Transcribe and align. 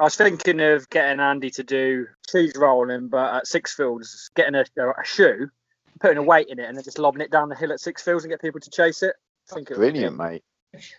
I 0.00 0.04
was 0.04 0.16
thinking 0.16 0.60
of 0.60 0.88
getting 0.88 1.20
Andy 1.20 1.50
to 1.50 1.62
do 1.62 2.06
cheese 2.26 2.54
rolling, 2.56 3.08
but 3.08 3.34
at 3.34 3.44
Sixfields, 3.44 4.30
getting 4.34 4.54
a, 4.54 4.64
a 4.78 5.04
shoe, 5.04 5.50
putting 6.00 6.16
a 6.16 6.22
weight 6.22 6.48
in 6.48 6.58
it, 6.58 6.66
and 6.66 6.74
then 6.74 6.82
just 6.82 6.98
lobbing 6.98 7.20
it 7.20 7.30
down 7.30 7.50
the 7.50 7.54
hill 7.54 7.70
at 7.70 7.80
Sixfields 7.80 8.22
and 8.22 8.30
get 8.30 8.40
people 8.40 8.60
to 8.60 8.70
chase 8.70 9.02
it. 9.02 9.14
I 9.50 9.54
think 9.54 9.70
it 9.70 9.76
would 9.76 9.92
be 9.92 10.00
Brilliant, 10.00 10.16
mate. 10.16 10.42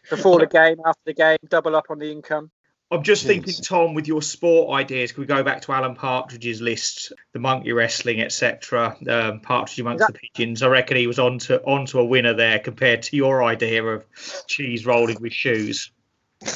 Before 0.08 0.38
the 0.40 0.46
game, 0.46 0.78
after 0.86 1.02
the 1.06 1.16
game, 1.16 1.40
double 1.50 1.76
up 1.76 1.88
on 1.90 1.98
the 1.98 2.12
income. 2.12 2.52
I'm 2.92 3.02
just 3.02 3.24
Jeez. 3.24 3.28
thinking, 3.28 3.54
Tom, 3.64 3.94
with 3.96 4.08
your 4.08 4.22
sport 4.22 4.80
ideas, 4.80 5.14
can 5.14 5.22
we 5.22 5.28
go 5.28 5.42
back 5.42 5.62
to 5.62 5.72
Alan 5.72 5.96
Partridge's 5.96 6.62
list, 6.62 7.12
the 7.34 7.40
monkey 7.40 7.72
wrestling, 7.72 8.22
etc. 8.22 8.96
Um, 9.10 9.40
Partridge 9.40 9.80
amongst 9.80 10.04
Is 10.04 10.08
the 10.08 10.14
pigeons. 10.14 10.62
I 10.62 10.68
reckon 10.68 10.98
he 10.98 11.08
was 11.08 11.18
on 11.18 11.40
to 11.40 11.60
onto 11.64 11.98
a 11.98 12.06
winner 12.06 12.36
there 12.36 12.60
compared 12.60 13.02
to 13.04 13.16
your 13.16 13.44
idea 13.44 13.84
of 13.84 14.06
cheese 14.46 14.86
rolling 14.86 15.20
with 15.20 15.34
shoes. 15.34 15.90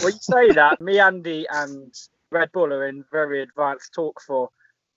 Well, 0.02 0.12
you 0.12 0.18
say 0.20 0.52
that, 0.52 0.80
me, 0.82 1.00
Andy, 1.00 1.48
and 1.50 1.96
Red 2.32 2.52
Bull 2.52 2.74
are 2.74 2.88
in 2.88 3.04
very 3.12 3.42
advanced 3.42 3.94
talk 3.94 4.22
for 4.22 4.50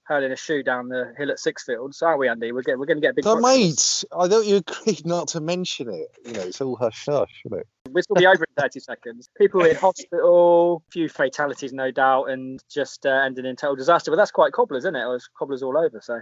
hurling 0.08 0.32
a 0.32 0.36
shoe 0.36 0.62
down 0.62 0.88
the 0.88 1.12
hill 1.18 1.30
at 1.30 1.36
Sixfields, 1.36 2.02
aren't 2.02 2.18
we, 2.18 2.28
Andy? 2.28 2.50
We're 2.50 2.62
getting, 2.62 2.80
we're 2.80 2.86
going 2.86 2.96
to 2.96 3.02
get 3.02 3.10
a 3.10 3.14
big. 3.14 3.24
But 3.24 3.40
mate, 3.40 4.04
I 4.16 4.26
thought 4.26 4.46
you 4.46 4.56
agreed 4.56 5.06
not 5.06 5.28
to 5.28 5.40
mention 5.40 5.88
it. 5.90 6.08
You 6.24 6.32
know, 6.32 6.40
it's 6.40 6.60
all 6.60 6.76
hush 6.76 7.04
hush, 7.06 7.42
isn't 7.44 7.60
it? 7.60 7.66
We'll 7.90 8.02
still 8.02 8.16
be 8.16 8.26
over 8.26 8.44
in 8.44 8.62
30 8.62 8.80
seconds. 8.80 9.28
People 9.36 9.64
in 9.64 9.76
hospital, 9.76 10.82
few 10.90 11.08
fatalities, 11.08 11.72
no 11.72 11.90
doubt, 11.90 12.30
and 12.30 12.62
just 12.70 13.06
uh, 13.06 13.10
ending 13.10 13.44
in 13.44 13.56
total 13.56 13.76
disaster. 13.76 14.10
But 14.10 14.16
that's 14.16 14.30
quite 14.30 14.52
cobblers, 14.52 14.84
isn't 14.84 14.96
it? 14.96 15.02
It 15.02 15.08
was 15.08 15.28
cobblers 15.38 15.62
all 15.62 15.76
over. 15.76 16.00
So 16.02 16.20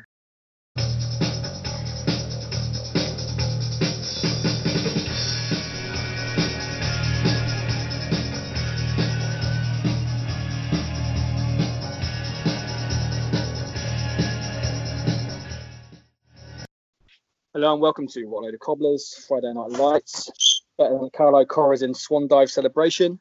Hello 17.57 17.73
and 17.73 17.81
welcome 17.81 18.07
to 18.09 18.27
What 18.27 18.43
Load 18.43 18.53
of 18.53 18.61
Cobblers 18.61 19.25
Friday 19.27 19.51
Night 19.51 19.71
Lights. 19.71 20.63
Better 20.77 20.99
than 20.99 21.09
Carlo 21.09 21.43
Corazzin 21.47 21.97
Swan 21.97 22.29
Dive 22.29 22.51
celebration. 22.51 23.19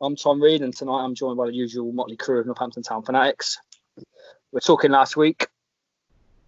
I'm 0.00 0.16
Tom 0.16 0.42
Reed, 0.42 0.62
and 0.62 0.74
tonight 0.74 1.04
I'm 1.04 1.14
joined 1.14 1.36
by 1.36 1.48
the 1.48 1.54
usual 1.54 1.92
motley 1.92 2.16
crew 2.16 2.40
of 2.40 2.46
Northampton 2.46 2.82
Town 2.82 3.02
fanatics. 3.02 3.58
We 3.98 4.04
were 4.52 4.60
talking 4.60 4.90
last 4.90 5.18
week 5.18 5.48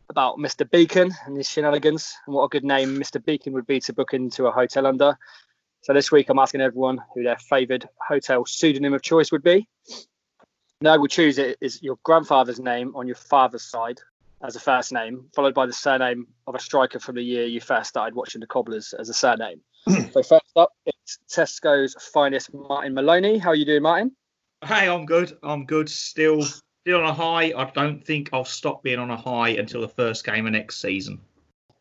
about 0.09 0.39
Mr. 0.39 0.69
Beacon 0.71 1.13
and 1.27 1.37
his 1.37 1.47
shenanigans, 1.47 2.11
and 2.27 2.35
what 2.35 2.45
a 2.45 2.49
good 2.49 2.65
name 2.65 2.97
Mr. 2.97 3.23
Beacon 3.23 3.53
would 3.53 3.67
be 3.67 3.81
to 3.81 3.93
book 3.93 4.15
into 4.15 4.47
a 4.47 4.51
hotel 4.51 4.87
under. 4.87 5.19
So 5.83 5.93
this 5.93 6.11
week 6.11 6.31
I'm 6.31 6.39
asking 6.39 6.63
everyone 6.63 7.03
who 7.15 7.23
their 7.23 7.37
favoured 7.37 7.87
hotel 7.99 8.47
pseudonym 8.47 8.95
of 8.95 9.03
choice 9.03 9.31
would 9.31 9.43
be. 9.43 9.69
No, 10.81 10.99
we'll 10.99 11.09
choose 11.09 11.37
it 11.37 11.59
is 11.61 11.83
your 11.83 11.99
grandfather's 12.03 12.61
name 12.61 12.97
on 12.97 13.07
your 13.07 13.17
father's 13.17 13.65
side 13.65 14.01
as 14.43 14.57
a 14.57 14.61
first 14.61 14.93
name, 14.93 15.27
followed 15.35 15.55
by 15.55 15.67
the 15.67 15.73
surname 15.73 16.27
of 16.47 16.55
a 16.55 16.59
striker 16.59 16.99
from 16.99 17.17
the 17.17 17.23
year 17.23 17.45
you 17.45 17.61
first 17.61 17.91
started 17.91 18.15
watching 18.15 18.41
the 18.41 18.47
Cobblers 18.47 18.95
as 18.95 19.09
a 19.09 19.15
surname. 19.15 19.61
so 19.89 20.23
first 20.23 20.45
up, 20.57 20.73
it's 20.87 21.19
Tesco's 21.31 21.95
finest 22.13 22.53
Martin 22.55 22.95
Maloney. 22.95 23.39
How 23.39 23.51
are 23.51 23.55
you 23.55 23.65
doing, 23.65 23.83
Martin? 23.83 24.13
Hey, 24.65 24.89
I'm 24.89 25.07
good. 25.07 25.37
I'm 25.43 25.67
good. 25.67 25.89
Still, 25.89 26.43
still 26.43 27.01
on 27.01 27.05
a 27.05 27.13
high. 27.13 27.53
I 27.57 27.71
don't 27.75 28.05
think 28.05 28.31
I'll 28.33 28.45
stop 28.45 28.83
being 28.83 28.99
on 28.99 29.11
a 29.11 29.17
high 29.17 29.51
until 29.51 29.81
the 29.81 29.89
first 29.89 30.25
game 30.25 30.47
of 30.47 30.53
next 30.53 30.81
season. 30.81 31.21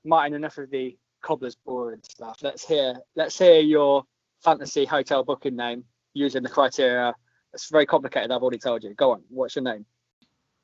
Martin, 0.04 0.34
enough 0.34 0.58
of 0.58 0.70
the 0.70 0.98
Cobblers 1.22 1.56
boring 1.56 2.00
stuff. 2.04 2.38
Let's 2.42 2.66
hear 2.66 2.96
let's 3.16 3.38
hear 3.38 3.60
your 3.60 4.04
fantasy 4.42 4.86
hotel 4.86 5.24
booking 5.24 5.56
name 5.56 5.84
using 6.14 6.44
the 6.44 6.50
criteria. 6.50 7.14
It's 7.54 7.70
very 7.70 7.86
complicated. 7.86 8.32
I've 8.32 8.42
already 8.42 8.60
told 8.60 8.84
you. 8.84 8.94
Go 8.94 9.12
on. 9.12 9.24
What's 9.30 9.56
your 9.56 9.64
name? 9.64 9.86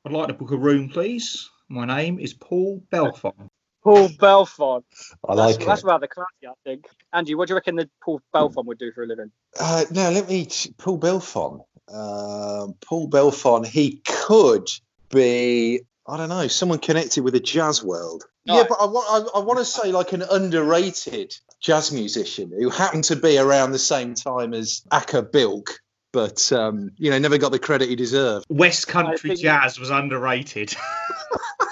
I'd 0.06 0.12
like 0.12 0.28
to 0.28 0.34
book 0.34 0.52
a 0.52 0.56
room, 0.56 0.88
please. 0.88 1.50
My 1.68 1.84
name 1.84 2.18
is 2.18 2.32
Paul 2.34 2.82
Belfon. 2.92 3.48
Paul 3.82 4.08
Belfon. 4.08 4.82
I 5.28 5.34
That's, 5.36 5.58
like 5.58 5.66
that's 5.66 5.82
it. 5.82 5.86
rather 5.86 6.06
classy, 6.06 6.46
I 6.48 6.52
think. 6.64 6.86
Andy, 7.12 7.34
what 7.34 7.46
do 7.46 7.52
you 7.52 7.56
reckon 7.56 7.76
that 7.76 7.90
Paul 8.02 8.20
Belfon 8.34 8.64
would 8.66 8.78
do 8.78 8.90
for 8.92 9.04
a 9.04 9.06
living? 9.06 9.30
Uh, 9.58 9.84
now 9.90 10.10
let 10.10 10.28
me. 10.28 10.48
Paul 10.76 10.98
Belfon. 10.98 11.60
Um, 11.88 12.74
Paul 12.84 13.08
Belfon. 13.08 13.66
He 13.66 14.02
could 14.04 14.68
be. 15.10 15.80
I 16.08 16.16
don't 16.16 16.28
know. 16.28 16.46
Someone 16.48 16.78
connected 16.78 17.22
with 17.22 17.34
the 17.34 17.40
jazz 17.40 17.82
world. 17.82 18.24
Yeah, 18.44 18.64
but 18.68 18.78
I 18.80 18.86
want. 18.86 19.30
I, 19.34 19.38
I 19.38 19.42
want 19.42 19.58
to 19.60 19.64
say 19.64 19.90
like 19.92 20.12
an 20.12 20.22
underrated 20.22 21.36
jazz 21.60 21.92
musician 21.92 22.52
who 22.56 22.70
happened 22.70 23.04
to 23.04 23.16
be 23.16 23.38
around 23.38 23.72
the 23.72 23.78
same 23.78 24.14
time 24.14 24.54
as 24.54 24.82
Acker 24.90 25.22
Bilk, 25.22 25.80
but 26.16 26.50
um, 26.50 26.92
you 26.96 27.10
know, 27.10 27.18
never 27.18 27.36
got 27.36 27.52
the 27.52 27.58
credit 27.58 27.90
he 27.90 27.94
deserved. 27.94 28.46
West 28.48 28.88
Country 28.88 29.34
Jazz 29.36 29.78
was 29.78 29.90
underrated. 29.90 30.74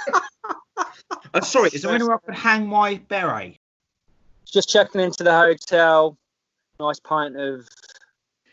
uh, 1.33 1.41
sorry, 1.41 1.71
is 1.73 1.81
there 1.81 1.95
anywhere 1.95 2.17
I 2.17 2.19
could 2.19 2.35
hang 2.35 2.67
my 2.67 2.97
beret? 3.09 3.57
Just 4.45 4.69
checking 4.69 5.01
into 5.01 5.25
the 5.25 5.33
hotel. 5.33 6.19
Nice 6.79 7.01
pint 7.01 7.41
of 7.41 7.67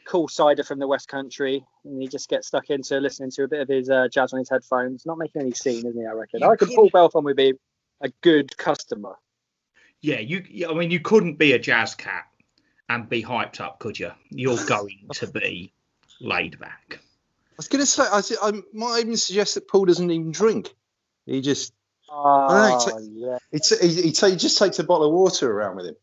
cool 0.08 0.30
cider 0.30 0.64
from 0.64 0.80
the 0.80 0.88
West 0.88 1.10
Country, 1.10 1.62
and 1.84 2.02
he 2.02 2.08
just 2.08 2.30
gets 2.30 2.48
stuck 2.48 2.70
into 2.70 2.98
listening 3.02 3.32
to 3.32 3.44
a 3.44 3.50
bit 3.50 3.60
of 3.60 3.68
his 3.68 3.90
uh, 3.90 4.08
jazz 4.08 4.32
on 4.32 4.40
his 4.40 4.50
headphones. 4.50 5.06
Not 5.06 5.18
making 5.18 5.42
any 5.42 5.52
scene, 5.52 5.86
isn't 5.86 5.94
he? 5.94 6.06
I 6.06 6.14
reckon. 6.14 6.40
You 6.40 6.48
I 6.48 6.52
reckon 6.52 6.70
could- 6.70 6.76
Paul 6.78 6.90
Belfon 6.90 7.24
would 7.26 7.36
be 7.36 7.52
a 8.00 8.08
good 8.22 8.56
customer. 8.56 9.16
Yeah, 10.00 10.20
you. 10.20 10.46
yeah, 10.50 10.70
I 10.70 10.74
mean, 10.74 10.90
you 10.90 11.02
couldn't 11.02 11.36
be 11.36 11.52
a 11.52 11.60
jazz 11.60 11.96
cat 11.96 12.24
and 12.88 13.10
be 13.10 13.22
hyped 13.22 13.60
up, 13.60 13.80
could 13.80 14.00
you? 14.00 14.12
You're 14.30 14.66
going 14.66 15.10
to 15.16 15.28
be 15.28 15.74
laid 16.22 16.60
back. 16.60 17.00
I 17.00 17.56
was 17.58 17.68
going 17.68 17.82
to 17.82 17.86
say, 17.86 18.04
I, 18.04 18.22
I 18.42 18.62
might 18.74 19.02
even 19.02 19.18
suggest 19.18 19.56
that 19.56 19.68
Paul 19.68 19.86
doesn't 19.86 20.10
even 20.10 20.32
drink. 20.32 20.74
He 21.26 21.42
just 21.42 21.74
Oh, 22.12 22.24
ah, 22.26 22.76
Right. 22.86 23.04
yeah. 23.14 23.38
he, 23.52 23.60
t- 23.60 23.76
he, 23.82 24.02
he, 24.02 24.10
he 24.10 24.36
just 24.36 24.58
takes 24.58 24.80
a 24.80 24.84
bottle 24.84 25.08
of 25.08 25.14
water 25.14 25.50
around 25.50 25.78
with 25.78 25.86
him, 25.88 25.96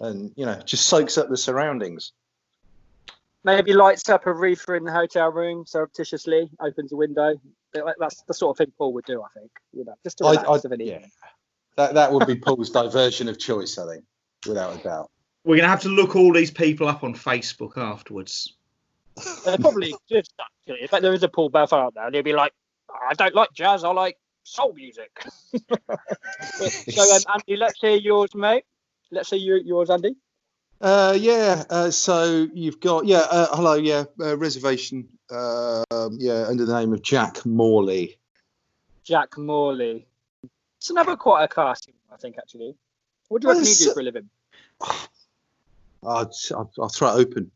and 0.00 0.32
you 0.36 0.46
know, 0.46 0.54
just 0.64 0.86
soaks 0.86 1.18
up 1.18 1.28
the 1.28 1.36
surroundings. 1.36 2.12
Maybe 3.42 3.72
lights 3.72 4.08
up 4.08 4.26
a 4.26 4.32
reefer 4.32 4.76
in 4.76 4.84
the 4.84 4.92
hotel 4.92 5.30
room 5.30 5.66
surreptitiously, 5.66 6.50
opens 6.60 6.92
a 6.92 6.96
window. 6.96 7.34
That's 7.98 8.22
the 8.22 8.34
sort 8.34 8.54
of 8.54 8.58
thing 8.58 8.72
Paul 8.78 8.92
would 8.94 9.04
do, 9.04 9.22
I 9.22 9.38
think. 9.38 9.50
You 9.72 9.84
know, 9.84 9.94
just 10.04 10.18
to 10.18 10.24
I, 10.24 10.30
relax 10.30 10.48
I, 10.48 10.54
of 10.54 10.72
an 10.72 10.80
yeah, 10.80 11.04
that 11.76 11.94
that 11.94 12.12
would 12.12 12.26
be 12.28 12.36
Paul's 12.36 12.70
diversion 12.70 13.28
of 13.28 13.38
choice, 13.38 13.76
I 13.76 13.92
think, 13.92 14.04
without 14.46 14.78
a 14.78 14.82
doubt. 14.82 15.10
We're 15.44 15.56
gonna 15.56 15.68
have 15.68 15.82
to 15.82 15.88
look 15.88 16.14
all 16.14 16.32
these 16.32 16.50
people 16.50 16.88
up 16.88 17.02
on 17.02 17.14
Facebook 17.14 17.76
afterwards. 17.76 18.55
They 19.44 19.56
probably 19.58 19.94
exist 20.08 20.32
actually. 20.40 20.82
In 20.82 20.88
fact, 20.88 21.02
there 21.02 21.14
is 21.14 21.22
a 21.22 21.28
Paul 21.28 21.50
Belfon 21.50 21.78
out 21.78 21.94
there, 21.94 22.06
and 22.06 22.14
he'll 22.14 22.24
be 22.24 22.32
like, 22.32 22.52
"I 23.08 23.14
don't 23.14 23.34
like 23.34 23.52
jazz. 23.52 23.84
I 23.84 23.90
like 23.90 24.18
soul 24.42 24.72
music." 24.74 25.10
so, 26.56 27.14
um, 27.14 27.22
Andy, 27.34 27.56
let's 27.56 27.80
hear 27.80 27.96
yours, 27.96 28.34
mate. 28.34 28.64
Let's 29.10 29.30
hear 29.30 29.38
your, 29.38 29.58
yours, 29.58 29.90
Andy. 29.90 30.16
Uh, 30.80 31.16
yeah. 31.18 31.64
Uh, 31.70 31.90
so 31.90 32.46
you've 32.52 32.80
got 32.80 33.06
yeah. 33.06 33.22
Uh, 33.30 33.56
hello. 33.56 33.74
Yeah. 33.74 34.04
Uh, 34.20 34.36
reservation. 34.36 35.08
Um, 35.30 36.18
yeah, 36.18 36.44
under 36.48 36.66
the 36.66 36.78
name 36.78 36.92
of 36.92 37.02
Jack 37.02 37.44
Morley. 37.46 38.18
Jack 39.02 39.38
Morley. 39.38 40.06
It's 40.78 40.90
another 40.90 41.16
quite 41.16 41.48
a 41.50 41.60
one, 41.60 41.74
I 42.12 42.16
think, 42.16 42.36
actually. 42.38 42.76
What 43.28 43.42
do 43.42 43.46
you 43.46 43.52
reckon 43.52 43.62
it's- 43.62 43.84
do 43.84 43.92
for 43.92 44.00
a 44.00 44.02
living? 44.02 44.28
I'll, 46.02 46.30
I'll, 46.54 46.70
I'll 46.78 46.88
throw 46.88 47.16
it 47.16 47.20
open. 47.26 47.50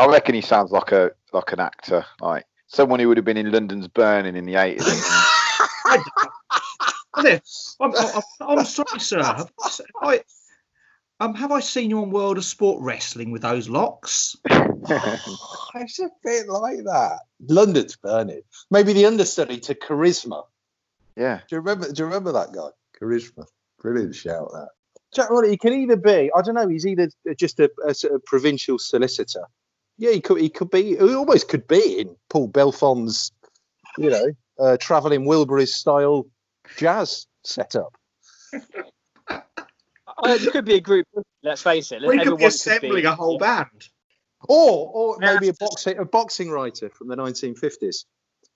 I 0.00 0.06
reckon 0.06 0.34
he 0.34 0.40
sounds 0.40 0.70
like 0.70 0.92
a 0.92 1.10
like 1.34 1.52
an 1.52 1.60
actor, 1.60 2.06
like 2.22 2.46
someone 2.68 3.00
who 3.00 3.08
would 3.08 3.18
have 3.18 3.26
been 3.26 3.36
in 3.36 3.52
London's 3.52 3.86
Burning 3.86 4.34
in 4.34 4.46
the 4.46 4.56
eighties. 4.56 4.86
I'm, 7.14 7.94
I'm, 7.94 8.22
I'm 8.40 8.64
sorry, 8.64 8.98
sir. 8.98 9.22
Have 9.22 9.52
I, 10.00 10.22
um, 11.20 11.34
have 11.34 11.52
I 11.52 11.60
seen 11.60 11.90
you 11.90 12.00
on 12.00 12.10
World 12.10 12.38
of 12.38 12.46
Sport 12.46 12.80
Wrestling 12.80 13.30
with 13.30 13.42
those 13.42 13.68
locks? 13.68 14.36
It's 15.74 16.00
a 16.00 16.08
bit 16.24 16.48
like 16.48 16.78
that. 16.84 17.18
London's 17.48 17.94
burning. 17.94 18.40
Maybe 18.70 18.92
the 18.94 19.06
understudy 19.06 19.60
to 19.60 19.74
Charisma. 19.74 20.44
yeah, 21.16 21.40
Do 21.48 21.56
you 21.56 21.58
remember? 21.58 21.92
Do 21.92 22.02
you 22.02 22.06
remember 22.06 22.32
that 22.32 22.52
guy? 22.52 22.70
Charisma. 22.98 23.44
Brilliant 23.80 24.14
shout 24.14 24.50
that. 24.52 24.68
Jack 25.14 25.30
Ronnie, 25.30 25.50
he 25.50 25.56
can 25.58 25.74
either 25.74 25.96
be, 25.96 26.30
I 26.34 26.42
don't 26.42 26.54
know, 26.54 26.68
he's 26.68 26.86
either 26.86 27.10
just 27.36 27.60
a, 27.60 27.70
a 27.86 27.94
sort 27.94 28.14
of 28.14 28.24
provincial 28.24 28.78
solicitor. 28.78 29.44
Yeah, 30.00 30.12
he 30.12 30.20
could 30.22 30.40
he 30.40 30.48
could 30.48 30.70
be 30.70 30.96
he 30.96 31.14
almost 31.14 31.48
could 31.48 31.68
be 31.68 32.00
in 32.00 32.16
Paul 32.30 32.48
Belfon's, 32.48 33.32
you 33.98 34.08
know, 34.08 34.32
uh, 34.58 34.78
travelling 34.78 35.26
Wilburys 35.26 35.68
style 35.68 36.26
jazz 36.76 37.26
setup. 37.44 37.94
Uh, 40.22 40.36
it 40.38 40.52
could 40.52 40.66
be 40.66 40.74
a 40.74 40.80
group. 40.80 41.06
Let's 41.42 41.62
face 41.62 41.92
it. 41.92 42.02
We 42.02 42.18
could 42.18 42.36
be 42.36 42.44
assembling 42.44 43.06
a 43.06 43.14
whole 43.14 43.38
band. 43.38 43.88
Or 44.48 44.90
or 44.92 45.16
maybe 45.18 45.48
a 45.48 45.54
boxing 45.54 45.96
a 45.96 46.04
boxing 46.04 46.50
writer 46.50 46.90
from 46.90 47.08
the 47.08 47.16
1950s. 47.16 48.04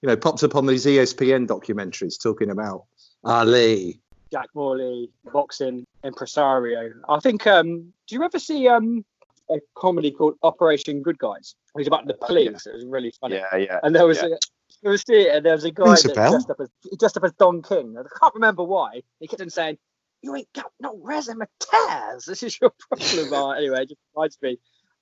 You 0.02 0.08
know, 0.08 0.16
popped 0.16 0.42
up 0.42 0.56
on 0.56 0.66
these 0.66 0.84
ESPN 0.84 1.46
documentaries 1.46 2.22
talking 2.22 2.50
about 2.50 2.84
Ali. 3.24 4.02
Jack 4.30 4.48
Morley, 4.54 5.10
boxing 5.32 5.86
impresario. 6.04 6.92
I 7.08 7.18
think. 7.20 7.46
Um, 7.46 7.94
do 8.08 8.14
you 8.14 8.22
ever 8.24 8.38
see 8.38 8.68
um 8.68 9.02
a 9.50 9.56
comedy 9.74 10.10
called 10.10 10.34
Operation 10.42 11.02
Good 11.02 11.18
Guys? 11.18 11.54
It 11.74 11.78
was 11.78 11.86
about 11.86 12.06
the 12.06 12.16
oh, 12.20 12.26
police. 12.26 12.66
It 12.66 12.74
was 12.74 12.84
really 12.86 13.12
funny. 13.20 13.36
yeah, 13.36 13.56
yeah. 13.56 13.80
And 13.82 13.94
there 13.94 14.06
was 14.06 14.18
Yeah. 14.22 14.28
a 14.28 14.38
there 14.82 14.92
was 14.92 15.02
theatre. 15.04 15.40
There 15.40 15.52
was 15.52 15.64
a 15.64 15.70
guy 15.70 15.84
Rings 15.84 16.02
that 16.02 16.14
dressed 16.14 16.50
up 16.50 16.60
as 16.60 16.68
dressed 16.98 17.16
up 17.16 17.24
as 17.24 17.32
Don 17.32 17.62
King. 17.62 17.96
I 17.98 18.02
can't 18.18 18.34
remember 18.34 18.64
why. 18.64 19.02
He 19.20 19.26
kept 19.26 19.40
on 19.40 19.50
saying, 19.50 19.78
"You 20.22 20.34
ain't 20.36 20.52
got 20.52 20.72
no 20.80 20.98
resume 21.02 21.46
tears. 21.58 22.24
This 22.26 22.42
is 22.42 22.58
your 22.60 22.70
problem." 22.88 23.32
Uh, 23.32 23.50
anyway, 23.52 23.82
it 23.82 23.88
just 23.90 24.00
reminds 24.14 24.38
me 24.42 24.58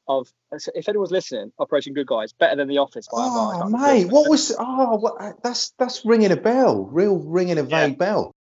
of 0.09 0.33
if 0.75 0.89
anyone's 0.89 1.11
listening, 1.11 1.53
Operation 1.59 1.94
Good 1.94 2.06
Guys 2.06 2.33
better 2.33 2.56
than 2.56 2.69
The 2.69 2.79
Office. 2.79 3.09
By 3.11 3.25
a 3.25 3.29
mile. 3.29 3.50
I 3.50 3.61
Oh, 3.65 3.69
mate, 3.69 4.11
what 4.11 4.29
was? 4.29 4.55
Oh, 4.59 4.97
what, 4.97 5.15
uh, 5.21 5.33
that's 5.43 5.71
that's 5.79 6.05
ringing 6.05 6.33
a 6.33 6.37
bell. 6.37 6.85
Real 6.85 7.17
ringing 7.19 7.59
a 7.59 7.62
vague 7.62 7.99
bell. 7.99 8.35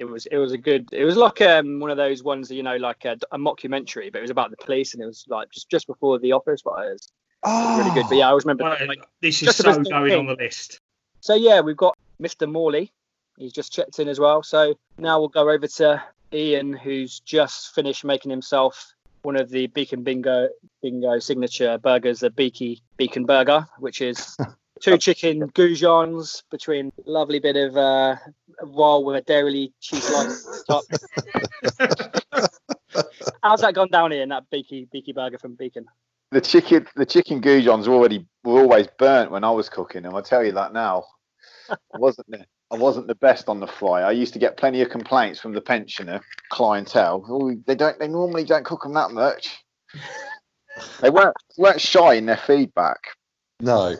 It 0.00 0.08
was 0.08 0.26
it 0.26 0.38
was 0.38 0.52
a 0.52 0.58
good. 0.58 0.88
It 0.92 1.04
was 1.04 1.16
like 1.16 1.40
um 1.42 1.78
one 1.78 1.90
of 1.90 1.96
those 1.98 2.24
ones 2.24 2.48
that 2.48 2.56
you 2.56 2.62
know 2.62 2.76
like 2.76 3.04
a, 3.04 3.16
a 3.30 3.38
mockumentary, 3.38 4.10
but 4.10 4.18
it 4.18 4.22
was 4.22 4.30
about 4.30 4.50
the 4.50 4.56
police, 4.56 4.94
and 4.94 5.02
it 5.02 5.06
was 5.06 5.26
like 5.28 5.50
just 5.50 5.70
just 5.70 5.86
before 5.86 6.18
The 6.18 6.32
Office. 6.32 6.62
But 6.62 6.86
it 6.86 6.92
was 6.92 7.12
Oh, 7.42 7.78
really 7.78 7.90
good. 7.94 8.06
But 8.08 8.16
yeah, 8.18 8.26
I 8.26 8.30
always 8.30 8.44
remember. 8.44 8.64
Well, 8.64 8.86
like, 8.86 9.02
this 9.20 9.42
is 9.42 9.56
so 9.56 9.72
going 9.82 10.10
King. 10.10 10.18
on 10.18 10.26
the 10.26 10.34
list. 10.34 10.80
So 11.20 11.34
yeah, 11.34 11.60
we've 11.60 11.76
got 11.76 11.96
Mr. 12.20 12.50
Morley. 12.50 12.92
He's 13.38 13.52
just 13.52 13.72
checked 13.72 13.98
in 13.98 14.08
as 14.08 14.20
well. 14.20 14.42
So 14.42 14.74
now 14.98 15.18
we'll 15.18 15.28
go 15.28 15.48
over 15.50 15.66
to 15.66 16.02
Ian, 16.32 16.74
who's 16.74 17.20
just 17.20 17.74
finished 17.74 18.04
making 18.04 18.30
himself 18.30 18.92
one 19.22 19.36
of 19.36 19.50
the 19.50 19.66
Beacon 19.68 20.02
Bingo 20.02 20.48
Bingo 20.82 21.18
signature 21.18 21.78
burgers, 21.78 22.20
the 22.20 22.30
Beaky 22.30 22.82
Beacon 22.96 23.24
Burger, 23.24 23.66
which 23.78 24.00
is 24.02 24.36
two 24.80 24.98
chicken 24.98 25.48
goujons 25.52 26.42
between 26.50 26.92
lovely 27.06 27.38
bit 27.38 27.56
of 27.56 27.76
uh, 27.76 28.16
roll 28.62 29.04
with 29.04 29.16
a 29.16 29.22
dairy 29.22 29.72
cheese 29.80 30.04
slice 30.04 30.64
top. 30.68 30.84
How's 33.42 33.60
that 33.60 33.74
gone 33.74 33.88
down 33.88 34.12
here 34.12 34.22
in 34.22 34.28
that 34.30 34.48
Beaky 34.50 34.88
Beaky 34.90 35.12
Burger 35.12 35.38
from 35.38 35.54
Beacon? 35.54 35.86
The 36.30 36.40
chicken, 36.40 36.86
the 36.94 37.06
chicken 37.06 37.40
goujons 37.40 37.88
were 37.88 37.94
already 37.94 38.26
were 38.44 38.60
always 38.60 38.86
burnt 38.98 39.30
when 39.30 39.44
I 39.44 39.50
was 39.50 39.68
cooking 39.68 40.02
them. 40.02 40.14
I 40.14 40.20
tell 40.20 40.44
you 40.44 40.52
that 40.52 40.72
now. 40.72 41.04
I 41.70 41.98
wasn't 41.98 42.30
the 42.30 42.44
I 42.72 42.76
wasn't 42.76 43.08
the 43.08 43.16
best 43.16 43.48
on 43.48 43.58
the 43.58 43.66
fly. 43.66 44.02
I 44.02 44.12
used 44.12 44.32
to 44.34 44.38
get 44.38 44.56
plenty 44.56 44.80
of 44.80 44.90
complaints 44.90 45.40
from 45.40 45.52
the 45.52 45.60
pensioner 45.60 46.20
clientele. 46.50 47.24
Oh, 47.28 47.52
they 47.66 47.74
don't. 47.74 47.98
They 47.98 48.06
normally 48.06 48.44
don't 48.44 48.64
cook 48.64 48.84
them 48.84 48.94
that 48.94 49.10
much. 49.10 49.64
They 51.00 51.10
weren't 51.10 51.36
weren't 51.58 51.80
shy 51.80 52.14
in 52.14 52.26
their 52.26 52.36
feedback. 52.36 52.98
no. 53.60 53.96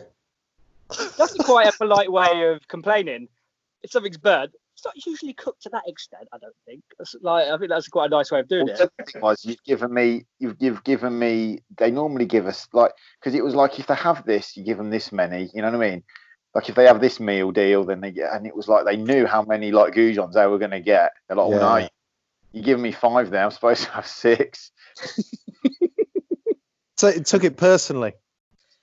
That's 1.17 1.33
quite 1.45 1.67
a 1.67 1.77
polite 1.77 2.11
way 2.11 2.49
of 2.49 2.67
complaining. 2.67 3.29
If 3.83 3.91
something's 3.91 4.17
burnt, 4.17 4.51
it's 4.75 4.85
not 4.85 4.93
usually 5.05 5.33
cooked 5.33 5.63
to 5.63 5.69
that 5.69 5.83
extent. 5.87 6.27
I 6.33 6.37
don't 6.37 6.55
think. 6.65 6.83
That's 6.99 7.15
like 7.21 7.47
I 7.47 7.57
think 7.57 7.69
that's 7.69 7.87
quite 7.87 8.07
a 8.07 8.09
nice 8.09 8.31
way 8.31 8.39
of 8.39 8.47
doing 8.47 8.67
Well, 8.67 8.75
it. 8.81 8.91
the 9.13 9.19
was 9.19 9.43
you've 9.43 9.63
given 9.63 9.93
me 9.93 10.25
you've, 10.39 10.55
you've 10.59 10.83
given 10.83 11.17
me 11.17 11.59
they 11.77 11.91
normally 11.91 12.25
give 12.25 12.45
us 12.47 12.67
like 12.73 12.91
because 13.19 13.35
it 13.35 13.43
was 13.43 13.55
like 13.55 13.79
if 13.79 13.87
they 13.87 13.95
have 13.95 14.25
this 14.25 14.55
you 14.55 14.63
give 14.63 14.77
them 14.77 14.89
this 14.89 15.11
many 15.11 15.49
you 15.53 15.61
know 15.61 15.71
what 15.71 15.83
I 15.83 15.89
mean 15.91 16.03
like 16.53 16.69
if 16.69 16.75
they 16.75 16.85
have 16.85 17.01
this 17.01 17.19
meal 17.19 17.51
deal 17.51 17.83
then 17.85 18.01
they 18.01 18.11
get 18.11 18.33
and 18.33 18.45
it 18.45 18.55
was 18.55 18.67
like 18.67 18.85
they 18.85 18.97
knew 18.97 19.25
how 19.25 19.41
many 19.43 19.71
like 19.71 19.93
goujons 19.93 20.33
they 20.33 20.45
were 20.47 20.59
going 20.59 20.71
to 20.71 20.79
get 20.79 21.11
they're 21.27 21.37
like 21.37 21.47
oh, 21.47 21.59
no 21.59 21.77
Yeah. 21.77 21.87
you 22.53 22.61
giving 22.63 22.83
me 22.83 22.91
five 22.91 23.29
there 23.31 23.43
I'm 23.43 23.51
supposed 23.51 23.83
to 23.83 23.89
have 23.91 24.07
six 24.07 24.71
So 26.97 27.07
it 27.07 27.25
took 27.25 27.43
it 27.43 27.57
personally. 27.57 28.13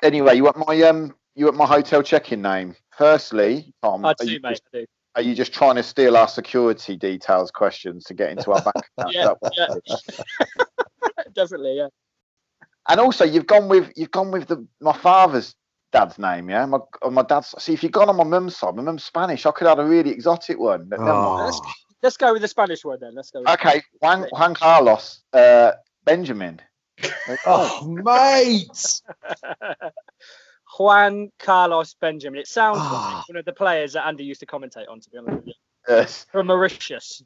anyway 0.02 0.34
you 0.36 0.44
want 0.44 0.56
my 0.66 0.80
um 0.82 1.14
you 1.34 1.44
want 1.44 1.56
my 1.56 1.66
hotel 1.66 2.02
check-in 2.02 2.42
name 2.42 2.74
firstly 2.98 3.72
Tom 3.82 4.04
I 4.04 4.10
are, 4.10 4.14
do, 4.18 4.30
you 4.30 4.40
mate. 4.42 4.50
just, 4.50 4.62
I 4.74 4.78
do. 4.78 4.86
are 5.14 5.22
you 5.22 5.34
just 5.34 5.54
trying 5.54 5.76
to 5.76 5.82
steal 5.82 6.16
our 6.16 6.28
security 6.28 6.96
details 6.96 7.50
questions 7.50 8.04
to 8.04 8.14
get 8.14 8.30
into 8.30 8.52
our 8.52 8.60
bank 8.60 8.84
account 8.98 9.38
Yeah, 9.56 9.74
yeah. 9.86 10.64
Definitely, 11.34 11.76
yeah. 11.76 11.88
And 12.88 13.00
also, 13.00 13.24
you've 13.24 13.46
gone 13.46 13.68
with 13.68 13.92
you've 13.96 14.10
gone 14.10 14.30
with 14.30 14.48
the 14.48 14.66
my 14.80 14.96
father's 14.96 15.54
dad's 15.92 16.18
name, 16.18 16.50
yeah. 16.50 16.64
My 16.66 16.78
my 17.10 17.22
dad's. 17.22 17.54
See, 17.58 17.74
if 17.74 17.82
you'd 17.82 17.92
gone 17.92 18.08
on 18.08 18.16
my 18.16 18.24
mum's 18.24 18.56
side, 18.56 18.74
my 18.74 18.82
mum's 18.82 19.04
Spanish. 19.04 19.46
I 19.46 19.50
could 19.50 19.66
have 19.66 19.78
a 19.78 19.84
really 19.84 20.10
exotic 20.10 20.58
one. 20.58 20.88
But 20.88 21.00
never 21.00 21.12
mind. 21.12 21.52
Oh. 21.54 21.72
Let's 22.02 22.16
go 22.16 22.32
with 22.32 22.42
the 22.42 22.48
Spanish 22.48 22.84
word 22.84 23.00
then. 23.00 23.14
Let's 23.14 23.30
go. 23.30 23.40
With 23.40 23.48
Okay, 23.50 23.82
Juan, 24.00 24.28
Juan 24.32 24.54
Carlos 24.54 25.22
uh, 25.32 25.72
Benjamin. 26.04 26.60
Oh, 27.46 27.86
mate. 27.86 29.02
Juan 30.78 31.30
Carlos 31.38 31.94
Benjamin. 31.94 32.40
It 32.40 32.46
sounds 32.48 32.78
Ah. 32.80 33.16
like 33.18 33.28
one 33.28 33.36
of 33.36 33.44
the 33.44 33.52
players 33.52 33.92
that 33.94 34.06
Andy 34.06 34.24
used 34.24 34.40
to 34.40 34.46
commentate 34.46 34.88
on. 34.88 35.00
To 35.00 35.10
be 35.10 35.18
honest 35.18 35.36
with 35.36 35.46
you, 35.48 35.54
Yes, 35.88 36.26
from 36.30 36.46
Mauritius. 36.48 37.22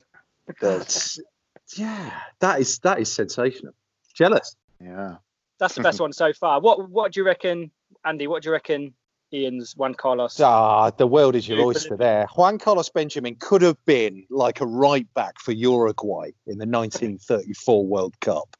it. 0.49 0.57
That's, 0.61 1.19
yeah, 1.77 2.21
that 2.41 2.61
is 2.61 2.79
that 2.81 2.99
is 3.01 3.13
sensational. 3.13 3.73
Jealous. 4.15 4.57
Yeah. 4.81 5.17
That's 5.59 5.75
the 5.75 5.83
best 5.83 6.01
one 6.01 6.13
so 6.13 6.33
far. 6.33 6.61
What 6.61 6.89
What 6.91 7.13
do 7.13 7.21
you 7.21 7.27
reckon, 7.27 7.71
Andy? 8.05 8.27
What 8.27 8.43
do 8.43 8.49
you 8.49 8.53
reckon 8.53 8.95
Ian's 9.33 9.77
Juan 9.77 9.95
Carlos? 9.95 10.39
Ah, 10.41 10.91
the 10.91 11.07
world 11.07 11.35
is 11.37 11.49
your 11.49 11.61
oyster 11.65 11.97
there. 11.97 12.27
Juan 12.37 12.59
Carlos 12.59 12.89
Benjamin 12.91 13.37
could 13.37 13.63
have 13.63 13.83
been 13.87 14.27
like 14.29 14.61
a 14.61 14.67
right 14.67 15.07
back 15.15 15.39
for 15.41 15.53
Uruguay 15.53 16.31
in 16.47 16.59
the 16.59 16.67
1934 16.67 17.87
World 17.87 18.19
Cup. 18.21 18.57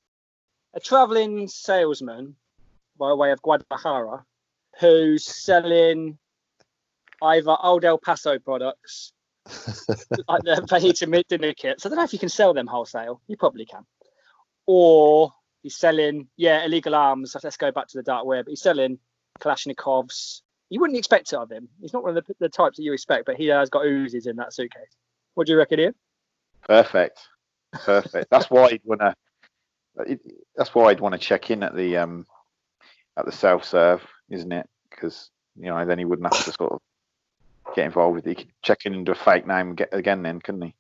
a 0.75 0.81
traveling 0.81 1.47
salesman 1.49 2.35
by 2.99 3.13
way 3.13 3.31
of 3.33 3.43
Guadalajara 3.43 4.25
who's 4.81 5.25
selling 5.25 6.19
either 7.23 7.57
old 7.63 7.85
El 7.85 7.99
Paso 7.99 8.39
products 8.39 9.13
like 10.29 10.43
the 10.43 10.65
fajita 10.71 11.27
dinner 11.29 11.53
kits. 11.53 11.85
I 11.85 11.89
don't 11.89 11.99
know 11.99 12.05
if 12.05 12.13
you 12.13 12.19
can 12.19 12.29
sell 12.29 12.55
them 12.55 12.67
wholesale. 12.67 13.21
You 13.27 13.37
probably 13.37 13.67
can. 13.67 13.85
Or 14.67 15.33
he's 15.63 15.77
selling, 15.77 16.29
yeah, 16.37 16.65
illegal 16.65 16.95
arms. 16.95 17.37
Let's 17.43 17.57
go 17.57 17.73
back 17.73 17.89
to 17.89 17.99
the 17.99 18.03
dark 18.03 18.25
web. 18.25 18.47
He's 18.49 18.63
selling 18.63 18.99
Kalashnikovs. 19.41 20.43
You 20.71 20.81
wouldn't 20.81 20.99
expect 20.99 21.33
it 21.33 21.37
of 21.37 21.51
him. 21.51 21.69
He's 21.81 21.93
not 21.93 22.03
one 22.03 22.17
of 22.17 22.25
the, 22.25 22.35
the 22.39 22.49
types 22.49 22.77
that 22.77 22.83
you 22.83 22.93
expect, 22.93 23.27
but 23.27 23.37
he 23.37 23.47
has 23.49 23.69
got 23.69 23.85
Uzis 23.85 24.27
in 24.27 24.37
that 24.37 24.55
suitcase. 24.55 24.97
What 25.35 25.47
do 25.47 25.53
you 25.53 25.59
reckon, 25.59 25.81
Ian? 25.81 25.95
Perfect. 26.63 27.21
Perfect. 27.73 28.31
That's 28.31 28.51
why 28.51 28.67
I'd 28.67 28.81
want 28.85 29.01
to. 29.01 29.15
That's 30.57 30.75
why 30.75 30.87
I'd 30.87 31.01
want 31.01 31.13
to 31.13 31.19
check 31.19 31.51
in 31.51 31.63
at 31.63 31.75
the 31.75 31.99
um 31.99 32.27
at 33.17 33.27
the 33.27 33.33
self 33.33 33.65
serve, 33.65 34.03
isn't 34.31 34.53
it? 34.53 34.69
Because 34.91 35.31
you 35.57 35.67
know 35.67 35.85
then 35.85 35.99
he 35.99 36.05
wouldn't 36.05 36.33
have 36.33 36.45
to 36.45 36.53
sort 36.53 36.73
of 36.73 36.81
get 37.75 37.87
involved 37.87 38.17
with 38.17 38.27
it. 38.27 38.39
He 38.39 38.45
could 38.45 38.53
check 38.63 38.87
in 38.87 38.95
into 38.95 39.13
a 39.13 39.17
fake 39.17 39.47
name 39.47 39.69
and 39.69 39.77
get 39.77 39.91
again 39.93 40.23
then, 40.23 40.41
couldn't 40.41 40.63
he? 40.63 40.75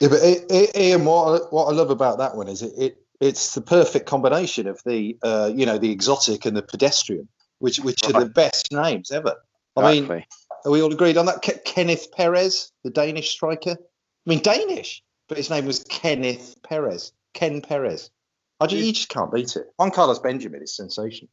Yeah, 0.00 0.08
but 0.08 0.20
I- 0.22 0.44
I- 0.50 0.78
Ian, 0.78 1.04
what 1.04 1.42
I, 1.42 1.44
what 1.46 1.64
I 1.66 1.72
love 1.72 1.90
about 1.90 2.18
that 2.18 2.36
one 2.36 2.48
is 2.48 2.62
it, 2.62 2.72
it 2.76 2.98
it's 3.20 3.54
the 3.54 3.62
perfect 3.62 4.06
combination 4.06 4.66
of 4.66 4.80
the 4.84 5.16
uh, 5.22 5.50
you 5.54 5.66
know 5.66 5.78
the 5.78 5.90
exotic 5.90 6.44
and 6.44 6.56
the 6.56 6.62
pedestrian, 6.62 7.28
which 7.58 7.78
which 7.80 8.04
are 8.04 8.12
the 8.20 8.28
best 8.28 8.72
names 8.72 9.10
ever. 9.10 9.36
I 9.76 9.92
mean, 9.92 10.04
Exactly. 10.04 10.26
are 10.64 10.70
we 10.70 10.82
all 10.82 10.92
agreed 10.92 11.16
on 11.18 11.26
that? 11.26 11.42
Ke- 11.42 11.64
Kenneth 11.64 12.10
Perez, 12.12 12.72
the 12.84 12.90
Danish 12.90 13.30
striker. 13.30 13.72
I 13.72 14.30
mean, 14.30 14.40
Danish, 14.42 15.02
but 15.28 15.36
his 15.38 15.50
name 15.50 15.66
was 15.66 15.84
Kenneth 15.84 16.56
Perez. 16.62 17.12
Ken 17.34 17.60
Perez. 17.60 18.10
I 18.58 18.66
just, 18.66 18.82
you 18.86 18.92
just 18.92 19.10
can't 19.10 19.30
beat 19.30 19.54
it. 19.56 19.66
Juan 19.76 19.90
Carlos 19.90 20.18
Benjamin 20.18 20.62
is 20.62 20.74
sensational. 20.74 21.28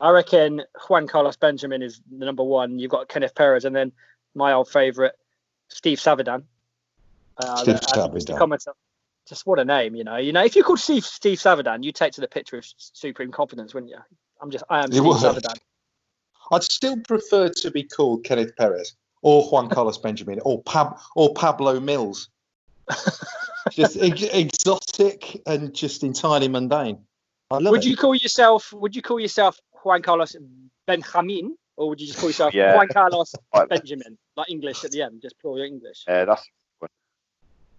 I 0.00 0.10
reckon 0.10 0.62
Juan 0.88 1.06
Carlos 1.06 1.36
Benjamin 1.36 1.82
is 1.82 2.00
the 2.10 2.24
number 2.24 2.44
one. 2.44 2.78
You've 2.78 2.90
got 2.90 3.08
Kenneth 3.08 3.34
Perez, 3.34 3.64
and 3.64 3.74
then 3.74 3.92
my 4.34 4.52
old 4.52 4.68
favourite, 4.68 5.12
Steve 5.68 5.98
Savidan. 5.98 6.44
Uh, 7.36 7.56
Steve 7.56 7.80
just 7.80 7.96
a 7.96 7.98
Savidan. 8.00 8.38
commenter. 8.38 8.72
Just 9.28 9.46
what 9.46 9.58
a 9.58 9.64
name, 9.64 9.94
you 9.94 10.04
know. 10.04 10.16
You 10.16 10.32
know, 10.32 10.44
if 10.44 10.56
you 10.56 10.62
called 10.62 10.80
Steve 10.80 11.04
Steve 11.04 11.38
Savidan, 11.38 11.82
you'd 11.84 11.94
take 11.94 12.12
to 12.14 12.20
the 12.20 12.28
picture 12.28 12.56
of 12.58 12.64
supreme 12.76 13.30
confidence, 13.30 13.74
wouldn't 13.74 13.90
you? 13.90 13.98
I'm 14.40 14.50
just 14.50 14.64
I 14.70 14.78
am 14.78 14.84
It 14.86 14.92
Steve 14.92 15.04
would. 15.04 15.16
Savidan. 15.16 15.56
I'd 16.50 16.62
still 16.62 16.96
prefer 17.00 17.48
to 17.50 17.70
be 17.70 17.82
called 17.82 18.24
Kenneth 18.24 18.56
Perez 18.56 18.94
or 19.20 19.42
Juan 19.48 19.68
Carlos 19.68 19.98
Benjamin 19.98 20.40
or 20.44 20.62
Pab 20.62 20.98
or 21.14 21.34
Pablo 21.34 21.78
Mills. 21.78 22.28
just 23.70 23.98
ex- 23.98 24.22
exotic 24.22 25.42
and 25.46 25.74
just 25.74 26.02
entirely 26.02 26.48
mundane. 26.48 26.98
I 27.50 27.58
love 27.58 27.72
Would 27.72 27.84
it. 27.84 27.88
you 27.88 27.96
call 27.96 28.14
yourself? 28.14 28.72
Would 28.72 28.96
you 28.96 29.02
call 29.02 29.20
yourself 29.20 29.60
Juan 29.82 30.02
Carlos 30.02 30.36
Benjamin, 30.86 31.56
or 31.76 31.88
would 31.90 32.00
you 32.00 32.06
just 32.06 32.18
call 32.18 32.28
yourself 32.28 32.54
Yeah. 32.54 32.74
Juan 32.76 32.88
Carlos 32.88 33.34
Benjamin, 33.68 34.18
like 34.36 34.50
English 34.50 34.84
at 34.84 34.90
the 34.90 35.02
end, 35.02 35.20
just 35.22 35.38
pure 35.38 35.64
English? 35.64 36.04
yeah, 36.08 36.24
that's 36.24 36.44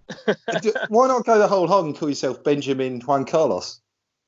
Why 0.90 1.08
not 1.08 1.26
go 1.26 1.38
the 1.38 1.48
whole 1.48 1.68
hog 1.68 1.86
and 1.86 1.96
call 1.98 2.10
yourself 2.10 2.44
Benjamin 2.44 3.00
Juan 3.02 3.26
Carlos? 3.26 3.80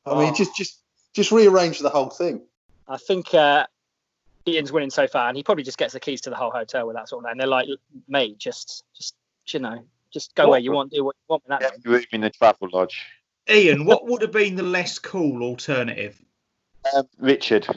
I 0.05 0.17
mean, 0.19 0.29
Oh. 0.31 0.33
just 0.35 0.55
just 0.55 0.79
just 1.13 1.31
rearrange 1.31 1.79
the 1.79 1.89
whole 1.89 2.09
thing. 2.09 2.41
I 2.87 2.97
think 2.97 3.33
uh, 3.33 3.65
Ian's 4.47 4.71
winning 4.71 4.89
so 4.91 5.07
far, 5.07 5.27
and 5.27 5.35
he 5.37 5.43
probably 5.43 5.63
just 5.63 5.77
gets 5.77 5.93
the 5.93 5.99
keys 5.99 6.21
to 6.21 6.29
the 6.29 6.35
whole 6.35 6.51
hotel 6.51 6.85
with 6.87 6.95
that 6.95 7.09
sort 7.09 7.23
of 7.23 7.29
name. 7.29 7.37
They're 7.37 7.47
like, 7.47 7.67
mate, 8.07 8.37
just, 8.37 8.83
just, 8.95 9.15
you 9.47 9.59
know, 9.59 9.83
just 10.11 10.33
go 10.35 10.43
What- 10.43 10.51
where 10.51 10.59
you 10.59 10.71
want, 10.71 10.91
do 10.91 11.03
what 11.03 11.15
you 11.15 11.25
want 11.29 11.43
with 11.43 11.49
that. 11.49 11.61
yeah, 11.61 11.69
name. 11.69 11.93
room 11.93 12.05
in 12.11 12.21
the 12.21 12.29
travel 12.29 12.69
lodge. 12.71 13.05
Ian, 13.49 13.85
what 13.85 14.05
would 14.07 14.21
have 14.21 14.31
been 14.31 14.55
the 14.55 14.63
less 14.63 14.99
cool 14.99 15.41
alternative? 15.43 16.21
Um, 16.93 17.07
Richard. 17.19 17.67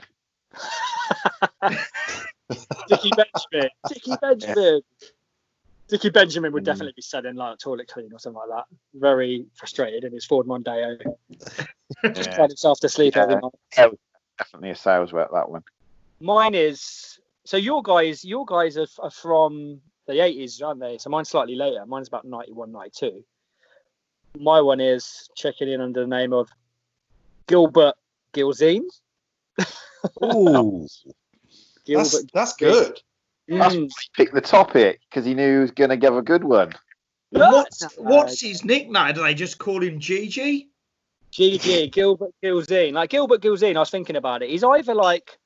Dickie 2.88 3.12
Benjamin, 3.12 3.70
Dickie 3.88 4.16
Benjamin. 4.20 4.80
Dickie 5.88 6.10
Benjamin 6.10 6.52
would 6.52 6.62
Mm. 6.62 6.66
definitely 6.66 6.92
be 6.96 7.02
selling 7.02 7.34
like 7.36 7.54
a 7.54 7.56
toilet 7.56 7.88
clean 7.88 8.12
or 8.12 8.18
something 8.18 8.40
like 8.40 8.48
that. 8.50 8.64
Very 8.94 9.46
frustrated 9.54 10.04
in 10.04 10.12
his 10.12 10.24
Ford 10.24 10.46
Mondeo, 10.46 10.96
just 12.14 12.30
Yeah, 12.30 12.34
cried 12.34 12.50
himself 12.50 12.80
to 12.80 12.88
sleep 12.88 13.16
every 13.16 13.34
Yeah. 13.34 13.40
night. 13.76 13.92
definitely 14.38 14.70
a 14.70 14.76
sales 14.76 15.12
rep 15.12 15.30
that 15.32 15.50
one. 15.50 15.62
Mine 16.20 16.54
is 16.54 17.18
so 17.44 17.56
your 17.58 17.82
guys, 17.82 18.24
your 18.24 18.46
guys 18.46 18.78
are, 18.78 18.86
are 19.00 19.10
from 19.10 19.80
the 20.06 20.14
80s, 20.14 20.62
aren't 20.62 20.80
they? 20.80 20.96
So 20.98 21.10
mine's 21.10 21.28
slightly 21.28 21.54
later. 21.56 21.84
Mine's 21.86 22.08
about 22.08 22.24
91, 22.24 22.72
92. 22.72 23.24
My 24.38 24.60
one 24.60 24.80
is 24.80 25.28
checking 25.36 25.68
in 25.70 25.80
under 25.80 26.00
the 26.00 26.06
name 26.06 26.32
of 26.32 26.48
Gilbert 27.46 27.94
Gilzean. 28.34 28.82
Ooh, 30.22 30.86
Gilbert. 31.86 32.10
that's, 32.10 32.24
that's 32.32 32.56
good. 32.56 33.00
That's 33.48 33.74
Mm. 33.74 33.82
why 33.82 33.86
he 33.88 34.08
picked 34.16 34.32
the 34.34 34.40
topic 34.40 35.00
because 35.10 35.26
he 35.26 35.34
knew 35.34 35.52
he 35.56 35.58
was 35.60 35.70
going 35.70 35.90
to 35.90 35.98
give 35.98 36.16
a 36.16 36.22
good 36.22 36.42
one. 36.44 36.72
What's 37.30 37.84
what's 37.98 38.40
his 38.40 38.64
nickname? 38.64 39.12
Do 39.14 39.22
they 39.22 39.34
just 39.34 39.58
call 39.58 39.82
him 39.82 39.98
Gigi? 40.00 40.70
GG 41.32 41.92
Gilbert 41.92 42.30
Gilzean. 42.42 42.92
Like 42.94 43.10
Gilbert 43.10 43.42
Gilzean, 43.42 43.76
I 43.76 43.80
was 43.80 43.90
thinking 43.90 44.16
about 44.16 44.42
it. 44.42 44.48
He's 44.48 44.64
either 44.64 44.94
like 44.94 45.36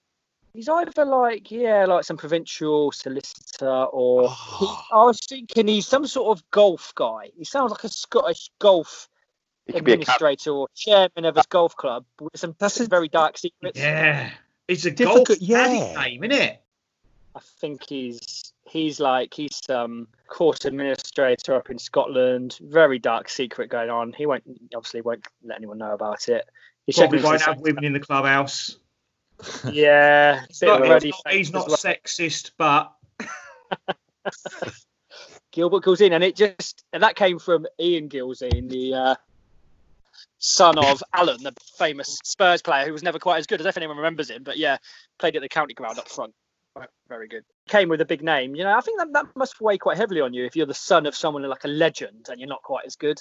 he's 0.55 0.69
either 0.69 1.05
like 1.05 1.51
yeah, 1.51 1.87
like 1.87 2.05
some 2.05 2.17
provincial 2.19 2.93
solicitor, 2.93 3.69
or 3.87 4.29
he, 4.31 4.67
I 4.93 5.03
was 5.05 5.19
thinking 5.29 5.67
he's 5.67 5.89
some 5.89 6.07
sort 6.07 6.39
of 6.39 6.49
golf 6.53 6.93
guy. 6.95 7.31
He 7.37 7.45
sounds 7.45 7.73
like 7.73 7.83
a 7.83 7.89
Scottish 7.89 8.49
golf 8.61 9.09
He 9.69 9.75
could 9.75 9.85
be 9.85 9.93
a 9.93 9.95
administrator 9.95 10.51
or 10.51 10.69
chairman 10.75 11.25
of 11.25 11.37
his 11.37 11.47
golf 11.47 11.77
club 11.77 12.05
with 12.21 12.37
some 12.37 12.57
That's 12.59 12.81
a- 12.81 12.87
very 12.89 13.09
dark 13.09 13.39
secrets. 13.39 13.79
Yeah, 13.79 14.31
it's 14.67 14.85
a 14.87 14.91
Difficult- 14.91 15.29
golf 15.29 15.39
yeah. 15.41 15.67
caddy 15.95 16.11
name, 16.19 16.25
isn't 16.25 16.43
it? 16.43 16.63
I 17.37 17.41
think 17.61 17.85
he's 17.89 18.53
he's 18.67 18.99
like 18.99 19.33
he's 19.33 19.61
um 19.69 20.09
court 20.27 20.65
administrator 20.65 21.55
up 21.55 21.71
in 21.71 21.79
Scotland. 21.79 22.59
Very 22.61 22.99
dark 22.99 23.29
secret 23.29 23.69
going 23.71 23.91
on. 23.91 24.13
He 24.15 24.27
won't 24.27 24.43
obviously 24.75 25.03
won't 25.03 25.25
let 25.45 25.59
anyone 25.59 25.79
know 25.79 25.93
about 25.93 26.29
it. 26.29 26.49
He's 26.87 26.97
Probably 26.97 27.21
won't 27.23 27.35
into 27.35 27.45
have 27.47 27.61
women 27.61 27.85
in 27.85 27.93
the 27.93 28.01
clubhouse. 28.01 28.77
Yeah, 29.71 30.45
He's 30.49 30.59
bit 30.59 30.67
not, 30.67 30.79
of 30.81 30.85
he's 30.87 30.91
ready 30.91 31.09
not, 31.11 31.33
he's 31.33 31.49
face 31.49 31.53
not 31.53 31.69
well. 31.69 31.77
sexist, 31.77 32.51
but 32.59 32.93
Gilbert 35.53 35.85
Gilzean, 35.85 36.13
and 36.13 36.25
it 36.25 36.35
just 36.35 36.85
and 36.93 37.03
that 37.03 37.15
came 37.17 37.39
from 37.39 37.67
Ian 37.81 38.09
Gilzean, 38.09 38.69
the 38.69 38.95
uh, 38.95 39.15
son 40.39 40.79
of 40.79 41.03
Alan, 41.13 41.43
the 41.43 41.55
famous 41.79 42.19
Spurs 42.25 42.63
player 42.63 42.87
who 42.87 42.93
was 42.93 43.03
never 43.03 43.19
quite 43.19 43.39
as 43.39 43.47
good 43.47 43.61
as 43.61 43.67
if 43.67 43.77
anyone 43.77 43.97
remembers 43.97 44.31
him, 44.31 44.43
but 44.43 44.59
yeah, 44.59 44.79
played 45.19 45.37
at 45.37 45.43
the 45.43 45.49
county 45.49 45.75
ground 45.75 45.99
up 45.99 46.09
front. 46.09 46.35
Very 47.09 47.27
good. 47.27 47.45
Came 47.69 47.89
with 47.89 48.01
a 48.01 48.05
big 48.05 48.23
name. 48.23 48.55
You 48.55 48.63
know, 48.63 48.77
I 48.77 48.81
think 48.81 48.99
that, 48.99 49.13
that 49.13 49.27
must 49.35 49.61
weigh 49.61 49.79
quite 49.79 49.97
heavily 49.97 50.21
on 50.21 50.33
you 50.33 50.45
if 50.45 50.55
you're 50.55 50.67
the 50.67 50.75
son 50.75 51.07
of 51.07 51.17
someone 51.17 51.43
like 51.49 51.65
a 51.65 51.69
legend 51.69 52.29
and 52.31 52.39
you're 52.39 52.49
not 52.49 52.63
quite 52.63 52.87
as 52.87 52.95
good. 52.95 53.21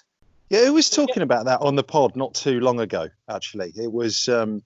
Yeah, 0.49 0.65
who 0.65 0.73
was 0.73 0.89
talking 0.89 1.23
about 1.23 1.45
that 1.45 1.61
on 1.61 1.75
the 1.75 1.83
pod 1.83 2.15
not 2.15 2.35
too 2.35 2.59
long 2.59 2.79
ago? 2.79 3.09
Actually, 3.27 3.73
it 3.75 3.91
was. 3.91 4.29
Um, 4.29 4.61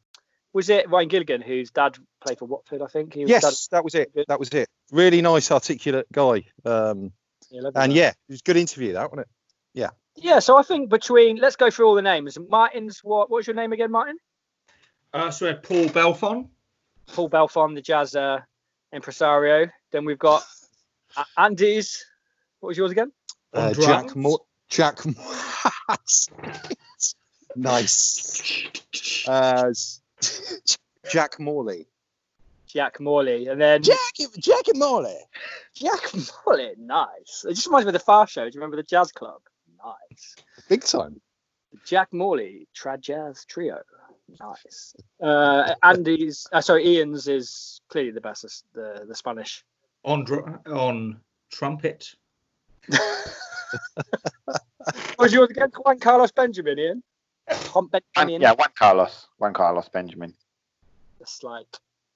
Was 0.53 0.69
it 0.69 0.89
Ryan 0.89 1.07
Gilligan 1.07 1.41
whose 1.41 1.71
dad 1.71 1.97
played 2.23 2.37
for 2.37 2.45
Watford? 2.45 2.81
I 2.81 2.87
think 2.87 3.13
he 3.13 3.21
was 3.21 3.29
yes, 3.29 3.67
that 3.71 3.83
was 3.83 3.95
it. 3.95 4.11
That 4.27 4.39
was 4.39 4.49
it. 4.49 4.67
Really 4.91 5.21
nice, 5.21 5.49
articulate 5.51 6.07
guy. 6.11 6.43
Um, 6.65 7.13
yeah, 7.49 7.61
and 7.73 7.73
guy. 7.73 7.85
yeah, 7.87 8.09
it 8.09 8.15
was 8.29 8.41
a 8.41 8.43
good 8.43 8.57
interview, 8.57 8.93
that 8.93 9.09
wasn't 9.09 9.21
it? 9.21 9.27
Yeah. 9.73 9.89
Yeah. 10.15 10.39
So 10.39 10.57
I 10.57 10.63
think 10.63 10.89
between 10.89 11.37
let's 11.37 11.55
go 11.55 11.69
through 11.69 11.87
all 11.87 11.95
the 11.95 12.01
names. 12.01 12.37
Martin's 12.49 12.99
what? 13.03 13.29
What's 13.29 13.47
your 13.47 13.55
name 13.55 13.73
again, 13.73 13.91
Martin? 13.91 14.17
uh, 15.13 15.29
so 15.31 15.45
we 15.45 15.51
had 15.51 15.63
Paul 15.63 15.85
Belfon. 15.85 16.47
Paul 17.13 17.29
Belfon, 17.29 17.75
the 17.75 17.81
jazz 17.81 18.15
uh, 18.15 18.39
impresario. 18.93 19.67
Then 19.91 20.05
we've 20.05 20.19
got 20.19 20.43
uh, 21.17 21.23
Andy's. 21.37 22.05
What 22.59 22.69
was 22.69 22.77
yours 22.77 22.91
again? 22.91 23.11
Uh. 23.53 23.73
Jack 23.73 24.15
Moore. 24.15 24.39
Jack. 24.69 25.05
Moore- 25.05 25.97
nice. 27.55 28.29
Uh, 29.27 29.71
Jack 31.11 31.39
Morley. 31.39 31.87
Jack 32.67 32.99
Morley. 33.01 33.47
And 33.47 33.59
then 33.59 33.83
Jack. 33.83 33.97
Jack 34.39 34.67
and 34.69 34.79
Morley. 34.79 35.17
Jack 35.73 35.99
Morley. 36.45 36.71
Nice. 36.77 37.45
It 37.45 37.55
just 37.55 37.67
reminds 37.67 37.85
me 37.85 37.89
of 37.89 37.93
the 37.93 37.99
Fast 37.99 38.31
Show. 38.33 38.43
Do 38.43 38.51
you 38.53 38.59
remember 38.61 38.77
the 38.77 38.83
jazz 38.83 39.11
club? 39.11 39.41
Nice. 39.83 40.35
Big 40.69 40.83
time. 40.83 41.19
Jack 41.85 42.11
Morley, 42.11 42.67
trad 42.75 42.99
jazz 43.01 43.45
trio. 43.45 43.79
Nice. 44.39 44.95
Uh, 45.21 45.73
Andy's, 45.83 46.47
uh, 46.51 46.61
sorry, 46.61 46.85
Ian's 46.87 47.27
is 47.27 47.81
clearly 47.89 48.11
the 48.11 48.21
best. 48.21 48.63
The 48.73 49.05
the 49.07 49.15
Spanish. 49.15 49.63
on 50.03 50.23
dr- 50.25 50.59
on 50.67 51.19
trumpet. 51.51 52.13
Was 55.19 55.31
yours 55.33 55.49
again? 55.49 55.71
Juan 55.83 55.99
Carlos 55.99 56.31
Benjamin, 56.31 56.79
Ian. 56.79 57.03
Juan 57.47 57.59
Juan- 57.73 57.87
Benjamin. 58.15 58.41
yeah, 58.41 58.53
Juan 58.53 58.69
Carlos. 58.77 59.27
Juan 59.37 59.53
Carlos 59.53 59.89
Benjamin. 59.89 60.33
It's 61.19 61.43
like, 61.43 61.67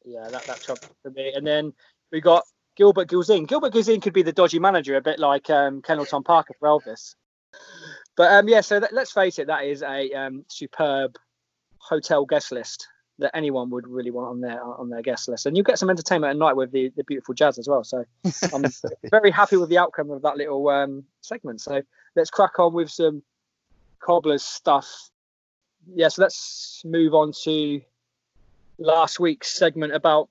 yeah, 0.03 0.27
that 0.29 0.43
that 0.45 0.61
trumpet 0.61 0.89
for 1.01 1.11
me. 1.11 1.33
And 1.33 1.45
then 1.45 1.73
we 2.11 2.21
got 2.21 2.43
Gilbert 2.75 3.07
Gilzean. 3.07 3.47
Gilbert 3.47 3.73
Gilzean 3.73 4.01
could 4.01 4.13
be 4.13 4.23
the 4.23 4.33
dodgy 4.33 4.59
manager, 4.59 4.95
a 4.95 5.01
bit 5.01 5.19
like 5.19 5.49
um, 5.49 5.81
Colonel 5.81 6.05
Tom 6.05 6.23
Parker 6.23 6.53
for 6.59 6.67
Elvis. 6.67 7.15
But 8.15 8.31
um, 8.31 8.47
yeah, 8.47 8.61
so 8.61 8.79
that, 8.79 8.93
let's 8.93 9.11
face 9.11 9.39
it, 9.39 9.47
that 9.47 9.65
is 9.65 9.81
a 9.81 10.11
um, 10.13 10.45
superb 10.47 11.17
hotel 11.79 12.25
guest 12.25 12.51
list 12.51 12.87
that 13.19 13.31
anyone 13.33 13.69
would 13.69 13.87
really 13.87 14.11
want 14.11 14.29
on 14.29 14.41
their 14.41 14.61
on 14.61 14.89
their 14.89 15.01
guest 15.01 15.27
list, 15.27 15.45
and 15.45 15.55
you 15.55 15.63
get 15.63 15.79
some 15.79 15.89
entertainment 15.89 16.31
at 16.31 16.37
night 16.37 16.55
with 16.55 16.71
the, 16.71 16.91
the 16.95 17.03
beautiful 17.03 17.33
jazz 17.33 17.57
as 17.57 17.67
well. 17.67 17.83
So 17.83 18.03
I'm 18.53 18.65
very 19.09 19.31
happy 19.31 19.57
with 19.57 19.69
the 19.69 19.77
outcome 19.77 20.11
of 20.11 20.21
that 20.23 20.37
little 20.37 20.67
um, 20.69 21.03
segment. 21.21 21.61
So 21.61 21.81
let's 22.15 22.29
crack 22.29 22.59
on 22.59 22.73
with 22.73 22.89
some 22.89 23.23
cobblers 23.99 24.43
stuff. 24.43 25.09
Yeah, 25.93 26.07
so 26.07 26.23
let's 26.23 26.81
move 26.85 27.13
on 27.13 27.31
to 27.43 27.81
last 28.77 29.19
week's 29.19 29.57
segment 29.57 29.93
about 29.93 30.29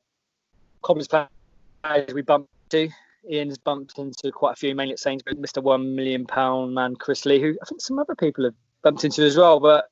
cobblers 0.83 1.09
players 1.09 2.15
we 2.15 2.23
bumped 2.23 2.51
into. 2.73 2.93
Ian's 3.31 3.59
bumped 3.59 3.99
into 3.99 4.31
quite 4.33 4.53
a 4.53 4.57
few, 4.57 4.75
mainly 4.75 4.93
at 4.93 4.99
Sainsbury's, 4.99 5.39
Mr. 5.39 5.63
One 5.63 5.95
Million 5.95 6.27
Pound 6.27 6.75
man 6.75 6.97
Chris 6.97 7.25
Lee, 7.27 7.41
who 7.41 7.57
I 7.61 7.65
think 7.67 7.81
some 7.81 7.99
other 7.99 8.15
people 8.15 8.45
have 8.45 8.55
bumped 8.83 9.05
into 9.05 9.23
as 9.23 9.37
well. 9.37 9.61
But 9.61 9.89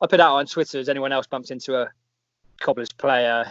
I 0.00 0.06
put 0.06 0.20
out 0.20 0.36
on 0.36 0.46
Twitter, 0.46 0.78
has 0.78 0.88
anyone 0.88 1.12
else 1.12 1.26
bumped 1.26 1.50
into 1.50 1.76
a 1.80 1.90
cobblers 2.60 2.92
player 2.92 3.44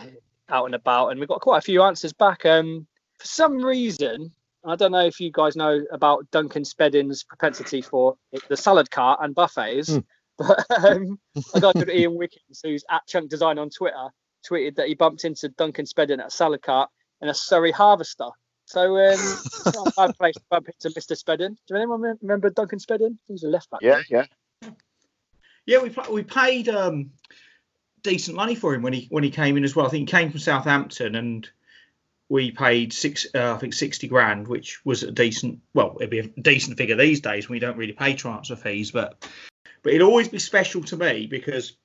out 0.49 0.65
and 0.65 0.75
about? 0.75 1.09
And 1.09 1.19
we 1.19 1.25
got 1.25 1.41
quite 1.41 1.57
a 1.59 1.61
few 1.61 1.83
answers 1.83 2.13
back. 2.13 2.45
Um, 2.45 2.87
for 3.19 3.27
some 3.27 3.57
reason, 3.63 4.31
I 4.63 4.75
don't 4.75 4.91
know 4.91 5.05
if 5.05 5.19
you 5.19 5.31
guys 5.31 5.55
know 5.55 5.81
about 5.91 6.29
Duncan 6.31 6.63
Spedding's 6.63 7.23
propensity 7.23 7.81
for 7.81 8.17
the 8.49 8.57
salad 8.57 8.89
cart 8.91 9.19
and 9.21 9.35
buffets, 9.35 9.91
Hmm. 9.91 9.99
but 10.37 10.65
um, 10.83 11.17
a 11.53 11.61
guy 11.61 11.71
called 11.71 11.89
Ian 11.89 12.15
Wickens, 12.15 12.59
who's 12.61 12.83
at 12.91 13.07
Chunk 13.07 13.29
Design 13.29 13.57
on 13.57 13.69
Twitter, 13.69 14.09
tweeted 14.49 14.75
that 14.75 14.87
he 14.87 14.93
bumped 14.93 15.23
into 15.23 15.47
Duncan 15.49 15.85
Spedding 15.85 16.19
at 16.19 16.27
a 16.27 16.31
salad 16.31 16.61
cart 16.61 16.89
in 17.21 17.29
a 17.29 17.33
Surrey 17.33 17.71
Harvester. 17.71 18.27
So 18.65 18.97
um, 18.97 19.13
it's 19.13 19.75
not 19.75 19.87
a 19.87 19.93
bad 19.95 20.17
place 20.17 20.35
to 20.35 20.41
bump 20.49 20.67
into 20.67 20.99
Mr. 20.99 21.15
Spedding. 21.15 21.57
Do 21.67 21.75
anyone 21.75 22.17
remember 22.21 22.49
Duncan 22.49 22.79
Spedding? 22.79 23.19
He 23.27 23.33
was 23.33 23.43
a 23.43 23.47
left 23.47 23.69
back. 23.69 23.81
Yeah, 23.81 24.01
yeah. 24.09 24.25
Yeah, 25.65 25.79
we 25.79 25.95
we 26.11 26.23
paid 26.23 26.69
um, 26.69 27.11
decent 28.03 28.37
money 28.37 28.55
for 28.55 28.73
him 28.73 28.81
when 28.81 28.93
he 28.93 29.07
when 29.09 29.23
he 29.23 29.31
came 29.31 29.57
in 29.57 29.63
as 29.63 29.75
well. 29.75 29.87
I 29.87 29.89
think 29.89 30.09
he 30.09 30.15
came 30.15 30.29
from 30.29 30.39
Southampton, 30.39 31.15
and 31.15 31.49
we 32.29 32.51
paid 32.51 32.93
six 32.93 33.27
uh, 33.33 33.53
I 33.53 33.57
think 33.57 33.73
sixty 33.73 34.07
grand, 34.07 34.47
which 34.47 34.83
was 34.85 35.03
a 35.03 35.11
decent. 35.11 35.61
Well, 35.73 35.97
it'd 35.99 36.09
be 36.09 36.19
a 36.19 36.27
decent 36.27 36.77
figure 36.77 36.95
these 36.95 37.21
days. 37.21 37.49
We 37.49 37.59
don't 37.59 37.77
really 37.77 37.93
pay 37.93 38.13
transfer 38.13 38.55
fees, 38.55 38.91
but 38.91 39.27
but 39.81 39.93
it'd 39.93 40.01
always 40.01 40.27
be 40.27 40.39
special 40.39 40.83
to 40.83 40.97
me 40.97 41.27
because 41.27 41.77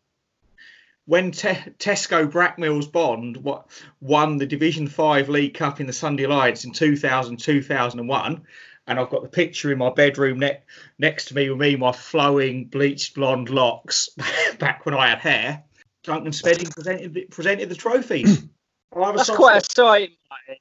when 1.10 1.32
Te- 1.32 1.72
Tesco 1.80 2.30
Brackmills 2.30 2.90
Bond 2.90 3.38
what 3.38 3.66
won 4.00 4.36
the 4.36 4.46
Division 4.46 4.86
Five 4.86 5.28
League 5.28 5.54
Cup 5.54 5.80
in 5.80 5.88
the 5.88 5.92
Sunday 5.92 6.24
Lights 6.24 6.64
in 6.64 6.70
2000 6.70 7.36
2001, 7.36 8.42
and 8.86 9.00
I've 9.00 9.10
got 9.10 9.24
the 9.24 9.28
picture 9.28 9.72
in 9.72 9.78
my 9.78 9.90
bedroom 9.90 10.38
ne- 10.38 10.60
next 11.00 11.24
to 11.26 11.34
me 11.34 11.50
with 11.50 11.58
me 11.58 11.74
my 11.74 11.90
flowing 11.90 12.66
bleached 12.66 13.16
blonde 13.16 13.50
locks 13.50 14.08
back 14.60 14.86
when 14.86 14.94
I 14.94 15.08
had 15.08 15.18
hair. 15.18 15.64
Duncan 16.04 16.32
Spedding 16.32 16.70
presented 16.70 17.12
the, 17.12 17.22
presented 17.22 17.68
the 17.68 17.74
trophies. 17.74 18.44
I'll 18.94 19.06
have 19.06 19.14
a 19.14 19.18
That's 19.18 19.30
quite 19.30 19.62
a 19.62 19.68
sight. 19.68 20.10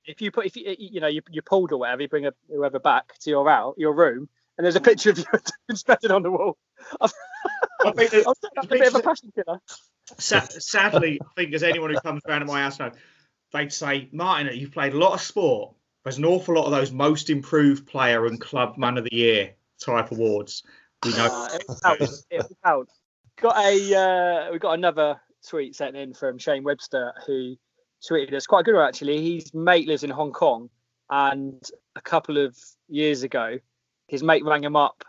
If 0.05 0.19
you 0.19 0.31
put, 0.31 0.47
if 0.47 0.55
you, 0.55 0.75
you 0.79 0.99
know, 0.99 1.07
you, 1.07 1.21
you 1.29 1.43
pulled 1.43 1.71
or 1.73 1.77
whatever, 1.77 2.01
you 2.01 2.07
bring 2.07 2.25
a, 2.25 2.33
whoever 2.51 2.79
back 2.79 3.19
to 3.19 3.29
your 3.29 3.47
out 3.47 3.75
your 3.77 3.93
room, 3.93 4.27
and 4.57 4.65
there's 4.65 4.75
a 4.75 4.81
picture 4.81 5.11
of 5.11 5.17
you 5.19 5.25
inspected 5.69 6.09
on 6.09 6.23
the 6.23 6.31
wall. 6.31 6.57
I 7.01 7.91
think 7.91 8.09
say 8.09 8.23
a 8.23 8.65
bit 8.65 8.87
of 8.87 8.95
a 8.95 8.99
passion 9.03 9.31
killer. 9.33 9.59
Sa- 10.17 10.41
sadly, 10.41 11.19
I 11.21 11.41
think 11.41 11.53
as 11.53 11.63
anyone 11.63 11.91
who 11.91 11.99
comes 11.99 12.21
around 12.27 12.41
to 12.41 12.45
my 12.45 12.61
house 12.61 12.79
knows, 12.79 12.93
they'd 13.53 13.73
say, 13.73 14.09
Martin, 14.11 14.55
you've 14.57 14.71
played 14.71 14.93
a 14.93 14.97
lot 14.97 15.13
of 15.13 15.21
sport. 15.21 15.73
There's 16.03 16.17
an 16.17 16.25
awful 16.25 16.55
lot 16.55 16.65
of 16.65 16.71
those 16.71 16.91
most 16.91 17.29
improved 17.29 17.85
player 17.85 18.25
and 18.25 18.39
club 18.39 18.77
man 18.77 18.97
of 18.97 19.03
the 19.03 19.15
year 19.15 19.55
type 19.79 20.11
awards. 20.11 20.63
We 21.03 21.11
know. 21.11 21.27
Uh, 21.27 21.49
it 21.53 21.99
was. 21.99 22.25
It 22.29 22.45
was. 22.63 22.87
Got 23.39 23.57
a, 23.57 23.95
uh, 23.95 24.51
we 24.51 24.59
got 24.59 24.73
another 24.73 25.21
tweet 25.47 25.75
sent 25.75 25.95
in 25.95 26.13
from 26.13 26.37
Shane 26.37 26.63
Webster 26.63 27.13
who 27.25 27.55
tweeted 28.09 28.33
us 28.33 28.47
quite 28.47 28.61
a 28.61 28.63
good 28.63 28.75
one 28.75 28.87
actually. 28.87 29.35
His 29.35 29.53
mate 29.53 29.87
lives 29.87 30.03
in 30.03 30.09
Hong 30.09 30.33
Kong, 30.33 30.69
and 31.09 31.61
a 31.95 32.01
couple 32.01 32.37
of 32.37 32.57
years 32.87 33.23
ago, 33.23 33.59
his 34.07 34.23
mate 34.23 34.43
rang 34.43 34.63
him 34.63 34.75
up 34.75 35.03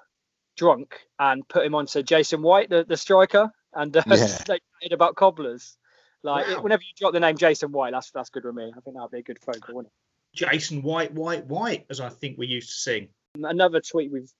drunk 0.56 1.00
and 1.18 1.46
put 1.48 1.64
him 1.64 1.74
onto 1.74 2.02
Jason 2.02 2.42
White, 2.42 2.68
the, 2.68 2.84
the 2.84 2.96
striker, 2.96 3.50
and 3.74 3.96
uh, 3.96 4.02
Yeah. 4.06 4.16
they 4.46 4.60
chatted 4.80 4.92
about 4.92 5.16
cobblers. 5.16 5.76
Like 6.22 6.46
Wow. 6.48 6.62
whenever 6.62 6.82
you 6.82 6.92
drop 6.96 7.12
the 7.12 7.20
name 7.20 7.36
Jason 7.36 7.72
White, 7.72 7.92
that's 7.92 8.10
that's 8.10 8.30
good 8.30 8.44
with 8.44 8.54
me. 8.54 8.72
I 8.76 8.80
think 8.80 8.96
that'd 8.96 9.10
be 9.10 9.18
a 9.18 9.22
good 9.22 9.38
phone 9.40 9.60
call, 9.60 9.76
wouldn't 9.76 9.92
it? 9.92 10.36
Jason 10.36 10.82
White, 10.82 11.12
White, 11.12 11.46
White, 11.46 11.86
as 11.90 12.00
I 12.00 12.08
think 12.08 12.38
we 12.38 12.46
used 12.46 12.68
to 12.68 12.74
sing. 12.74 13.08
Another 13.42 13.80
tweet 13.80 14.12
we've 14.12 14.32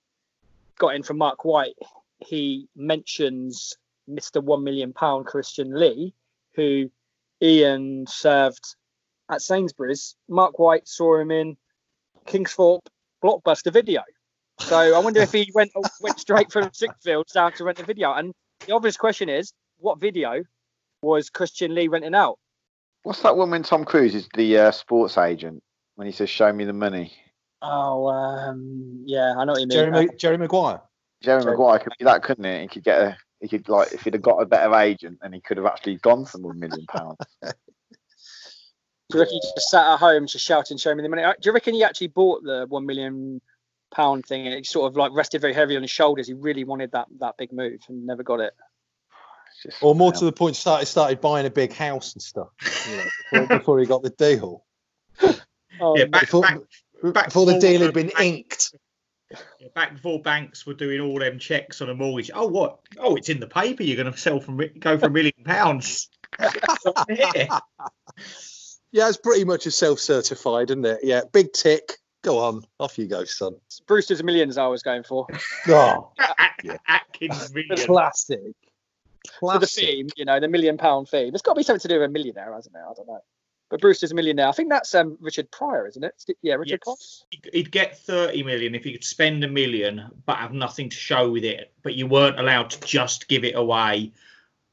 got 0.78 0.94
in 0.94 1.02
from 1.02 1.18
Mark 1.18 1.44
White. 1.44 1.74
He 2.18 2.68
mentions 2.76 3.76
Mr. 4.08 4.42
One 4.42 4.62
Million 4.62 4.92
Pound 4.92 5.26
Christian 5.26 5.78
Lee, 5.78 6.14
who 6.54 6.90
Ian 7.42 8.06
served 8.06 8.76
at 9.30 9.40
Sainsbury's. 9.40 10.16
Mark 10.28 10.58
White 10.58 10.86
saw 10.86 11.18
him 11.18 11.30
in 11.30 11.56
Kingsthorpe 12.26 12.86
blockbuster 13.24 13.72
video. 13.72 14.02
So 14.60 14.76
I 14.94 14.98
wonder 14.98 15.20
if 15.20 15.32
he 15.32 15.50
went 15.54 15.72
went 16.00 16.20
straight 16.20 16.52
from 16.52 16.64
Sixfields 16.70 17.32
down 17.32 17.52
to 17.54 17.64
rent 17.64 17.78
the 17.78 17.84
video. 17.84 18.12
And 18.12 18.34
the 18.66 18.74
obvious 18.74 18.96
question 18.96 19.28
is, 19.28 19.52
what 19.78 20.00
video 20.00 20.42
was 21.02 21.30
Christian 21.30 21.74
Lee 21.74 21.88
renting 21.88 22.14
out? 22.14 22.38
What's 23.02 23.22
that 23.22 23.36
one 23.36 23.50
when 23.50 23.62
Tom 23.62 23.84
Cruise 23.84 24.14
is 24.14 24.28
the 24.34 24.58
uh, 24.58 24.70
sports 24.70 25.16
agent 25.16 25.62
when 25.96 26.06
he 26.06 26.12
says, 26.12 26.28
"Show 26.28 26.52
me 26.52 26.64
the 26.64 26.72
money"? 26.72 27.12
Oh, 27.62 28.06
um, 28.08 29.04
yeah, 29.06 29.34
I 29.36 29.44
know 29.44 29.52
what 29.52 29.60
you 29.60 29.66
mean. 29.66 29.76
Jerry, 29.76 29.90
Ma- 29.90 30.12
Jerry 30.18 30.38
Maguire. 30.38 30.80
Jerry 31.22 31.42
Sorry. 31.42 31.52
Maguire 31.52 31.78
could 31.78 31.92
be 31.98 32.04
that, 32.04 32.22
couldn't 32.22 32.44
he? 32.44 32.60
He 32.60 32.68
could 32.68 32.84
get 32.84 33.00
a. 33.00 33.16
He 33.40 33.48
could 33.48 33.68
like 33.70 33.92
if 33.92 34.02
he'd 34.02 34.12
have 34.12 34.22
got 34.22 34.42
a 34.42 34.46
better 34.46 34.74
agent, 34.76 35.18
and 35.22 35.34
he 35.34 35.40
could 35.40 35.56
have 35.56 35.66
actually 35.66 35.96
gone 35.96 36.26
for 36.26 36.38
one 36.38 36.58
million 36.58 36.84
pounds. 36.86 37.16
Do 37.42 39.16
you 39.16 39.20
reckon 39.20 39.40
he 39.42 39.52
just 39.56 39.70
sat 39.70 39.94
at 39.94 39.98
home 39.98 40.26
just 40.26 40.44
shouting, 40.44 40.76
"Show 40.76 40.94
me 40.94 41.02
the 41.02 41.08
money"? 41.08 41.22
Uh, 41.22 41.32
Do 41.40 41.48
you 41.48 41.52
reckon 41.54 41.74
he 41.74 41.82
actually 41.82 42.08
bought 42.08 42.42
the 42.44 42.66
one 42.68 42.84
million 42.84 43.40
pound 43.90 44.24
thing 44.26 44.46
and 44.46 44.54
it 44.54 44.66
sort 44.66 44.90
of 44.90 44.96
like 44.96 45.12
rested 45.12 45.40
very 45.40 45.54
heavy 45.54 45.76
on 45.76 45.82
his 45.82 45.90
shoulders? 45.90 46.26
He 46.28 46.34
really 46.34 46.64
wanted 46.64 46.92
that 46.92 47.06
that 47.20 47.36
big 47.36 47.52
move 47.52 47.80
and 47.88 48.06
never 48.06 48.22
got 48.22 48.40
it. 48.40 48.54
Just- 49.62 49.82
Or 49.82 49.94
more 49.94 50.12
to 50.12 50.24
the 50.24 50.32
point, 50.32 50.56
started 50.56 50.86
started 50.86 51.20
buying 51.20 51.46
a 51.46 51.50
big 51.50 51.72
house 51.72 52.14
and 52.14 52.22
stuff. 52.22 52.48
You 52.88 52.96
know, 52.96 53.04
before, 53.46 53.46
before 53.58 53.78
he 53.80 53.86
got 53.86 54.02
the 54.02 54.10
deal. 54.10 54.64
Oh, 55.82 55.96
yeah, 55.96 56.04
back, 56.04 56.22
Before, 56.22 56.42
back, 56.42 56.58
back 57.14 57.24
before 57.26 57.46
the 57.46 57.58
deal 57.58 57.80
had 57.80 57.94
been 57.94 58.08
bank- 58.08 58.20
inked. 58.50 58.74
yeah, 59.58 59.68
back 59.74 59.94
before 59.94 60.20
banks 60.20 60.66
were 60.66 60.74
doing 60.74 61.00
all 61.00 61.18
them 61.18 61.38
checks 61.38 61.80
on 61.80 61.88
a 61.88 61.94
mortgage. 61.94 62.30
Oh, 62.34 62.48
what? 62.48 62.80
Oh, 62.98 63.14
it's 63.16 63.30
in 63.30 63.40
the 63.40 63.46
paper. 63.46 63.82
You're 63.82 63.96
going 63.96 64.12
to 64.12 64.18
sell 64.18 64.40
from 64.40 64.60
go 64.78 64.98
for 64.98 65.06
a 65.06 65.10
million 65.10 65.32
pounds. 65.42 66.10
Yeah. 67.08 67.60
Yeah, 68.92 69.08
it's 69.08 69.18
pretty 69.18 69.44
much 69.44 69.66
a 69.66 69.70
self-certified, 69.70 70.70
isn't 70.70 70.84
it? 70.84 70.98
Yeah, 71.04 71.20
big 71.32 71.52
tick. 71.52 71.92
Go 72.22 72.38
on, 72.38 72.64
off 72.78 72.98
you 72.98 73.06
go, 73.06 73.24
son. 73.24 73.56
Brewster's 73.86 74.22
Millions 74.22 74.58
I 74.58 74.66
was 74.66 74.82
going 74.82 75.02
for. 75.04 75.26
Oh, 75.68 76.12
At- 76.18 76.78
Atkins 76.86 77.52
million. 77.54 77.86
classic. 77.86 78.40
For 79.38 79.58
the 79.58 79.66
theme, 79.66 80.08
you 80.16 80.24
know, 80.24 80.40
the 80.40 80.48
million 80.48 80.76
pound 80.78 81.08
theme. 81.08 81.30
There's 81.30 81.42
got 81.42 81.54
to 81.54 81.58
be 81.58 81.62
something 81.62 81.80
to 81.80 81.88
do 81.88 81.94
with 82.00 82.08
a 82.08 82.12
millionaire, 82.12 82.52
hasn't 82.54 82.74
it? 82.74 82.78
I 82.78 82.92
don't 82.94 83.06
know. 83.06 83.20
But 83.70 83.80
Brewster's 83.80 84.12
a 84.12 84.14
millionaire. 84.14 84.48
I 84.48 84.52
think 84.52 84.68
that's 84.70 84.94
um, 84.94 85.16
Richard 85.20 85.50
Pryor, 85.50 85.86
isn't 85.86 86.02
it? 86.02 86.24
Yeah, 86.42 86.54
Richard 86.54 86.80
Yes. 86.86 87.24
He'd- 87.30 87.50
He'd 87.52 87.70
get 87.72 87.98
30 87.98 88.42
million 88.42 88.74
if 88.74 88.84
he 88.84 88.92
could 88.92 89.04
spend 89.04 89.44
a 89.44 89.48
million 89.48 90.10
but 90.26 90.36
have 90.38 90.52
nothing 90.52 90.88
to 90.88 90.96
show 90.96 91.30
with 91.30 91.44
it. 91.44 91.72
But 91.82 91.94
you 91.94 92.06
weren't 92.06 92.38
allowed 92.40 92.70
to 92.70 92.80
just 92.80 93.28
give 93.28 93.44
it 93.44 93.54
away 93.54 94.12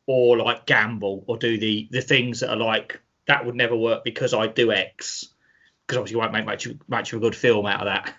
or 0.07 0.37
like 0.37 0.65
gamble 0.65 1.23
or 1.27 1.37
do 1.37 1.57
the, 1.57 1.87
the 1.91 2.01
things 2.01 2.39
that 2.39 2.49
are 2.49 2.55
like, 2.57 2.99
that 3.27 3.45
would 3.45 3.55
never 3.55 3.75
work 3.75 4.03
because 4.03 4.33
I 4.33 4.47
do 4.47 4.71
X. 4.71 5.27
Because 5.87 5.97
obviously 5.99 6.15
you 6.15 6.19
won't 6.19 6.33
make 6.33 6.45
much, 6.45 6.67
much 6.89 7.13
of 7.13 7.17
a 7.17 7.21
good 7.21 7.35
film 7.35 7.65
out 7.65 7.79
of 7.79 7.85
that. 7.85 8.13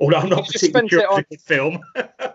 Although 0.00 0.16
I'm 0.16 0.28
not 0.30 0.46
You 0.46 0.52
particularly 0.52 0.88
spent 0.88 0.92
it 0.92 1.04
sure 1.04 1.12
on- 1.12 1.20
it's 1.20 1.26
a 1.26 1.34
good 1.36 1.40
film. 1.42 1.80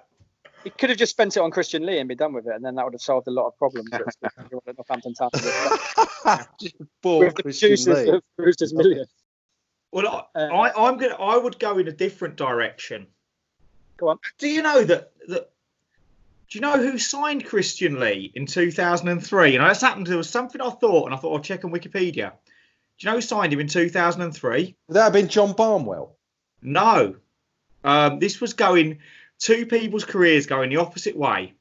He 0.64 0.70
could 0.70 0.90
have 0.90 1.00
just 1.00 1.10
spent 1.10 1.36
it 1.36 1.40
on 1.40 1.50
Christian 1.50 1.88
Lee 1.88 1.98
and 1.98 2.08
be 2.08 2.14
done 2.14 2.34
with 2.34 2.46
it, 2.46 2.54
and 2.54 2.64
then 2.64 2.76
that 2.76 2.86
would 2.86 2.94
have 2.94 3.02
solved 3.02 3.28
a 3.28 3.32
lot 3.32 3.48
of 3.48 3.58
problems 3.58 3.90
with 3.92 4.78
Northampton 4.78 5.16
Town 5.16 5.32
Just 6.62 6.76
bought 7.02 7.20
with 7.26 7.34
the 7.36 7.42
Christian 7.42 7.70
producers 7.70 8.06
Lee. 8.06 8.10
of 8.12 8.24
Brewster's 8.38 8.72
Millions. 8.72 9.10
Well, 9.92 10.28
I, 10.36 10.40
Uh, 10.40 10.48
I, 10.54 10.88
I'm 10.88 10.98
gonna. 10.98 11.16
I 11.16 11.36
would 11.36 11.58
go 11.58 11.80
in 11.80 11.88
a 11.88 11.92
different 11.92 12.36
direction. 12.36 13.08
Go 13.98 14.10
on. 14.10 14.20
Do 14.38 14.48
you 14.48 14.62
know 14.62 14.84
that 14.84 15.12
that? 15.30 15.50
Do 16.50 16.58
you 16.60 16.62
know 16.62 16.78
who 16.78 17.00
signed 17.00 17.44
Christian 17.46 18.00
Lee 18.00 18.32
in 18.36 18.46
2003? 18.46 19.56
And 19.56 19.66
that's 19.66 19.82
happened. 19.82 20.06
There 20.06 20.16
was 20.18 20.30
something 20.30 20.62
I 20.62 20.70
thought, 20.70 21.06
and 21.06 21.16
I 21.16 21.18
thought 21.18 21.34
I'll 21.34 21.42
check 21.42 21.66
on 21.66 21.72
Wikipedia. 21.72 22.34
Do 23.02 23.08
you 23.08 23.14
know 23.14 23.18
who 23.18 23.22
signed 23.22 23.52
him 23.52 23.60
in 23.60 23.68
2003? 23.68 24.76
Would 24.88 24.94
that 24.94 25.04
have 25.06 25.14
been 25.14 25.28
John 25.28 25.54
Barnwell? 25.54 26.18
No. 26.62 27.16
Um, 27.84 28.20
this 28.20 28.40
was 28.40 28.54
going 28.54 29.00
two 29.40 29.66
people's 29.66 30.06
careers 30.06 30.46
going 30.46 30.70
the 30.70 30.78
opposite 30.78 31.18
way, 31.18 31.56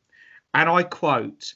and 0.52 0.68
I 0.68 0.82
quote: 0.82 1.54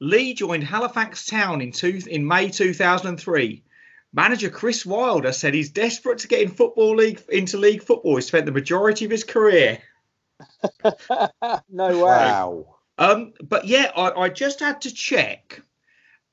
Lee 0.00 0.34
joined 0.34 0.62
Halifax 0.62 1.26
Town 1.26 1.60
in 1.60 1.72
two, 1.72 2.02
in 2.06 2.24
May 2.24 2.50
2003. 2.50 3.64
Manager 4.12 4.48
Chris 4.48 4.86
Wilder 4.86 5.32
said 5.32 5.54
he's 5.54 5.70
desperate 5.70 6.18
to 6.18 6.28
get 6.28 6.42
in 6.42 6.48
football 6.48 6.94
league 6.94 7.20
into 7.30 7.58
league 7.58 7.82
football. 7.82 8.14
He 8.14 8.22
spent 8.22 8.46
the 8.46 8.52
majority 8.52 9.04
of 9.04 9.10
his 9.10 9.24
career. 9.24 9.80
no 11.68 11.96
way. 11.96 12.00
Wow. 12.00 12.76
Um, 12.96 13.32
but 13.42 13.64
yeah, 13.64 13.90
I, 13.96 14.12
I 14.12 14.28
just 14.28 14.60
had 14.60 14.82
to 14.82 14.94
check, 14.94 15.60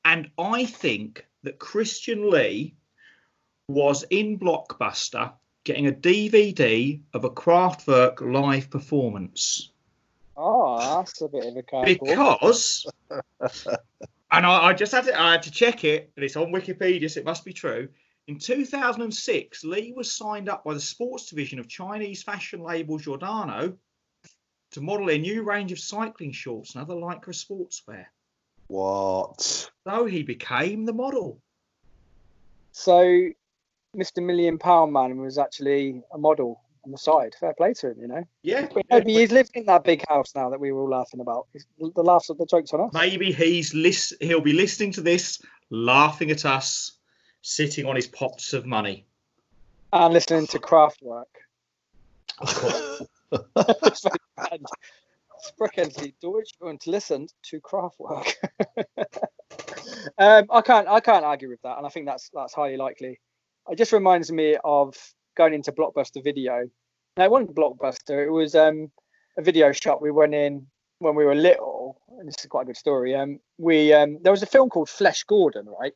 and 0.05 0.29
I 0.37 0.65
think 0.65 1.25
that 1.43 1.60
Christian 1.60 2.30
Lee 2.30 2.75
was 3.67 4.04
in 4.10 4.39
Blockbuster 4.39 5.34
getting 5.63 5.88
a 5.88 5.91
DVD 5.91 7.02
of 7.13 7.23
a 7.23 7.30
Kraftwerk 7.30 8.21
live 8.21 8.69
performance 8.69 9.71
Oh, 10.41 10.80
that's 10.80 11.21
a 11.21 11.28
bit 11.28 11.45
of 11.45 11.58
a 11.58 11.63
curveball. 11.63 11.99
because, 11.99 12.88
and 14.32 14.45
I, 14.45 14.67
I 14.67 14.73
just 14.73 14.93
had 14.93 15.04
to 15.04 15.19
I 15.19 15.34
had 15.34 15.43
to 15.43 15.52
check 15.52 15.84
it, 15.84 16.13
and 16.15 16.23
it's 16.23 16.38
on 16.38 16.54
Wikipedia, 16.54 17.12
so 17.12 17.19
it 17.19 17.25
must 17.25 17.43
be 17.43 17.52
true. 17.52 17.89
In 18.28 18.39
2006, 18.39 19.65
Lee 19.65 19.93
was 19.93 20.10
signed 20.10 20.47
up 20.47 20.63
by 20.63 20.73
the 20.73 20.80
sports 20.80 21.30
division 21.30 21.60
of 21.60 21.67
Chinese 21.67 22.23
fashion 22.23 22.62
label 22.62 22.97
Giordano 22.97 23.78
to 24.71 24.82
model 24.82 25.10
a 25.10 25.17
new 25.17 25.43
range 25.43 25.73
of 25.73 25.80
cycling 25.80 26.32
shorts 26.32 26.73
and 26.73 26.82
other 26.82 26.95
lycra 26.95 27.34
sportswear. 27.34 28.06
What? 28.69 29.41
So 29.88 30.05
he 30.05 30.23
became 30.23 30.86
the 30.86 30.93
model. 30.93 31.41
So, 32.71 33.29
Mr. 33.97 34.23
Million 34.23 34.60
Pound 34.60 34.93
Man 34.93 35.17
was 35.17 35.39
actually 35.39 36.03
a 36.13 36.17
model 36.19 36.62
on 36.86 36.91
the 36.91 36.97
side. 36.97 37.34
Fair 37.39 37.53
play 37.55 37.73
to 37.73 37.89
him, 37.89 37.97
you 37.99 38.08
know. 38.08 38.23
Yeah. 38.43 38.67
But 38.71 38.86
maybe 38.91 39.15
he's 39.15 39.32
living 39.32 39.51
in 39.55 39.65
that 39.65 39.84
big 39.84 40.08
house 40.08 40.34
now 40.36 40.51
that 40.51 40.60
we 40.60 40.71
were 40.71 40.82
all 40.82 40.89
laughing 40.89 41.19
about. 41.19 41.47
The 41.79 42.03
laughs 42.03 42.29
of 42.29 42.38
the 42.38 42.45
jokes 42.45 42.71
on 42.71 42.82
us. 42.82 42.93
Maybe 42.93 43.32
he's 43.32 43.73
lis- 43.73 44.15
he'll 44.21 44.39
be 44.39 44.53
listening 44.53 44.91
to 44.93 45.01
this, 45.01 45.41
laughing 45.71 46.29
at 46.29 46.45
us, 46.45 46.91
sitting 47.41 47.88
on 47.88 47.95
his 47.95 48.08
pots 48.08 48.53
of 48.53 48.67
money. 48.67 49.08
And 49.91 50.13
listening 50.13 50.45
to 50.47 50.60
Kraftwerk. 50.60 51.25
It's 55.39 55.54
very 55.58 55.69
bad. 55.69 55.91
Sprechen 55.91 55.91
Sie 55.91 56.15
Deutsch 56.21 56.54
und 56.60 56.86
listen 56.88 57.28
to 57.43 57.60
Kraftwerk. 57.62 58.34
um, 60.17 60.45
I 60.49 60.62
can't 60.62 60.88
I 60.88 60.99
can't 60.99 61.25
argue 61.25 61.49
with 61.49 61.62
that, 61.63 61.78
and 61.78 61.86
I 61.86 61.89
think 61.89 62.06
that's 62.06 62.30
that's 62.34 62.54
highly 62.54 62.78
likely. 62.78 63.19
It 63.69 63.78
just 63.78 63.93
reminds 63.93 64.32
me 64.32 64.58
of 64.63 64.95
going 65.38 65.54
into 65.54 65.71
Blockbuster 65.71 66.23
Video. 66.23 66.69
No, 67.17 67.23
it 67.23 67.32
wasn't 67.32 67.56
Blockbuster. 67.56 68.25
It 68.25 68.32
was 68.32 68.56
um, 68.56 68.91
a 69.38 69.41
video 69.41 69.71
shop. 69.71 70.02
We 70.02 70.12
went 70.12 70.34
in 70.34 70.67
when 70.99 71.15
we 71.15 71.25
were 71.25 71.36
little, 71.36 72.02
and 72.19 72.28
this 72.28 72.36
is 72.39 72.45
quite 72.47 72.63
a 72.63 72.65
good 72.65 72.78
story. 72.78 73.15
Um, 73.15 73.39
we 73.58 73.93
um, 73.93 74.19
there 74.21 74.32
was 74.32 74.43
a 74.43 74.47
film 74.47 74.69
called 74.69 74.89
Flesh 74.89 75.23
Gordon, 75.23 75.67
right? 75.80 75.93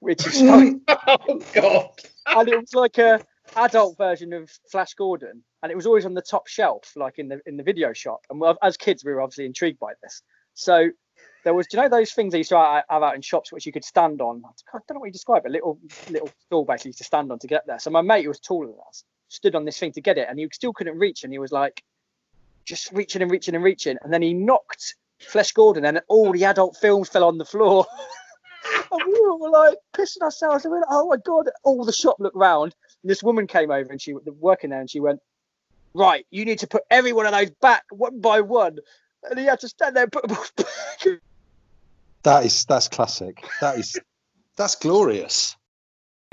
Which 0.00 0.26
is 0.26 0.42
like, 0.42 0.74
oh 0.88 1.40
God. 1.54 1.90
And 2.26 2.48
it 2.48 2.60
was 2.60 2.74
like 2.74 2.98
a 2.98 3.20
adult 3.56 3.96
version 3.96 4.32
of 4.32 4.50
Flash 4.70 4.94
Gordon, 4.94 5.42
and 5.64 5.72
it 5.72 5.76
was 5.76 5.86
always 5.86 6.04
on 6.04 6.12
the 6.12 6.20
top 6.20 6.46
shelf, 6.46 6.92
like 6.94 7.18
in 7.18 7.26
the 7.26 7.40
in 7.46 7.56
the 7.56 7.62
video 7.62 7.94
shop. 7.94 8.20
And 8.28 8.40
as 8.62 8.76
kids, 8.76 9.02
we 9.02 9.14
were 9.14 9.22
obviously 9.22 9.46
intrigued 9.46 9.78
by 9.78 9.94
this. 10.02 10.20
So 10.52 10.90
there 11.42 11.54
was, 11.54 11.66
do 11.66 11.78
you 11.78 11.82
know, 11.82 11.88
those 11.88 12.12
things 12.12 12.32
they 12.32 12.38
used 12.38 12.50
to 12.50 12.82
have 12.86 13.02
out 13.02 13.14
in 13.14 13.22
shops 13.22 13.50
which 13.50 13.64
you 13.64 13.72
could 13.72 13.84
stand 13.84 14.20
on. 14.20 14.42
I 14.44 14.72
don't 14.72 14.96
know 14.96 15.00
what 15.00 15.06
you 15.06 15.12
describe 15.12 15.46
it. 15.46 15.52
Little 15.52 15.78
little 16.10 16.28
stool 16.44 16.66
basically 16.66 16.92
to 16.92 17.04
stand 17.04 17.32
on 17.32 17.38
to 17.38 17.46
get 17.46 17.66
there. 17.66 17.78
So 17.78 17.88
my 17.88 18.02
mate, 18.02 18.24
who 18.24 18.28
was 18.28 18.40
taller 18.40 18.66
than 18.66 18.76
us, 18.86 19.04
stood 19.28 19.54
on 19.54 19.64
this 19.64 19.78
thing 19.78 19.92
to 19.92 20.02
get 20.02 20.18
it, 20.18 20.26
and 20.28 20.38
he 20.38 20.46
still 20.52 20.74
couldn't 20.74 20.98
reach, 20.98 21.24
and 21.24 21.32
he 21.32 21.38
was 21.38 21.50
like, 21.50 21.82
just 22.66 22.92
reaching 22.92 23.22
and 23.22 23.30
reaching 23.30 23.54
and 23.54 23.64
reaching, 23.64 23.96
and 24.02 24.12
then 24.12 24.20
he 24.20 24.34
knocked 24.34 24.96
Flesh 25.18 25.52
Gordon, 25.52 25.86
and 25.86 26.02
all 26.08 26.30
the 26.30 26.44
adult 26.44 26.76
films 26.76 27.08
fell 27.08 27.24
on 27.24 27.38
the 27.38 27.44
floor. 27.46 27.86
and 28.92 29.02
we 29.06 29.18
were 29.18 29.32
all 29.32 29.50
like 29.50 29.78
pissing 29.96 30.20
ourselves. 30.20 30.64
We 30.64 30.72
were 30.72 30.80
like, 30.80 30.88
oh 30.90 31.08
my 31.08 31.16
god! 31.16 31.48
All 31.62 31.86
the 31.86 31.92
shop 31.92 32.16
looked 32.18 32.36
round, 32.36 32.74
and 33.02 33.10
this 33.10 33.22
woman 33.22 33.46
came 33.46 33.70
over, 33.70 33.90
and 33.90 34.00
she 34.00 34.12
was 34.12 34.24
working 34.38 34.68
there, 34.68 34.80
and 34.80 34.90
she 34.90 35.00
went, 35.00 35.20
right, 35.94 36.26
you 36.30 36.44
need 36.44 36.58
to 36.60 36.66
put 36.66 36.82
every 36.90 37.12
one 37.12 37.26
of 37.26 37.32
those 37.32 37.50
back 37.50 37.84
one 37.90 38.20
by 38.20 38.40
one. 38.40 38.78
And 39.28 39.38
he 39.38 39.46
had 39.46 39.60
to 39.60 39.68
stand 39.68 39.96
there 39.96 40.02
and 40.04 40.12
put 40.12 40.28
them 40.28 40.36
all 40.36 40.44
back. 40.56 41.20
That 42.24 42.44
is 42.44 42.64
that's 42.64 42.88
classic. 42.88 43.44
That 43.60 43.78
is 43.78 43.98
that's 44.56 44.74
glorious. 44.76 45.56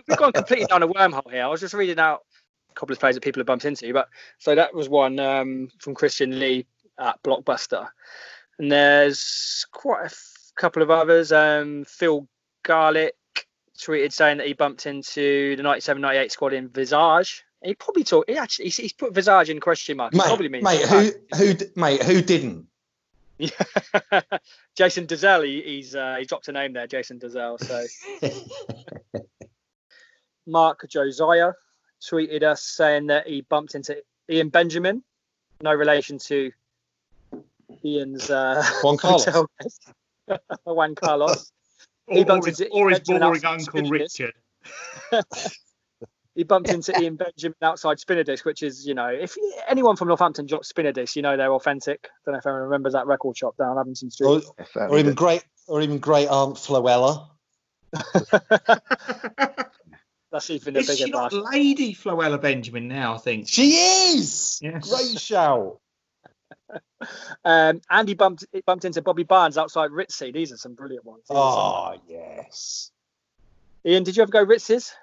We've 0.07 0.17
gone 0.17 0.31
completely 0.31 0.65
down 0.65 0.83
a 0.83 0.87
wormhole 0.87 1.29
here. 1.31 1.43
I 1.43 1.47
was 1.47 1.59
just 1.59 1.73
reading 1.73 1.99
out 1.99 2.21
a 2.69 2.73
couple 2.73 2.93
of 2.93 2.99
plays 2.99 3.15
that 3.15 3.23
people 3.23 3.39
have 3.39 3.47
bumped 3.47 3.65
into, 3.65 3.93
but 3.93 4.07
so 4.39 4.55
that 4.55 4.73
was 4.73 4.89
one 4.89 5.19
um, 5.19 5.69
from 5.79 5.93
Christian 5.93 6.39
Lee 6.39 6.65
at 6.97 7.21
Blockbuster, 7.23 7.87
and 8.57 8.71
there's 8.71 9.65
quite 9.71 10.03
a 10.03 10.05
f- 10.05 10.51
couple 10.55 10.81
of 10.81 10.89
others. 10.89 11.31
Um, 11.31 11.85
Phil 11.85 12.27
Garlick 12.63 13.13
tweeted 13.77 14.13
saying 14.13 14.37
that 14.37 14.47
he 14.47 14.53
bumped 14.53 14.85
into 14.85 15.55
the 15.55 15.63
97-98 15.63 16.31
squad 16.31 16.53
in 16.53 16.69
Visage. 16.69 17.43
He 17.63 17.75
probably 17.75 18.03
talked. 18.03 18.29
He 18.29 18.37
actually 18.37 18.65
he's, 18.65 18.77
he's 18.77 18.93
put 18.93 19.13
Visage 19.13 19.49
in 19.49 19.59
question 19.59 19.97
mark. 19.97 20.13
He 20.13 20.19
probably 20.19 20.49
Mate, 20.49 20.63
means 20.63 20.91
mate, 20.91 21.13
who 21.35 21.35
who 21.37 21.53
mate 21.75 22.03
who 22.03 22.21
didn't? 22.21 22.67
Yeah. 23.37 23.49
Jason 24.75 25.07
Dozzell, 25.07 25.45
he, 25.45 25.61
he's 25.61 25.95
uh, 25.95 26.15
he 26.19 26.25
dropped 26.25 26.47
a 26.47 26.51
name 26.51 26.73
there, 26.73 26.87
Jason 26.87 27.19
Dozzell. 27.19 27.59
So 27.59 27.85
Mark 30.47 30.87
Josiah 30.89 31.53
tweeted 32.01 32.43
us 32.43 32.63
saying 32.63 33.07
that 33.07 33.27
he 33.27 33.41
bumped 33.41 33.75
into 33.75 33.97
Ian 34.29 34.49
Benjamin, 34.49 35.03
no 35.61 35.73
relation 35.73 36.17
to 36.19 36.51
Ian's 37.85 38.29
uh, 38.29 38.63
Juan 38.83 38.97
Carlos. 38.97 39.27
Juan 40.63 40.95
Carlos. 40.95 41.51
Or, 42.07 42.15
He 42.15 42.21
or 42.21 42.25
bumped 42.25 42.47
his, 42.47 42.63
or 42.71 42.89
his 42.89 43.01
boring 43.01 43.45
uncle 43.45 43.89
Richard. 43.89 44.33
He 46.35 46.43
bumped 46.43 46.69
into 46.69 46.97
Ian 47.01 47.17
Benjamin 47.17 47.55
outside 47.61 47.99
Spinner 47.99 48.23
Disc, 48.23 48.45
which 48.45 48.63
is, 48.63 48.87
you 48.87 48.93
know, 48.93 49.07
if 49.07 49.35
anyone 49.67 49.97
from 49.97 50.07
Northampton 50.07 50.45
drops 50.45 50.69
Spinner 50.69 50.93
Disc, 50.93 51.15
you 51.17 51.21
know 51.21 51.35
they're 51.35 51.51
authentic. 51.51 52.05
I 52.05 52.09
Don't 52.25 52.33
know 52.33 52.39
if 52.39 52.45
anyone 52.45 52.61
remembers 52.63 52.93
that 52.93 53.05
record 53.05 53.35
shop 53.37 53.57
down 53.57 53.77
Abington 53.77 54.09
Street. 54.11 54.27
or, 54.75 54.87
or 54.87 54.97
even 54.97 55.13
great 55.13 55.43
or 55.67 55.81
even 55.81 55.97
great 55.99 56.27
Aunt 56.29 56.55
Floella. 56.55 57.27
That's 60.31 60.49
even 60.49 60.77
a 60.77 60.79
Is 60.79 60.87
bigger 60.87 61.05
she 61.05 61.11
not 61.11 61.31
bash. 61.31 61.41
Lady 61.51 61.93
Floella 61.93 62.39
Benjamin 62.41 62.87
now? 62.87 63.15
I 63.15 63.17
think. 63.17 63.49
She 63.49 63.73
is. 63.73 64.59
Yes. 64.61 64.89
Great 64.89 65.19
shout. 65.19 65.79
Um, 67.43 67.81
and 67.89 68.07
he 68.07 68.13
bumped 68.13 68.45
he 68.53 68.61
bumped 68.61 68.85
into 68.85 69.01
Bobby 69.01 69.23
Barnes 69.23 69.57
outside 69.57 69.89
Ritzy. 69.89 70.31
These 70.31 70.51
are 70.53 70.57
some 70.57 70.75
brilliant 70.75 71.03
ones. 71.03 71.23
These 71.27 71.35
are 71.35 71.51
some- 71.95 71.99
Oh 71.99 72.01
yes. 72.07 72.91
Ian, 73.83 74.03
did 74.03 74.15
you 74.15 74.21
ever 74.21 74.31
go 74.31 74.45
Ritz's? 74.45 74.93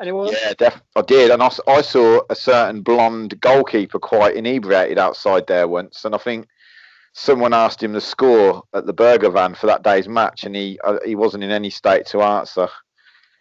Anyone? 0.00 0.32
Yeah, 0.32 0.54
def- 0.56 0.82
I 0.94 1.02
did, 1.02 1.30
and 1.30 1.42
I, 1.42 1.50
I 1.66 1.80
saw 1.82 2.20
a 2.30 2.34
certain 2.34 2.82
blonde 2.82 3.40
goalkeeper 3.40 3.98
quite 3.98 4.36
inebriated 4.36 4.98
outside 4.98 5.46
there 5.46 5.66
once, 5.66 6.04
and 6.04 6.14
I 6.14 6.18
think 6.18 6.46
someone 7.12 7.52
asked 7.52 7.82
him 7.82 7.92
the 7.92 8.00
score 8.00 8.62
at 8.74 8.86
the 8.86 8.92
burger 8.92 9.30
van 9.30 9.54
for 9.54 9.66
that 9.66 9.82
day's 9.82 10.08
match, 10.08 10.44
and 10.44 10.54
he 10.54 10.78
uh, 10.84 10.98
he 11.04 11.16
wasn't 11.16 11.42
in 11.42 11.50
any 11.50 11.70
state 11.70 12.06
to 12.06 12.22
answer. 12.22 12.68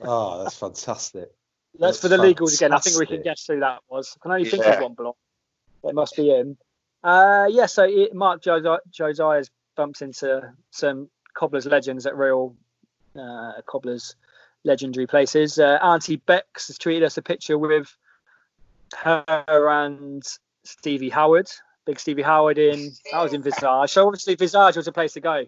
Oh, 0.02 0.44
that's 0.44 0.58
fantastic. 0.58 1.30
Let's 1.78 2.00
for 2.00 2.08
That's 2.08 2.22
the 2.22 2.28
legals 2.34 2.56
again. 2.56 2.74
I 2.74 2.80
think 2.80 2.98
we 2.98 3.06
can 3.06 3.22
guess 3.22 3.46
who 3.48 3.60
that 3.60 3.80
was. 3.88 4.16
I 4.18 4.24
can 4.24 4.32
only 4.32 4.50
think 4.50 4.64
Yeah. 4.64 4.74
of 4.78 4.82
one 4.82 4.94
block. 4.94 5.16
It 5.84 5.94
must 5.94 6.16
be 6.16 6.30
him. 6.30 6.58
Uh, 7.04 7.46
yeah, 7.50 7.68
so 7.68 7.84
it, 7.84 8.16
Mark 8.16 8.42
Josiah, 8.42 8.80
Josiah's 8.90 9.52
bumped 9.76 10.02
into 10.02 10.54
some 10.72 11.10
Cobblers 11.36 11.68
legends 11.68 12.08
at 12.08 12.18
real 12.18 12.56
uh, 13.16 13.54
Cobblers 13.68 14.16
legendary 14.68 15.08
places. 15.08 15.58
Uh, 15.58 15.80
Auntie 15.82 16.18
Bex 16.18 16.68
has 16.68 16.78
tweeted 16.78 17.04
us 17.04 17.18
a 17.18 17.22
picture 17.24 17.58
with 17.58 17.96
her 18.96 19.70
and 19.70 20.24
Stevie 20.64 21.10
Howard. 21.10 21.50
Big 21.86 22.00
Stevie 22.00 22.22
Howard 22.22 22.58
in 22.58 22.92
that 23.12 23.24
was 23.24 23.34
in 23.34 23.42
Visage. 23.42 23.90
So 23.90 24.06
obviously 24.06 24.36
Visage 24.36 24.76
was 24.76 24.88
a 24.88 24.92
place 24.92 25.14
to 25.14 25.22
go. 25.22 25.46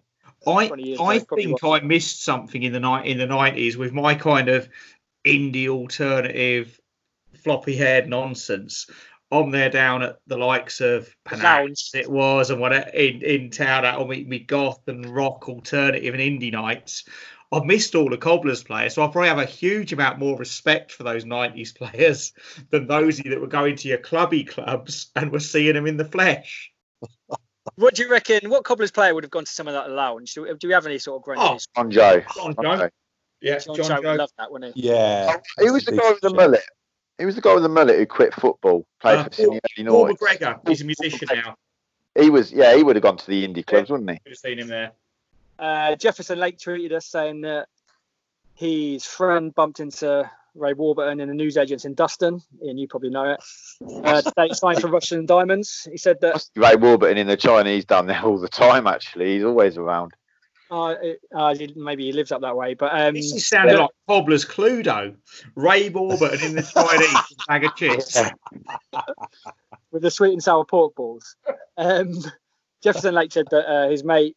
I 0.47 0.71
I 0.99 1.19
think 1.19 1.63
I 1.63 1.79
missed 1.81 2.23
something 2.23 2.63
in 2.63 2.71
the 2.71 2.79
night 2.79 3.05
in 3.05 3.17
the 3.17 3.25
nineties 3.25 3.77
with 3.77 3.91
my 3.91 4.15
kind 4.15 4.47
of 4.47 4.69
indie 5.25 5.67
alternative 5.67 6.79
floppy 7.43 7.75
haired 7.75 8.07
nonsense. 8.07 8.87
On 9.31 9.51
there 9.51 9.69
down 9.69 10.01
at 10.01 10.17
the 10.25 10.37
likes 10.37 10.81
of 10.81 11.13
Panache, 11.23 11.93
it 11.93 12.09
was, 12.09 12.49
and 12.49 12.59
what 12.59 12.95
in 12.95 13.21
in 13.21 13.51
town 13.51 13.85
at 13.85 13.95
all 13.95 14.07
me, 14.07 14.23
me 14.23 14.39
goth 14.39 14.87
and 14.87 15.05
rock 15.05 15.47
alternative 15.47 16.15
and 16.15 16.23
indie 16.23 16.51
nights. 16.51 17.03
I've 17.51 17.65
missed 17.65 17.95
all 17.95 18.09
the 18.09 18.17
Cobblers 18.17 18.63
players, 18.63 18.93
so 18.93 19.01
I 19.03 19.07
probably 19.07 19.29
have 19.29 19.39
a 19.39 19.45
huge 19.45 19.91
amount 19.91 20.19
more 20.19 20.37
respect 20.37 20.91
for 20.91 21.03
those 21.03 21.25
90s 21.25 21.75
players 21.75 22.31
than 22.69 22.85
those 22.87 23.19
of 23.19 23.25
you 23.25 23.31
that 23.31 23.41
were 23.41 23.47
going 23.47 23.75
to 23.77 23.87
your 23.87 23.97
clubby 23.97 24.43
clubs 24.43 25.11
and 25.15 25.31
were 25.31 25.39
seeing 25.39 25.73
them 25.73 25.87
in 25.87 25.97
the 25.97 26.05
flesh. 26.05 26.71
What 27.75 27.95
do 27.95 28.03
you 28.03 28.09
reckon? 28.09 28.49
What 28.49 28.63
Cobblers 28.65 28.91
player 28.91 29.13
would 29.13 29.23
have 29.23 29.31
gone 29.31 29.45
to 29.45 29.51
some 29.51 29.67
of 29.67 29.73
that 29.73 29.89
lounge? 29.89 30.33
Do, 30.33 30.45
do 30.57 30.67
we 30.67 30.73
have 30.73 30.85
any 30.85 30.99
sort 30.99 31.21
of 31.21 31.37
Oh, 31.37 31.55
grunges? 31.55 31.67
John 31.75 31.91
Joe. 31.91 32.21
John 32.35 32.55
Joe. 32.61 32.89
Yeah, 33.41 33.59
John, 33.59 33.75
John, 33.75 33.85
Joe 33.87 34.01
Joe. 34.01 34.09
would 34.09 34.17
love 34.17 34.31
that, 34.37 34.51
wouldn't 34.51 34.75
he? 34.75 34.87
Yeah. 34.89 35.37
He 35.59 35.69
was 35.71 35.85
the 35.85 35.93
guy 35.93 36.11
with 36.11 36.21
the 36.21 36.33
mullet. 36.33 36.63
He 37.17 37.25
was 37.25 37.35
the 37.35 37.41
guy 37.41 37.53
with 37.53 37.63
the 37.63 37.69
mullet 37.69 37.97
who 37.97 38.05
quit 38.05 38.33
football, 38.33 38.85
played 39.01 39.19
Uh, 39.19 39.23
for 39.25 39.33
Sydney 39.33 39.59
early 39.77 39.89
Paul 39.89 40.09
McGregor. 40.09 40.59
He's 40.67 40.81
a 40.81 40.85
musician 40.85 41.27
now. 41.33 41.55
He 42.19 42.29
was, 42.29 42.51
yeah, 42.51 42.75
he 42.75 42.83
would 42.83 42.95
have 42.95 43.03
gone 43.03 43.17
to 43.17 43.27
the 43.27 43.47
indie 43.47 43.65
clubs, 43.65 43.89
wouldn't 43.89 44.09
he? 44.09 44.17
Could 44.19 44.31
have 44.31 44.37
seen 44.37 44.59
him 44.59 44.67
there. 44.67 44.91
Uh, 45.59 45.95
Jefferson 45.95 46.39
Lake 46.39 46.57
tweeted 46.57 46.91
us 46.93 47.05
saying 47.05 47.41
that 47.41 47.67
his 48.55 49.05
friend 49.05 49.53
bumped 49.53 49.79
into 49.79 50.29
Ray 50.55 50.73
Warburton 50.73 51.19
in 51.19 51.27
the 51.29 51.35
newsagents 51.35 51.85
in 51.85 51.95
Duston. 51.95 52.41
Ian, 52.63 52.77
you 52.77 52.87
probably 52.87 53.09
know 53.09 53.31
it. 53.31 53.39
Uh, 54.05 54.21
today 54.21 54.49
signed 54.53 54.81
for 54.81 54.87
Rushden 54.89 55.25
Diamonds. 55.25 55.87
He 55.91 55.97
said 55.97 56.19
that 56.21 56.43
Ray 56.55 56.75
Warburton 56.75 57.17
in 57.17 57.27
the 57.27 57.37
Chinese 57.37 57.85
down 57.85 58.07
there 58.07 58.21
all 58.21 58.37
the 58.39 58.47
time. 58.49 58.87
Actually, 58.87 59.35
he's 59.35 59.43
always 59.43 59.77
around. 59.77 60.13
uh, 60.71 60.95
uh, 61.35 61.55
maybe 61.75 62.05
he 62.05 62.11
lives 62.11 62.31
up 62.31 62.41
that 62.41 62.55
way, 62.55 62.73
but 62.73 62.91
um, 62.99 63.13
This 63.15 63.33
is 63.33 63.47
sounding 63.47 63.77
like 63.77 63.89
Cobbler's 64.07 64.45
Cluedo. 64.45 65.15
Ray 65.55 65.89
Warburton 65.89 66.43
in 66.43 66.55
the 66.55 66.61
Chinese 66.73 67.45
bag 67.47 67.63
of 67.65 67.75
chips. 67.75 68.17
with 69.91 70.01
the 70.01 70.11
sweet 70.11 70.33
and 70.33 70.43
sour 70.43 70.65
pork 70.65 70.95
balls. 70.95 71.35
Um, 71.77 72.13
Jefferson 72.83 73.13
Lake 73.13 73.31
said 73.31 73.47
that 73.51 73.67
uh, 73.69 73.89
his 73.89 74.03
mate 74.03 74.35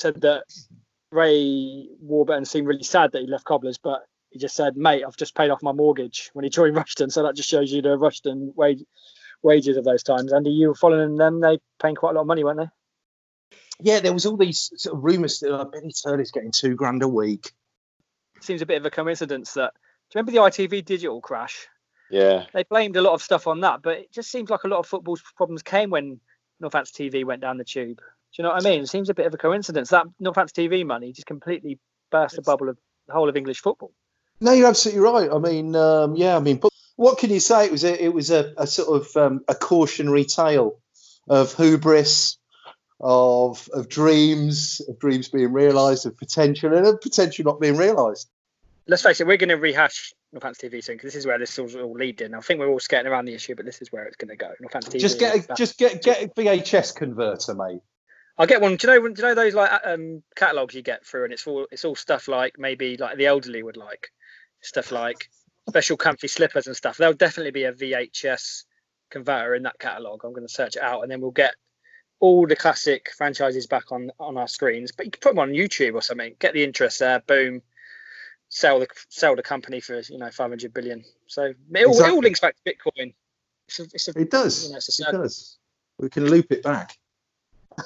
said 0.00 0.20
that 0.22 0.44
Ray 1.10 1.88
Warburton 2.00 2.44
seemed 2.44 2.66
really 2.66 2.82
sad 2.82 3.12
that 3.12 3.22
he 3.22 3.26
left 3.26 3.44
Cobblers, 3.44 3.78
but 3.78 4.04
he 4.30 4.38
just 4.38 4.54
said, 4.54 4.76
"Mate, 4.76 5.04
I've 5.04 5.16
just 5.16 5.34
paid 5.34 5.50
off 5.50 5.62
my 5.62 5.72
mortgage 5.72 6.30
when 6.32 6.44
he 6.44 6.50
joined 6.50 6.76
Rushden." 6.76 7.10
So 7.10 7.22
that 7.22 7.34
just 7.34 7.48
shows 7.48 7.72
you 7.72 7.82
the 7.82 7.96
Rushden 7.96 8.54
wage, 8.54 8.84
wages 9.42 9.76
of 9.76 9.84
those 9.84 10.02
times. 10.02 10.32
Andy, 10.32 10.50
you 10.50 10.68
were 10.68 10.74
following 10.74 11.16
them; 11.16 11.40
they 11.40 11.58
paying 11.80 11.94
quite 11.94 12.10
a 12.10 12.14
lot 12.14 12.22
of 12.22 12.26
money, 12.26 12.44
weren't 12.44 12.58
they? 12.58 12.68
Yeah, 13.80 14.00
there 14.00 14.12
was 14.12 14.26
all 14.26 14.36
these 14.36 14.70
sort 14.76 14.96
of 14.96 15.04
rumours 15.04 15.38
that 15.40 15.54
uh, 15.54 15.64
Benny 15.64 15.92
Turley's 15.92 16.32
getting 16.32 16.52
two 16.52 16.74
grand 16.74 17.02
a 17.02 17.08
week. 17.08 17.52
Seems 18.40 18.60
a 18.62 18.66
bit 18.66 18.78
of 18.78 18.86
a 18.86 18.90
coincidence 18.90 19.54
that. 19.54 19.72
Do 20.10 20.18
you 20.18 20.22
remember 20.22 20.32
the 20.32 20.50
ITV 20.50 20.86
digital 20.86 21.20
crash? 21.20 21.68
Yeah, 22.10 22.46
They 22.54 22.64
blamed 22.64 22.96
a 22.96 23.02
lot 23.02 23.12
of 23.12 23.22
stuff 23.22 23.46
on 23.46 23.60
that, 23.60 23.82
but 23.82 23.98
it 23.98 24.12
just 24.12 24.30
seems 24.30 24.48
like 24.48 24.64
a 24.64 24.68
lot 24.68 24.78
of 24.78 24.86
football's 24.86 25.22
problems 25.36 25.62
came 25.62 25.90
when 25.90 26.20
Northampton 26.58 27.10
TV 27.10 27.24
went 27.24 27.42
down 27.42 27.58
the 27.58 27.64
tube. 27.64 28.00
Do 28.34 28.42
you 28.42 28.48
know 28.48 28.54
what 28.54 28.66
I 28.66 28.70
mean? 28.70 28.82
It 28.82 28.88
seems 28.88 29.08
a 29.08 29.14
bit 29.14 29.26
of 29.26 29.34
a 29.34 29.38
coincidence 29.38 29.90
that 29.90 30.06
Northampton 30.20 30.70
TV 30.70 30.84
money 30.84 31.12
just 31.12 31.26
completely 31.26 31.78
burst 32.10 32.36
the 32.36 32.42
bubble 32.42 32.68
of 32.68 32.78
the 33.06 33.12
whole 33.12 33.28
of 33.28 33.36
English 33.36 33.60
football. 33.60 33.92
No, 34.40 34.52
you're 34.52 34.68
absolutely 34.68 35.02
right. 35.02 35.30
I 35.32 35.38
mean, 35.38 35.74
um, 35.74 36.14
yeah, 36.14 36.36
I 36.36 36.40
mean, 36.40 36.58
but 36.58 36.72
what 36.96 37.18
can 37.18 37.30
you 37.30 37.40
say? 37.40 37.64
It 37.66 37.72
was 37.72 37.84
a, 37.84 38.04
it 38.04 38.12
was 38.12 38.30
a, 38.30 38.52
a 38.56 38.66
sort 38.66 39.00
of 39.00 39.16
um, 39.16 39.44
a 39.48 39.54
cautionary 39.54 40.24
tale 40.24 40.78
of 41.28 41.54
hubris, 41.54 42.38
of 43.00 43.68
of 43.72 43.88
dreams, 43.88 44.80
of 44.88 44.98
dreams 44.98 45.28
being 45.28 45.52
realised, 45.52 46.06
of 46.06 46.16
potential, 46.16 46.76
and 46.76 46.86
of 46.86 47.00
potential 47.00 47.44
not 47.44 47.60
being 47.60 47.76
realised. 47.76 48.28
Let's 48.86 49.02
face 49.02 49.20
it, 49.20 49.26
we're 49.26 49.36
going 49.36 49.50
to 49.50 49.56
rehash 49.56 50.14
Northampton 50.32 50.70
TV 50.70 50.82
soon 50.82 50.96
because 50.96 51.12
this 51.12 51.16
is 51.16 51.26
where 51.26 51.38
this 51.38 51.58
is 51.58 51.76
all 51.76 51.92
leading. 51.92 52.34
I 52.34 52.40
think 52.40 52.60
we're 52.60 52.68
all 52.68 52.80
skating 52.80 53.06
around 53.06 53.26
the 53.26 53.34
issue, 53.34 53.54
but 53.54 53.66
this 53.66 53.82
is 53.82 53.92
where 53.92 54.04
it's 54.04 54.16
going 54.16 54.30
to 54.30 54.36
go. 54.36 54.50
Northampton 54.60 54.92
TV. 54.92 55.00
Just 55.00 55.18
get 55.18 55.36
a, 55.36 55.54
just 55.54 55.78
get 55.78 56.02
get 56.02 56.22
a 56.22 56.28
VHS 56.28 56.94
converter, 56.94 57.54
mate. 57.54 57.80
I'll 58.38 58.46
get 58.46 58.60
one. 58.60 58.76
Do 58.76 58.86
you 58.86 59.00
know? 59.00 59.08
Do 59.08 59.20
you 59.20 59.28
know 59.28 59.34
those 59.34 59.54
like 59.54 59.70
um, 59.84 60.22
catalogs 60.36 60.74
you 60.74 60.82
get 60.82 61.04
through, 61.04 61.24
and 61.24 61.32
it's 61.32 61.46
all 61.46 61.66
it's 61.72 61.84
all 61.84 61.96
stuff 61.96 62.28
like 62.28 62.58
maybe 62.58 62.96
like 62.96 63.16
the 63.16 63.26
elderly 63.26 63.62
would 63.62 63.76
like 63.76 64.12
stuff 64.60 64.92
like 64.92 65.28
special 65.68 65.96
comfy 65.96 66.28
slippers 66.28 66.66
and 66.68 66.76
stuff. 66.76 66.96
There'll 66.96 67.14
definitely 67.14 67.50
be 67.50 67.64
a 67.64 67.72
VHS 67.72 68.64
converter 69.10 69.54
in 69.54 69.64
that 69.64 69.78
catalog. 69.80 70.24
I'm 70.24 70.32
going 70.32 70.46
to 70.46 70.52
search 70.52 70.76
it 70.76 70.82
out, 70.82 71.02
and 71.02 71.10
then 71.10 71.20
we'll 71.20 71.32
get 71.32 71.54
all 72.20 72.46
the 72.46 72.56
classic 72.56 73.10
franchises 73.16 73.66
back 73.66 73.90
on 73.90 74.12
on 74.20 74.36
our 74.36 74.48
screens. 74.48 74.92
But 74.92 75.06
you 75.06 75.12
can 75.12 75.20
put 75.20 75.30
them 75.30 75.40
on 75.40 75.50
YouTube 75.50 75.94
or 75.94 76.02
something. 76.02 76.36
Get 76.38 76.54
the 76.54 76.62
interest 76.62 77.00
there. 77.00 77.18
Boom. 77.18 77.62
Sell 78.50 78.78
the 78.78 78.86
sell 79.08 79.34
the 79.34 79.42
company 79.42 79.80
for 79.80 79.98
you 79.98 80.18
know 80.18 80.30
500 80.30 80.72
billion. 80.72 81.04
So 81.26 81.42
it 81.72 81.86
all, 81.86 82.00
it 82.00 82.10
all 82.10 82.20
links 82.20 82.40
back 82.40 82.54
to 82.54 82.72
Bitcoin. 82.72 83.14
It's 83.66 83.80
a, 83.80 83.82
it's 83.82 84.08
a, 84.08 84.18
It 84.18 84.30
does. 84.30 84.66
You 84.66 84.72
know, 84.72 84.78
it 84.78 85.22
does. 85.22 85.58
We 85.98 86.08
can 86.08 86.24
loop 86.26 86.52
it 86.52 86.62
back. 86.62 86.96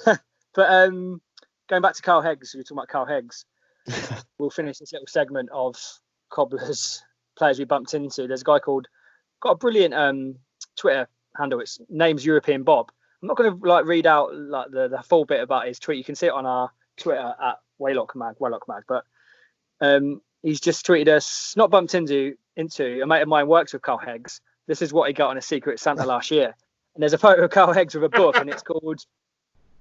But 0.54 0.70
um, 0.70 1.20
going 1.68 1.82
back 1.82 1.94
to 1.94 2.02
Carl 2.02 2.22
Heggs, 2.22 2.54
we 2.54 2.58
were 2.58 2.64
talking 2.64 2.78
about 2.78 2.88
Carl 2.88 3.06
Heggs. 3.06 3.44
we'll 4.38 4.50
finish 4.50 4.78
this 4.78 4.92
little 4.92 5.06
segment 5.06 5.48
of 5.52 5.76
cobblers 6.30 7.02
players 7.36 7.58
we 7.58 7.64
bumped 7.64 7.94
into. 7.94 8.26
There's 8.26 8.42
a 8.42 8.44
guy 8.44 8.58
called 8.58 8.86
got 9.40 9.52
a 9.52 9.56
brilliant 9.56 9.94
um, 9.94 10.36
Twitter 10.76 11.08
handle. 11.36 11.60
Its 11.60 11.80
name's 11.88 12.24
European 12.24 12.62
Bob. 12.62 12.90
I'm 13.20 13.28
not 13.28 13.36
going 13.36 13.58
to 13.58 13.66
like 13.66 13.84
read 13.84 14.06
out 14.06 14.34
like 14.34 14.70
the, 14.70 14.88
the 14.88 15.02
full 15.02 15.24
bit 15.24 15.40
about 15.40 15.66
his 15.66 15.78
tweet. 15.78 15.98
You 15.98 16.04
can 16.04 16.14
see 16.14 16.26
it 16.26 16.32
on 16.32 16.46
our 16.46 16.70
Twitter 16.96 17.34
at 17.42 17.58
Waylock 17.78 18.14
Mag, 18.16 18.36
Waylock 18.38 18.66
Mag. 18.68 18.82
But 18.88 19.04
um, 19.80 20.20
he's 20.42 20.60
just 20.60 20.86
tweeted 20.86 21.08
us. 21.08 21.54
Not 21.56 21.70
bumped 21.70 21.94
into 21.94 22.34
into 22.56 23.02
a 23.02 23.06
mate 23.06 23.22
of 23.22 23.28
mine 23.28 23.48
works 23.48 23.72
with 23.72 23.82
Carl 23.82 23.98
Heggs. 23.98 24.40
This 24.66 24.82
is 24.82 24.92
what 24.92 25.08
he 25.08 25.14
got 25.14 25.30
on 25.30 25.38
a 25.38 25.42
Secret 25.42 25.80
Santa 25.80 26.04
last 26.06 26.30
year. 26.30 26.54
And 26.94 27.02
there's 27.02 27.14
a 27.14 27.18
photo 27.18 27.44
of 27.44 27.50
Carl 27.50 27.72
Heggs 27.72 27.94
with 27.94 28.04
a 28.04 28.08
book, 28.08 28.36
and 28.36 28.50
it's 28.50 28.62
called 28.62 29.00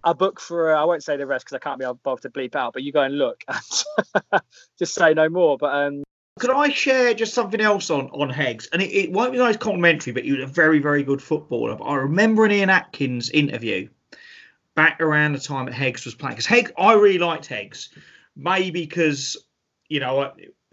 a 0.03 0.13
book 0.13 0.39
for 0.39 0.75
I 0.75 0.83
won't 0.83 1.03
say 1.03 1.17
the 1.17 1.27
rest 1.27 1.45
because 1.45 1.55
I 1.55 1.59
can't 1.59 1.79
be 1.79 1.85
bothered 2.03 2.23
to 2.23 2.29
bleep 2.29 2.55
out, 2.55 2.73
but 2.73 2.83
you 2.83 2.91
go 2.91 3.01
and 3.01 3.17
look 3.17 3.43
and 3.47 4.41
just 4.79 4.95
say 4.95 5.13
no 5.13 5.29
more. 5.29 5.57
But 5.57 5.73
um, 5.73 6.03
Could 6.39 6.51
I 6.51 6.69
share 6.69 7.13
just 7.13 7.33
something 7.33 7.61
else 7.61 7.89
on 7.89 8.09
on 8.09 8.29
Heggs? 8.29 8.67
And 8.73 8.81
it, 8.81 8.91
it 8.91 9.11
won't 9.11 9.31
be 9.31 9.37
nice 9.37 9.57
complimentary, 9.57 10.13
but 10.13 10.23
he 10.23 10.31
was 10.31 10.43
a 10.43 10.47
very 10.47 10.79
very 10.79 11.03
good 11.03 11.21
footballer. 11.21 11.75
But 11.75 11.85
I 11.85 11.95
remember 11.95 12.45
an 12.45 12.51
Ian 12.51 12.69
Atkins 12.69 13.29
interview 13.29 13.89
back 14.75 15.01
around 15.01 15.33
the 15.33 15.39
time 15.39 15.65
that 15.65 15.73
Heggs 15.73 16.05
was 16.05 16.15
playing. 16.15 16.35
Because 16.35 16.47
Heggs, 16.47 16.71
I 16.77 16.93
really 16.93 17.19
liked 17.19 17.47
Heggs, 17.47 17.89
maybe 18.35 18.71
because 18.71 19.37
you 19.89 19.99
know 19.99 20.21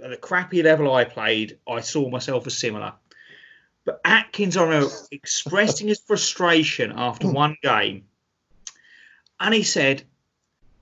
at 0.02 0.10
the 0.10 0.16
crappy 0.16 0.62
level 0.62 0.92
I 0.94 1.04
played, 1.04 1.58
I 1.68 1.80
saw 1.80 2.08
myself 2.08 2.46
as 2.46 2.56
similar. 2.56 2.94
But 3.84 4.00
Atkins, 4.04 4.56
I 4.56 4.86
expressing 5.10 5.88
his 5.88 6.00
frustration 6.00 6.92
after 6.94 7.26
one 7.26 7.56
game, 7.62 8.04
and 9.40 9.54
he 9.54 9.62
said, 9.62 10.02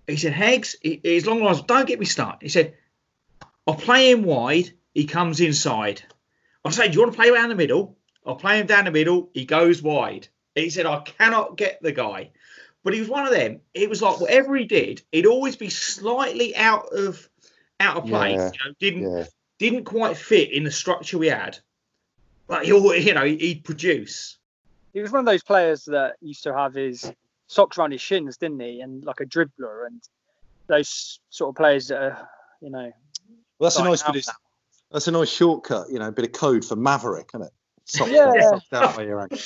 he 0.07 0.17
said, 0.17 0.33
Heggs, 0.33 0.77
he, 0.83 1.01
he's 1.03 1.27
long 1.27 1.43
lines, 1.43 1.63
don't 1.63 1.87
get 1.87 1.99
me 1.99 2.07
started. 2.07 2.43
He 2.43 2.49
said, 2.49 2.75
I'll 3.67 3.75
play 3.75 4.11
him 4.11 4.23
wide, 4.23 4.71
he 4.95 5.05
comes 5.05 5.41
inside. 5.41 6.03
I 6.65 6.71
say, 6.71 6.89
Do 6.89 6.95
you 6.95 7.01
want 7.01 7.13
to 7.13 7.17
play 7.17 7.29
around 7.31 7.49
the 7.51 7.55
middle? 7.55 7.97
I'll 8.25 8.37
play 8.37 8.59
him 8.61 8.67
down 8.67 8.85
the 8.85 8.91
middle, 8.91 9.31
he 9.35 9.45
goes 9.45 9.83
wide. 9.83 10.29
He 10.55 10.71
said, 10.71 10.87
I 10.87 11.01
cannot 11.01 11.57
get 11.57 11.83
the 11.83 11.93
guy. 11.93 12.31
But 12.83 12.95
he 12.95 13.01
was 13.01 13.09
one 13.09 13.27
of 13.27 13.33
them. 13.33 13.61
It 13.75 13.89
was 13.91 14.01
like 14.01 14.21
whatever 14.21 14.55
he 14.57 14.65
did, 14.65 15.03
he'd 15.13 15.27
always 15.27 15.57
be 15.57 15.69
slightly 15.69 16.57
out 16.57 16.87
of 16.93 17.29
out 17.81 17.97
of 17.97 18.07
place. 18.07 18.37
Yeah, 18.39 18.51
You 18.53 18.59
know, 18.71 18.75
didn't 18.79 19.19
Yeah. 19.19 19.25
didn't 19.59 19.85
quite 19.85 20.17
fit 20.17 20.51
in 20.53 20.65
the 20.65 20.71
structure 20.71 21.19
we 21.19 21.29
had. 21.29 21.59
But 22.47 22.65
he 22.65 22.73
always, 22.73 23.05
you 23.05 23.13
know, 23.15 23.25
he'd 23.25 23.65
produce. 23.65 24.39
he 24.93 25.01
was 25.01 25.11
one 25.11 25.21
of 25.21 25.27
those 25.27 25.43
players 25.43 25.85
that 25.87 26.17
used 26.21 26.45
to 26.45 26.55
have 26.57 26.75
his 26.75 27.13
socks 27.47 27.79
around 27.79 27.93
his 27.93 28.01
shins, 28.01 28.37
didn't 28.37 28.61
he? 28.61 28.81
And 28.81 29.05
like 29.05 29.21
a 29.21 29.27
dribbler 29.27 29.87
and 29.87 30.03
those 30.67 31.21
sort 31.31 31.51
of 31.51 31.57
players 31.57 31.89
that 31.89 32.03
are, 32.03 32.29
you 32.61 32.71
know, 32.71 32.91
Well, 33.59 33.71
that's 33.71 33.77
a 33.79 33.85
nice 33.85 34.03
bit. 34.03 34.27
Of, 34.29 34.35
that's 34.91 35.09
a 35.09 35.13
nice 35.13 35.31
shortcut. 35.31 35.87
You 35.91 35.99
know, 35.99 36.09
a 36.09 36.13
bit 36.13 36.25
of 36.27 36.33
code 36.33 36.65
for 36.65 36.77
Maverick, 36.77 37.31
isn't 37.35 37.47
it? 37.47 37.53
Socked 37.85 38.11
Yeah. 38.11 38.29
out- 38.29 38.63
socked 38.71 38.73
out 38.73 38.97
by 38.97 39.03
your 39.05 39.21
ankle. 39.21 39.39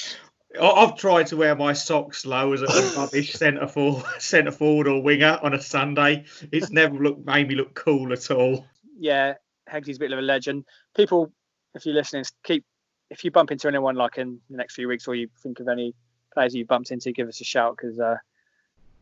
I- 0.60 0.66
I've 0.70 0.96
tried 0.96 1.28
to 1.28 1.36
wear 1.36 1.54
my 1.54 1.72
socks 1.74 2.26
low 2.26 2.52
as 2.52 2.62
a 2.62 2.66
rubbish 2.98 3.32
centre 3.34 3.68
forward, 3.68 4.04
centre 4.20 4.50
forward 4.50 4.88
or 4.88 5.00
winger 5.02 5.38
on 5.42 5.54
a 5.54 5.60
Sunday. 5.62 6.24
It's 6.50 6.70
never 6.70 6.96
looked 6.98 7.24
made 7.24 7.48
me 7.48 7.54
look 7.54 7.74
cool 7.74 8.12
at 8.12 8.30
all. 8.30 8.66
yeah, 8.98 9.34
Heggsy's 9.70 9.96
a 9.96 10.00
bit 10.00 10.12
of 10.12 10.18
a 10.18 10.22
legend. 10.22 10.64
People, 10.96 11.32
if 11.74 11.86
you're 11.86 11.94
listening, 11.94 12.24
keep 12.44 12.64
if 13.10 13.24
you 13.24 13.30
bump 13.30 13.50
into 13.52 13.68
anyone 13.68 13.94
like 13.96 14.18
in 14.18 14.40
the 14.50 14.56
next 14.56 14.74
few 14.74 14.88
weeks, 14.88 15.06
or 15.06 15.14
you 15.14 15.28
think 15.42 15.60
of 15.60 15.68
any 15.68 15.94
players 16.32 16.54
you 16.54 16.64
bumped 16.64 16.90
into, 16.90 17.12
give 17.12 17.28
us 17.28 17.40
a 17.40 17.44
shout 17.44 17.76
because 17.76 17.98
uh, 17.98 18.16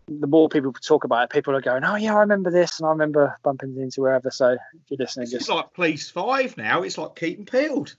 the 0.08 0.26
more 0.26 0.48
people 0.48 0.72
talk 0.72 1.04
about 1.04 1.24
it, 1.24 1.30
people 1.30 1.54
are 1.54 1.60
going, 1.60 1.84
"Oh 1.84 1.96
yeah, 1.96 2.16
I 2.16 2.20
remember 2.20 2.50
this, 2.50 2.78
and 2.80 2.86
I 2.86 2.90
remember 2.90 3.38
bumping 3.42 3.76
into 3.78 4.00
wherever." 4.00 4.30
So 4.30 4.52
if 4.52 4.58
you're 4.88 4.98
listening, 4.98 5.24
It's 5.24 5.32
just 5.32 5.48
like 5.48 5.72
Police 5.74 6.10
Five 6.10 6.56
now. 6.56 6.82
It's 6.82 6.96
like 6.98 7.14
keep 7.16 7.38
'em 7.38 7.44
peeled. 7.46 7.94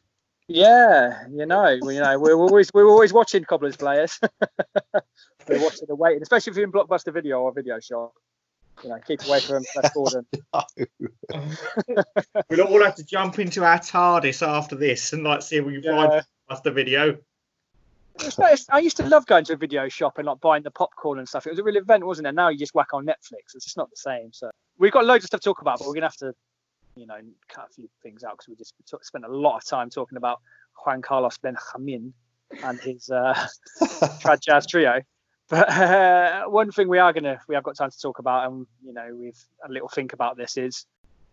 yeah, 0.48 1.28
you 1.30 1.46
know, 1.46 1.78
we, 1.84 1.96
you 1.96 2.02
know, 2.02 2.18
we're 2.18 2.34
always 2.36 2.72
we're 2.74 2.88
always 2.90 3.14
watching 3.14 3.44
Cobblers 3.46 3.78
players. 3.78 4.20
we're 5.48 5.64
watching 5.64 5.86
the 5.88 5.96
waiting, 5.96 6.22
especially 6.24 6.52
if 6.52 6.58
you're 6.58 6.66
in 6.66 6.72
Blockbuster 6.72 7.14
Video 7.14 7.42
or 7.42 7.52
Video 7.52 7.80
Shop. 7.80 8.14
You 8.84 8.90
know, 8.90 8.98
keep 9.06 9.24
away 9.26 9.42
from 9.42 9.64
Flash 9.66 9.92
Gordon. 9.94 10.26
We'll 12.50 12.62
all 12.62 12.84
have 12.84 12.96
to 12.96 13.04
jump 13.04 13.38
into 13.40 13.64
our 13.64 13.78
TARDIS 13.80 14.46
after 14.48 14.76
this 14.76 15.14
and 15.14 15.24
like 15.24 15.42
see 15.42 15.58
if 15.58 15.66
we 15.66 15.74
can 15.74 15.84
Yeah. 15.84 16.22
find 16.48 16.62
the 16.64 16.72
video. 16.72 17.18
I 18.72 18.80
used 18.80 18.98
to 18.98 19.08
love 19.08 19.26
going 19.26 19.46
to 19.46 19.54
a 19.54 19.58
video 19.58 19.88
shop 19.90 20.18
and 20.18 20.28
like 20.28 20.40
buying 20.40 20.64
the 20.64 20.72
popcorn 20.72 21.20
and 21.20 21.28
stuff. 21.28 21.48
It 21.48 21.52
was 21.52 21.60
a 21.60 21.64
real 21.64 21.78
event, 21.78 22.06
wasn't 22.06 22.28
it? 22.28 22.36
Now 22.36 22.50
you 22.50 22.58
just 22.58 22.76
whack 22.76 22.94
on 22.94 23.06
Netflix. 23.06 23.56
It's 23.56 23.66
just 23.66 23.78
not 23.78 23.90
the 23.90 23.98
same. 23.98 24.32
So 24.34 24.50
we've 24.78 24.92
got 24.92 25.06
loads 25.06 25.24
of 25.24 25.28
stuff 25.28 25.42
to 25.42 25.46
talk 25.46 25.62
about, 25.62 25.80
but 25.80 25.88
we're 25.88 25.94
gonna 25.94 26.08
have 26.08 26.18
to, 26.18 26.34
you 26.96 27.06
know, 27.08 27.20
cut 27.48 27.68
a 27.70 27.74
few 27.74 27.90
things 28.04 28.24
out 28.24 28.34
because 28.34 28.48
we 28.48 28.56
just 28.56 28.74
t- 28.90 28.98
spent 29.02 29.26
a 29.26 29.32
lot 29.32 29.58
of 29.58 29.66
time 29.66 29.90
talking 29.90 30.18
about 30.18 30.40
Juan 30.86 31.02
Carlos 31.02 31.38
Benjamin 31.38 32.14
and 32.64 32.80
his 32.80 33.10
uh, 33.10 33.34
trad 33.82 34.42
jazz 34.42 34.68
trio. 34.68 35.02
But 35.50 35.70
uh, 35.70 36.46
one 36.46 36.72
thing 36.72 36.88
we 36.90 37.00
are 37.00 37.12
gonna, 37.12 37.40
we 37.48 37.56
have 37.56 37.64
got 37.64 37.76
time 37.76 37.92
to 37.92 38.00
talk 38.00 38.20
about, 38.20 38.52
and 38.52 38.68
you 38.86 38.94
know, 38.94 39.16
we've 39.20 39.40
a 39.68 39.72
little 39.72 39.90
think 39.90 40.14
about 40.14 40.38
this 40.38 40.58
is 40.58 40.86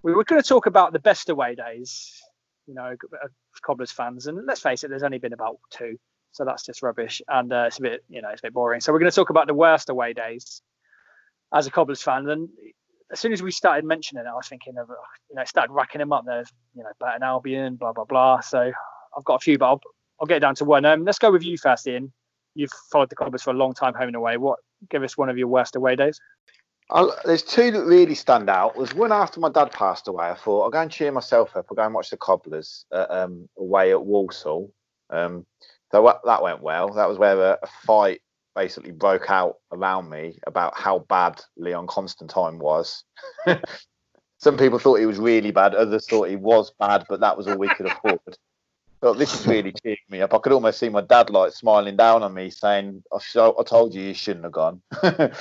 we 0.03 0.15
were 0.15 0.25
going 0.25 0.41
to 0.41 0.49
talk 0.49 0.67
about 0.67 0.93
the 0.93 1.01
best 1.01 1.29
away 1.29 1.55
days. 1.55 2.23
You 2.67 2.75
know, 2.75 2.95
uh, 3.23 3.29
Cobblers 3.63 3.93
fans, 3.93 4.27
and 4.27 4.47
let's 4.47 4.61
face 4.61 4.85
it, 4.85 4.89
there's 4.89 5.03
only 5.03 5.19
been 5.19 5.33
about 5.33 5.59
two. 5.71 5.99
So 6.37 6.45
that's 6.45 6.65
just 6.65 6.83
rubbish, 6.83 7.23
and 7.29 7.51
uh, 7.51 7.65
it's 7.67 7.79
a 7.79 7.83
bit, 7.83 8.05
you 8.11 8.21
know, 8.21 8.29
it's 8.29 8.43
a 8.43 8.47
bit 8.49 8.53
boring. 8.53 8.83
So 8.83 8.93
we're 8.93 8.99
going 8.99 9.11
to 9.11 9.15
talk 9.15 9.31
about 9.31 9.47
the 9.47 9.55
worst 9.55 9.89
away 9.89 10.13
days 10.13 10.61
as 11.55 11.67
a 11.67 11.71
Cobblers 11.71 12.03
fan. 12.03 12.29
And 12.29 12.51
as 13.11 13.21
soon 13.21 13.33
as 13.33 13.43
we 13.43 13.51
started 13.51 13.87
mentioning 13.87 14.23
it, 14.23 14.29
I 14.29 14.35
was 14.35 14.47
thinking 14.47 14.77
of, 14.77 14.91
you 15.31 15.37
know, 15.37 15.45
started 15.47 15.73
racking 15.73 16.01
them 16.01 16.13
up. 16.13 16.25
There's, 16.27 16.53
you 16.75 16.83
know, 16.83 16.91
Burton 17.01 17.23
Albion, 17.23 17.77
blah 17.77 17.95
blah 17.95 18.05
blah. 18.05 18.41
So 18.41 18.71
I've 19.17 19.25
got 19.25 19.37
a 19.37 19.39
few, 19.39 19.57
but 19.57 19.67
I'll, 19.67 19.81
I'll 20.21 20.27
get 20.27 20.41
down 20.41 20.55
to 20.57 20.67
one. 20.67 20.85
Um, 20.85 21.07
let's 21.07 21.19
go 21.19 21.33
with 21.33 21.43
you 21.43 21.57
first, 21.57 21.87
Ian. 21.87 22.13
You've 22.55 22.73
followed 22.93 23.09
the 23.09 23.17
Cobblers 23.17 23.43
for 23.43 23.51
a 23.51 23.55
long 23.55 23.73
time, 23.73 23.95
home 23.95 24.09
and 24.09 24.17
away. 24.17 24.37
What? 24.37 24.59
Give 24.91 25.03
us 25.03 25.17
one 25.17 25.31
of 25.31 25.39
your 25.39 25.49
worst 25.49 25.75
away 25.75 25.97
days. 25.97 26.21
i 26.91 27.11
there's 27.25 27.43
two 27.43 27.71
that 27.71 27.85
really 27.85 28.15
stand 28.15 28.51
out. 28.51 28.77
There's 28.77 28.95
one 28.95 29.11
after 29.11 29.41
my 29.41 29.49
dad 29.49 29.73
passed 29.73 30.07
away. 30.07 30.27
I 30.27 30.35
thought 30.35 30.65
I'll 30.65 30.71
go 30.71 30.83
and 30.83 30.91
cheer 30.91 31.13
myself 31.13 31.57
up. 31.57 31.65
I'll 31.71 31.77
go 31.77 31.83
and 31.83 31.95
watch 31.95 32.11
the 32.11 32.19
Cobblers 32.19 32.85
uh, 32.93 33.07
um, 33.09 33.49
away 33.57 33.93
at 33.93 34.05
Walsall. 34.05 34.71
Um, 35.09 35.47
so 35.93 36.05
that, 36.05 36.21
that 36.25 36.43
went 36.43 36.63
well. 36.63 36.93
That 36.95 37.09
was 37.09 37.19
where 37.19 37.53
a, 37.53 37.59
a 37.63 37.67
fight 37.85 38.21
basically 38.55 38.91
broke 38.91 39.31
out 39.31 39.57
around 39.71 40.09
me 40.09 40.39
about 40.47 40.77
how 40.77 41.01
bad 41.01 41.41
Leon 41.57 41.87
Constantine 41.87 42.59
was. 42.59 43.05
Some 44.39 44.57
people 44.57 44.79
thought 44.79 44.99
he 44.99 45.07
was 45.07 45.19
really 45.19 45.51
bad. 45.51 45.75
Others 45.75 46.09
thought 46.09 46.29
he 46.29 46.37
was 46.37 46.73
bad, 46.79 47.05
but 47.09 47.21
that 47.21 47.37
was 47.37 47.47
all 47.47 47.59
we 47.59 47.69
could 47.69 47.87
afford. 47.87 48.21
But 49.01 49.19
this 49.19 49.39
is 49.39 49.47
really 49.47 49.73
cheering 49.83 49.99
me 50.09 50.23
up. 50.23 50.35
I 50.35 50.39
could 50.39 50.53
almost 50.53 50.79
see 50.79 50.89
my 50.89 51.03
dad 51.03 51.31
like 51.31 51.53
smiling 51.53 51.97
down 51.97 52.23
on 52.23 52.35
me, 52.35 52.51
saying, 52.51 53.03
"I, 53.13 53.19
I 53.39 53.63
told 53.63 53.95
you 53.95 54.03
you 54.03 54.15
shouldn't 54.15 54.45
have 54.45 54.53
gone." 54.53 54.83
and, 55.03 55.33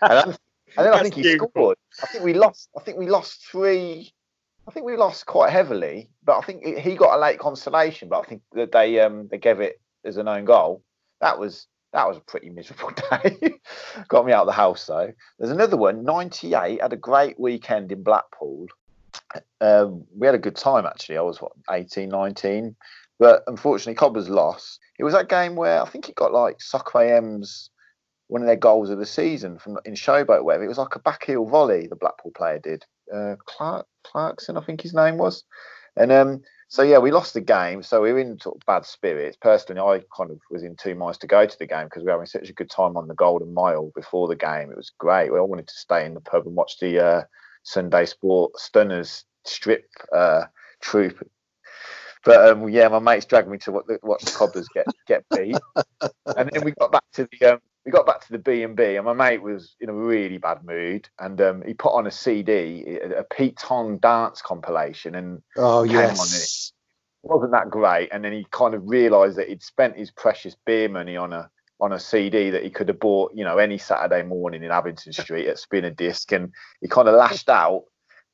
then, 0.00 0.28
and 0.30 0.36
then 0.76 0.94
I 0.94 1.02
think 1.02 1.14
he 1.14 1.22
scored. 1.22 1.76
I 2.02 2.06
think 2.06 2.24
we 2.24 2.34
lost. 2.34 2.70
I 2.76 2.80
think 2.80 2.98
we 2.98 3.08
lost 3.08 3.46
three. 3.50 4.12
I 4.66 4.70
think 4.70 4.86
we 4.86 4.96
lost 4.96 5.26
quite 5.26 5.50
heavily, 5.50 6.08
but 6.24 6.38
I 6.38 6.40
think 6.40 6.64
he 6.78 6.94
got 6.94 7.16
a 7.16 7.20
late 7.20 7.38
consolation. 7.38 8.08
But 8.08 8.20
I 8.20 8.24
think 8.24 8.42
that 8.52 8.72
they 8.72 9.00
um 9.00 9.28
they 9.30 9.38
gave 9.38 9.60
it 9.60 9.81
as 10.04 10.16
an 10.16 10.28
own 10.28 10.44
goal. 10.44 10.82
That 11.20 11.38
was 11.38 11.66
that 11.92 12.08
was 12.08 12.16
a 12.16 12.20
pretty 12.20 12.48
miserable 12.50 12.90
day. 13.10 13.54
got 14.08 14.24
me 14.24 14.32
out 14.32 14.42
of 14.42 14.46
the 14.46 14.52
house 14.52 14.86
though. 14.86 15.12
There's 15.38 15.50
another 15.50 15.76
one. 15.76 16.04
98 16.04 16.80
had 16.80 16.92
a 16.92 16.96
great 16.96 17.38
weekend 17.38 17.92
in 17.92 18.02
Blackpool. 18.02 18.66
Um, 19.60 20.04
we 20.16 20.26
had 20.26 20.34
a 20.34 20.38
good 20.38 20.56
time 20.56 20.86
actually. 20.86 21.18
I 21.18 21.22
was 21.22 21.40
what 21.40 21.52
18, 21.70 22.08
19, 22.08 22.74
but 23.18 23.42
unfortunately 23.46 23.94
Cobblers 23.94 24.28
lost. 24.28 24.80
It 24.98 25.04
was 25.04 25.14
that 25.14 25.28
game 25.28 25.54
where 25.54 25.82
I 25.82 25.88
think 25.88 26.08
it 26.08 26.14
got 26.14 26.32
like 26.32 26.62
Soccer 26.62 27.02
AM's 27.02 27.70
one 28.28 28.40
of 28.40 28.46
their 28.46 28.56
goals 28.56 28.88
of 28.88 28.98
the 28.98 29.06
season 29.06 29.58
from 29.58 29.78
in 29.84 29.94
Showboat. 29.94 30.44
Where 30.44 30.62
it 30.62 30.68
was 30.68 30.78
like 30.78 30.96
a 30.96 31.00
backheel 31.00 31.48
volley 31.48 31.86
the 31.86 31.96
Blackpool 31.96 32.32
player 32.34 32.58
did. 32.58 32.84
Uh, 33.12 33.36
Clark 33.44 33.86
Clarkson, 34.04 34.56
I 34.56 34.62
think 34.62 34.80
his 34.80 34.94
name 34.94 35.18
was, 35.18 35.44
and 35.96 36.10
um, 36.10 36.42
so 36.72 36.82
yeah, 36.82 36.96
we 36.96 37.10
lost 37.10 37.34
the 37.34 37.42
game. 37.42 37.82
So 37.82 38.00
we 38.00 38.14
were 38.14 38.18
in 38.18 38.40
sort 38.40 38.56
of 38.56 38.64
bad 38.64 38.86
spirits. 38.86 39.36
Personally, 39.38 39.82
I 39.82 40.02
kind 40.16 40.30
of 40.30 40.40
was 40.50 40.62
in 40.62 40.74
two 40.74 40.94
minds 40.94 41.18
to 41.18 41.26
go 41.26 41.44
to 41.44 41.58
the 41.58 41.66
game 41.66 41.84
because 41.84 42.00
we 42.00 42.06
were 42.06 42.12
having 42.12 42.24
such 42.24 42.48
a 42.48 42.54
good 42.54 42.70
time 42.70 42.96
on 42.96 43.08
the 43.08 43.14
Golden 43.14 43.52
Mile 43.52 43.92
before 43.94 44.26
the 44.26 44.36
game. 44.36 44.70
It 44.70 44.78
was 44.78 44.90
great. 44.96 45.30
We 45.30 45.38
all 45.38 45.48
wanted 45.48 45.68
to 45.68 45.74
stay 45.74 46.06
in 46.06 46.14
the 46.14 46.22
pub 46.22 46.46
and 46.46 46.56
watch 46.56 46.78
the 46.80 46.98
uh, 46.98 47.22
Sunday 47.62 48.06
Sport 48.06 48.58
Stunners 48.58 49.26
strip 49.44 49.84
uh, 50.16 50.44
troop. 50.80 51.28
But 52.24 52.48
um, 52.48 52.66
yeah, 52.70 52.88
my 52.88 53.00
mates 53.00 53.26
dragged 53.26 53.50
me 53.50 53.58
to 53.58 53.72
watch 54.02 54.24
the 54.24 54.32
Cobblers 54.34 54.68
get 54.72 54.86
get 55.06 55.26
beat, 55.28 55.58
and 56.38 56.50
then 56.50 56.64
we 56.64 56.70
got 56.70 56.90
back 56.90 57.04
to 57.12 57.28
the 57.30 57.52
um, 57.52 57.58
we 57.84 57.90
got 57.90 58.06
back 58.06 58.20
to 58.20 58.32
the 58.32 58.38
B 58.38 58.62
and 58.62 58.76
B, 58.76 58.96
and 58.96 59.04
my 59.04 59.12
mate 59.12 59.42
was 59.42 59.74
in 59.80 59.88
a 59.88 59.94
really 59.94 60.38
bad 60.38 60.64
mood, 60.64 61.08
and 61.18 61.40
um, 61.40 61.62
he 61.66 61.74
put 61.74 61.94
on 61.94 62.06
a 62.06 62.10
CD, 62.10 62.98
a 63.16 63.24
Pete 63.24 63.56
Tong 63.58 63.98
dance 63.98 64.40
compilation, 64.40 65.14
and 65.14 65.42
oh 65.56 65.84
came 65.84 65.92
yes, 65.92 66.20
on 66.20 66.26
it. 66.26 67.30
wasn't 67.34 67.52
that 67.52 67.70
great. 67.70 68.10
And 68.12 68.24
then 68.24 68.32
he 68.32 68.46
kind 68.50 68.74
of 68.74 68.82
realised 68.88 69.36
that 69.38 69.48
he'd 69.48 69.62
spent 69.62 69.96
his 69.96 70.12
precious 70.12 70.56
beer 70.64 70.88
money 70.88 71.16
on 71.16 71.32
a 71.32 71.50
on 71.80 71.92
a 71.92 71.98
CD 71.98 72.50
that 72.50 72.62
he 72.62 72.70
could 72.70 72.86
have 72.86 73.00
bought, 73.00 73.32
you 73.34 73.44
know, 73.44 73.58
any 73.58 73.76
Saturday 73.76 74.22
morning 74.22 74.62
in 74.62 74.70
Abington 74.70 75.12
Street 75.12 75.48
at 75.48 75.56
Spinadisc, 75.56 76.34
and 76.34 76.52
he 76.80 76.86
kind 76.86 77.08
of 77.08 77.16
lashed 77.16 77.48
out, 77.48 77.82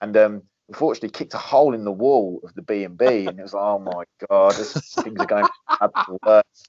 and 0.02 0.14
um, 0.18 0.42
unfortunately 0.68 1.08
kicked 1.08 1.32
a 1.32 1.38
hole 1.38 1.74
in 1.74 1.84
the 1.84 1.90
wall 1.90 2.40
of 2.44 2.54
the 2.54 2.61
B 2.61 2.84
and 2.84 2.98
B, 2.98 3.26
and 3.26 3.38
it 3.38 3.42
was 3.42 3.54
like, 3.54 3.62
oh 3.62 3.78
my 3.78 4.04
god, 4.28 4.52
this, 4.52 4.74
things 5.02 5.18
are 5.18 5.26
going 5.26 5.46
to 5.46 6.18
worse. 6.26 6.68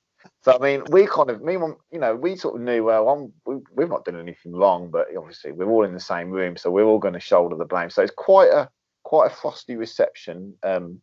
So 0.49 0.55
I 0.55 0.59
mean, 0.59 0.83
we 0.89 1.05
kind 1.05 1.29
of, 1.29 1.43
me, 1.43 1.53
you 1.53 1.99
know, 1.99 2.15
we 2.15 2.35
sort 2.35 2.55
of 2.55 2.61
knew 2.61 2.83
well. 2.83 3.07
I'm, 3.07 3.33
we, 3.45 3.61
we've 3.75 3.89
not 3.89 4.03
done 4.03 4.19
anything 4.19 4.53
wrong, 4.53 4.89
but 4.89 5.07
obviously 5.15 5.51
we're 5.51 5.69
all 5.69 5.85
in 5.85 5.93
the 5.93 5.99
same 5.99 6.31
room, 6.31 6.57
so 6.57 6.71
we're 6.71 6.85
all 6.85 6.97
going 6.97 7.13
to 7.13 7.19
shoulder 7.19 7.55
the 7.55 7.65
blame. 7.65 7.91
So 7.91 8.01
it's 8.01 8.13
quite 8.15 8.49
a 8.49 8.67
quite 9.03 9.31
a 9.31 9.35
frosty 9.35 9.75
reception 9.75 10.55
um, 10.63 11.01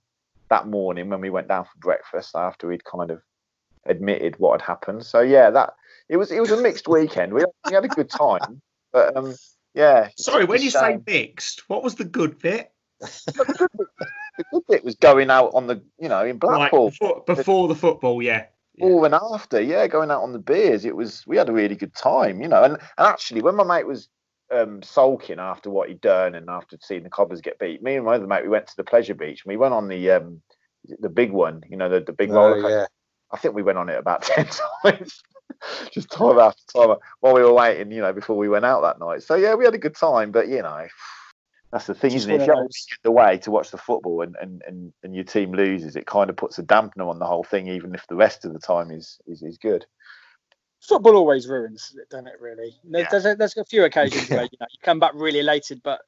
that 0.48 0.66
morning 0.66 1.10
when 1.10 1.20
we 1.20 1.30
went 1.30 1.46
down 1.46 1.64
for 1.64 1.78
breakfast 1.78 2.34
after 2.34 2.66
we'd 2.66 2.84
kind 2.84 3.12
of 3.12 3.22
admitted 3.84 4.34
what 4.38 4.60
had 4.60 4.66
happened. 4.66 5.06
So 5.06 5.20
yeah, 5.20 5.50
that 5.50 5.74
it 6.08 6.16
was 6.16 6.32
it 6.32 6.40
was 6.40 6.50
a 6.50 6.60
mixed 6.60 6.88
weekend. 6.88 7.32
We, 7.32 7.44
we 7.68 7.72
had 7.72 7.84
a 7.84 7.88
good 7.88 8.10
time, 8.10 8.60
but 8.92 9.16
um, 9.16 9.36
yeah. 9.74 10.08
Sorry, 10.18 10.44
when 10.44 10.60
you 10.60 10.70
say 10.70 10.98
mixed, 11.06 11.62
what 11.68 11.84
was 11.84 11.94
the 11.94 12.04
good 12.04 12.40
bit? 12.40 12.72
the, 12.98 13.68
good 14.50 14.62
bit, 14.68 14.84
was 14.84 14.96
going 14.96 15.30
out 15.30 15.52
on 15.54 15.66
the, 15.66 15.82
you 16.00 16.08
know, 16.08 16.24
in 16.24 16.38
Blackpool 16.38 16.86
right, 16.86 16.98
before, 16.98 17.22
before 17.26 17.68
the 17.68 17.74
football. 17.74 18.22
Yeah, 18.22 18.46
before 18.76 19.06
and 19.06 19.14
after, 19.14 19.60
yeah, 19.60 19.86
going 19.86 20.10
out 20.10 20.22
on 20.22 20.32
the 20.32 20.38
beers. 20.38 20.84
It 20.84 20.96
was 20.96 21.26
we 21.26 21.36
had 21.36 21.48
a 21.48 21.52
really 21.52 21.76
good 21.76 21.94
time, 21.94 22.40
you 22.40 22.48
know. 22.48 22.62
And, 22.62 22.74
and 22.74 23.06
actually, 23.06 23.42
when 23.42 23.56
my 23.56 23.64
mate 23.64 23.86
was 23.86 24.08
um, 24.52 24.82
sulking 24.82 25.38
after 25.38 25.70
what 25.70 25.88
he'd 25.88 26.00
done 26.00 26.34
and 26.34 26.48
after 26.48 26.76
seeing 26.80 27.02
the 27.02 27.10
Cobblers 27.10 27.40
get 27.40 27.58
beat, 27.58 27.82
me 27.82 27.96
and 27.96 28.04
my 28.04 28.14
other 28.14 28.26
mate 28.26 28.42
we 28.42 28.48
went 28.48 28.66
to 28.68 28.76
the 28.76 28.84
pleasure 28.84 29.14
beach 29.14 29.42
and 29.44 29.50
we 29.50 29.56
went 29.56 29.74
on 29.74 29.88
the 29.88 30.10
um, 30.10 30.40
the 31.00 31.08
big 31.08 31.32
one, 31.32 31.62
you 31.68 31.76
know, 31.76 31.88
the, 31.88 32.00
the 32.00 32.12
big 32.12 32.30
roller 32.30 32.60
coaster. 32.60 32.78
Yeah. 32.78 32.86
I 33.32 33.38
think 33.38 33.54
we 33.54 33.62
went 33.62 33.78
on 33.78 33.88
it 33.88 33.98
about 33.98 34.22
ten 34.22 34.46
times, 34.82 35.22
just 35.90 36.10
time 36.10 36.38
after 36.38 36.62
time 36.72 36.96
while 37.20 37.34
we 37.34 37.42
were 37.42 37.52
waiting, 37.52 37.90
you 37.90 38.00
know, 38.00 38.12
before 38.12 38.36
we 38.36 38.48
went 38.48 38.64
out 38.64 38.82
that 38.82 39.00
night. 39.00 39.22
So 39.22 39.34
yeah, 39.34 39.54
we 39.54 39.64
had 39.64 39.74
a 39.74 39.78
good 39.78 39.96
time, 39.96 40.30
but 40.30 40.48
you 40.48 40.62
know. 40.62 40.86
That's 41.72 41.86
the 41.86 41.94
thing, 41.94 42.10
Just 42.12 42.28
isn't 42.28 42.40
it? 42.40 42.40
If 42.42 42.46
you're 42.46 42.68
the 43.02 43.10
way 43.10 43.38
to 43.38 43.50
watch 43.50 43.70
the 43.70 43.78
football 43.78 44.22
and, 44.22 44.36
and, 44.40 44.62
and, 44.66 44.92
and 45.02 45.14
your 45.14 45.24
team 45.24 45.52
loses, 45.52 45.96
it 45.96 46.06
kind 46.06 46.30
of 46.30 46.36
puts 46.36 46.58
a 46.58 46.62
dampener 46.62 47.08
on 47.08 47.18
the 47.18 47.26
whole 47.26 47.44
thing, 47.44 47.68
even 47.68 47.94
if 47.94 48.06
the 48.06 48.14
rest 48.14 48.44
of 48.44 48.52
the 48.52 48.58
time 48.58 48.90
is 48.90 49.18
is, 49.26 49.42
is 49.42 49.58
good. 49.58 49.84
Football 50.80 51.16
always 51.16 51.48
ruins 51.48 51.94
it, 52.00 52.08
doesn't 52.08 52.28
it? 52.28 52.40
Really, 52.40 52.76
yeah. 52.84 53.08
there's, 53.10 53.26
a, 53.26 53.34
there's 53.34 53.56
a 53.56 53.64
few 53.64 53.84
occasions 53.84 54.30
where 54.30 54.42
you 54.52 54.58
know 54.60 54.66
you 54.70 54.78
come 54.82 55.00
back 55.00 55.12
really 55.14 55.40
elated, 55.40 55.80
but 55.82 56.00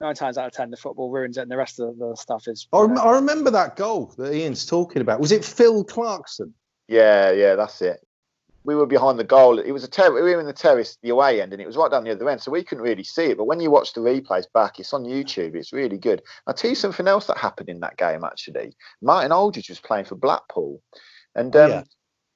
nine 0.00 0.14
times 0.14 0.38
out 0.38 0.46
of 0.46 0.52
ten 0.52 0.70
the 0.70 0.76
football 0.76 1.10
ruins 1.10 1.36
it, 1.36 1.42
and 1.42 1.50
the 1.50 1.56
rest 1.56 1.80
of 1.80 1.98
the 1.98 2.14
stuff 2.16 2.46
is. 2.46 2.68
I, 2.72 2.82
rem- 2.82 2.98
I 2.98 3.10
remember 3.10 3.50
that 3.50 3.76
goal 3.76 4.14
that 4.16 4.32
Ian's 4.32 4.64
talking 4.64 5.02
about. 5.02 5.20
Was 5.20 5.32
it 5.32 5.44
Phil 5.44 5.82
Clarkson? 5.82 6.54
Yeah, 6.86 7.32
yeah, 7.32 7.56
that's 7.56 7.82
it 7.82 8.00
we 8.64 8.74
were 8.74 8.86
behind 8.86 9.18
the 9.18 9.24
goal. 9.24 9.58
It 9.58 9.72
was 9.72 9.84
a 9.84 9.88
ter- 9.88 10.12
we 10.12 10.20
were 10.20 10.40
in 10.40 10.46
the 10.46 10.52
terrace, 10.52 10.98
the 11.02 11.08
away 11.10 11.40
end, 11.40 11.52
and 11.52 11.62
it 11.62 11.66
was 11.66 11.76
right 11.76 11.90
down 11.90 12.04
the 12.04 12.10
other 12.10 12.28
end, 12.28 12.42
so 12.42 12.50
we 12.50 12.62
couldn't 12.62 12.84
really 12.84 13.04
see 13.04 13.26
it. 13.26 13.38
But 13.38 13.46
when 13.46 13.60
you 13.60 13.70
watch 13.70 13.92
the 13.92 14.00
replays 14.00 14.46
back, 14.52 14.78
it's 14.78 14.92
on 14.92 15.04
YouTube. 15.04 15.54
It's 15.54 15.72
really 15.72 15.96
good. 15.96 16.22
I'll 16.46 16.54
tell 16.54 16.70
you 16.70 16.76
something 16.76 17.08
else 17.08 17.26
that 17.26 17.38
happened 17.38 17.68
in 17.68 17.80
that 17.80 17.96
game. 17.96 18.22
Actually, 18.22 18.76
Martin 19.00 19.32
Aldridge 19.32 19.70
was 19.70 19.80
playing 19.80 20.04
for 20.04 20.14
Blackpool, 20.14 20.82
and 21.34 21.54
oh, 21.56 21.64
um, 21.64 21.70
yeah. 21.70 21.82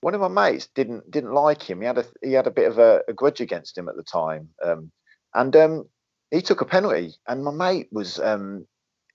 one 0.01 0.15
of 0.15 0.21
my 0.21 0.29
mates 0.29 0.69
didn't 0.75 1.11
didn't 1.11 1.35
like 1.35 1.63
him. 1.63 1.81
He 1.81 1.87
had 1.87 1.99
a 1.99 2.05
he 2.23 2.33
had 2.33 2.47
a 2.47 2.53
bit 2.53 2.69
of 2.69 2.79
a, 2.79 3.03
a 3.07 3.13
grudge 3.13 3.41
against 3.41 3.77
him 3.77 3.89
at 3.89 3.97
the 3.97 4.03
time, 4.03 4.49
um, 4.65 4.91
and 5.35 5.55
um, 5.57 5.85
he 6.31 6.41
took 6.41 6.63
a 6.63 6.67
penalty. 6.67 7.15
And 7.29 7.45
my 7.45 7.53
mate 7.53 7.89
was 7.93 8.19
um, 8.19 8.67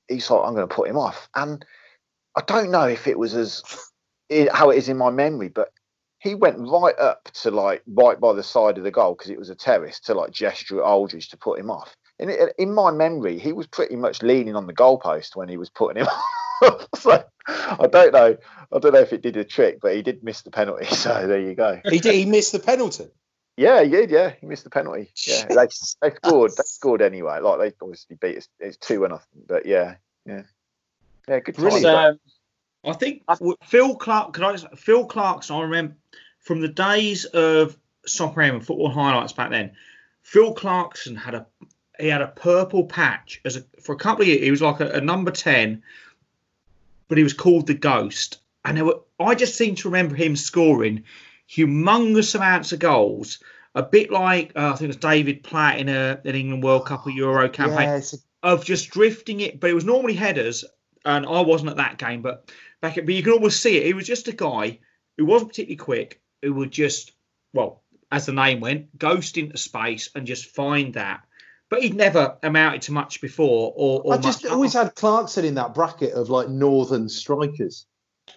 he 0.08 0.20
thought 0.20 0.46
I'm 0.46 0.56
going 0.56 0.68
to 0.68 0.76
put 0.76 0.88
him 0.88 0.98
off, 0.98 1.28
and 1.36 1.66
I 2.38 2.42
don't 2.46 2.70
know 2.70 2.88
if 2.88 3.08
it 3.08 3.18
was 3.18 3.34
as 3.34 3.64
how 4.52 4.70
it 4.70 4.78
is 4.78 4.90
in 4.90 4.98
my 4.98 5.10
memory, 5.10 5.50
but 5.50 5.70
he 6.20 6.36
went 6.36 6.58
right 6.60 6.98
up 7.00 7.30
to 7.34 7.52
like 7.52 7.82
right 7.88 8.20
by 8.20 8.34
the 8.34 8.44
side 8.44 8.78
of 8.78 8.84
the 8.84 8.92
goal 8.92 9.16
because 9.16 9.32
it 9.32 9.40
was 9.40 9.50
a 9.50 9.56
terrace 9.56 10.00
to 10.02 10.14
like 10.14 10.32
gesture 10.32 10.80
at 10.80 10.86
Aldridge 10.86 11.30
to 11.30 11.38
put 11.38 11.60
him 11.60 11.72
off. 11.72 11.96
And 12.20 12.30
in 12.58 12.74
my 12.74 12.92
memory, 12.92 13.40
he 13.40 13.54
was 13.54 13.68
pretty 13.68 13.96
much 13.96 14.22
leaning 14.22 14.56
on 14.56 14.68
the 14.68 14.74
goalpost 14.74 15.38
when 15.38 15.48
he 15.48 15.56
was 15.56 15.70
putting 15.70 16.02
him 16.02 16.08
off. 16.62 16.88
so 16.96 17.24
I 17.48 17.88
don't 17.88 18.14
know. 18.14 18.38
I 18.72 18.80
don't 18.80 18.94
know 18.94 19.00
if 19.00 19.14
it 19.14 19.22
did 19.22 19.38
a 19.38 19.44
trick, 19.44 19.80
but 19.82 19.96
he 19.96 20.02
did 20.02 20.24
miss 20.24 20.42
the 20.42 20.52
penalty. 20.52 20.86
So 21.00 21.28
there 21.28 21.40
you 21.40 21.56
go. 21.56 21.80
He 21.90 22.00
did. 22.00 22.16
He 22.16 22.26
missed 22.26 22.52
the 22.52 22.60
penalty. 22.60 23.08
Yeah, 23.56 23.84
he 23.84 23.90
did. 23.90 24.10
Yeah, 24.10 24.34
he 24.40 24.48
missed 24.48 24.64
the 24.64 24.70
penalty. 24.70 25.12
Yeah, 25.28 25.48
they, 25.48 25.68
they 26.02 26.16
scored. 26.16 26.52
They 26.52 26.64
scored 26.66 27.02
anyway. 27.02 27.40
Like 27.40 27.60
they 27.60 27.74
obviously 27.82 28.18
beat 28.20 28.38
us. 28.38 28.48
It's 28.60 28.78
two 28.78 29.04
and 29.04 29.12
nothing. 29.12 29.44
But 29.48 29.66
yeah, 29.66 29.96
yeah, 30.26 30.44
yeah. 31.28 31.40
Good. 31.40 31.60
Really. 31.60 31.82
I 32.86 32.94
think 32.94 33.24
Phil 33.64 33.96
Clark. 33.96 34.34
Can 34.34 34.44
I, 34.44 34.58
Phil 34.76 35.06
Clarkson. 35.06 35.56
I 35.56 35.62
remember 35.62 35.96
from 36.40 36.62
the 36.62 36.68
days 36.68 37.26
of 37.26 37.78
Soccer 38.06 38.42
and 38.42 38.66
football 38.66 38.90
highlights 38.90 39.34
back 39.34 39.52
then. 39.52 39.72
Phil 40.22 40.54
Clarkson 40.54 41.16
had 41.16 41.36
a 41.36 41.46
he 42.00 42.08
had 42.08 42.22
a 42.22 42.28
purple 42.28 42.86
patch 42.86 43.42
as 43.46 43.58
a, 43.58 43.64
for 43.82 43.94
a 43.94 43.98
couple 43.98 44.22
of 44.22 44.28
years. 44.28 44.42
He 44.42 44.52
was 44.52 44.62
like 44.62 44.80
a, 44.80 44.90
a 44.92 45.02
number 45.02 45.32
ten, 45.32 45.84
but 47.08 47.18
he 47.18 47.24
was 47.24 47.34
called 47.34 47.68
the 47.68 47.74
Ghost. 47.74 48.40
And 48.64 48.78
there 48.78 48.86
were, 48.86 49.00
I 49.20 49.36
just 49.36 49.56
seem 49.56 49.76
to 49.76 49.90
remember 49.90 50.16
him 50.16 50.36
scoring 50.36 51.04
humongous 51.50 52.36
amounts 52.36 52.72
of 52.72 52.80
goals, 52.80 53.40
a 53.76 53.84
bit 53.84 54.12
like 54.12 54.52
uh, 54.56 54.68
I 54.68 54.72
think 54.72 54.84
it 54.84 54.88
was 54.88 54.96
David 54.98 55.44
Platt 55.44 55.80
in 55.80 55.90
a 55.90 56.22
an 56.24 56.36
England 56.36 56.64
World 56.64 56.86
Cup 56.86 57.06
or 57.06 57.12
Euro 57.12 57.50
campaign 57.50 57.90
yeah, 57.90 58.02
a... 58.44 58.48
of 58.48 58.64
just 58.64 58.92
drifting 58.92 59.42
it. 59.42 59.60
But 59.60 59.70
it 59.70 59.76
was 59.76 59.86
normally 59.86 60.14
headers, 60.14 60.64
and 61.06 61.26
I 61.26 61.42
wasn't 61.42 61.72
at 61.72 61.78
that 61.78 61.98
game, 61.98 62.22
but 62.22 62.52
back 62.82 62.98
at, 62.98 63.06
but 63.06 63.16
you 63.16 63.24
can 63.24 63.34
almost 63.34 63.62
see 63.62 63.78
it. 63.78 63.86
He 63.86 63.94
was 63.94 64.08
just 64.08 64.28
a 64.28 64.34
guy 64.34 64.80
who 65.18 65.26
wasn't 65.26 65.52
particularly 65.52 65.78
quick, 65.78 66.22
who 66.42 66.54
would 66.56 66.72
just, 66.72 67.12
well, 67.54 67.84
as 68.12 68.26
the 68.26 68.34
name 68.34 68.60
went, 68.60 68.98
ghost 68.98 69.38
into 69.38 69.58
space 69.58 70.10
and 70.16 70.26
just 70.26 70.56
find 70.56 70.94
that. 70.96 71.22
But 71.70 71.84
he'd 71.84 71.96
never 71.96 72.38
amounted 72.42 72.82
to 72.84 72.94
much 72.94 73.22
before. 73.22 73.74
Or, 73.76 74.02
or 74.02 74.14
I 74.16 74.18
just 74.18 74.46
always 74.46 74.74
had 74.74 74.96
Clarkson 74.96 75.46
in 75.46 75.56
that 75.56 75.76
bracket 75.76 76.14
of 76.14 76.30
like 76.30 76.50
northern 76.50 77.08
strikers. 77.08 77.86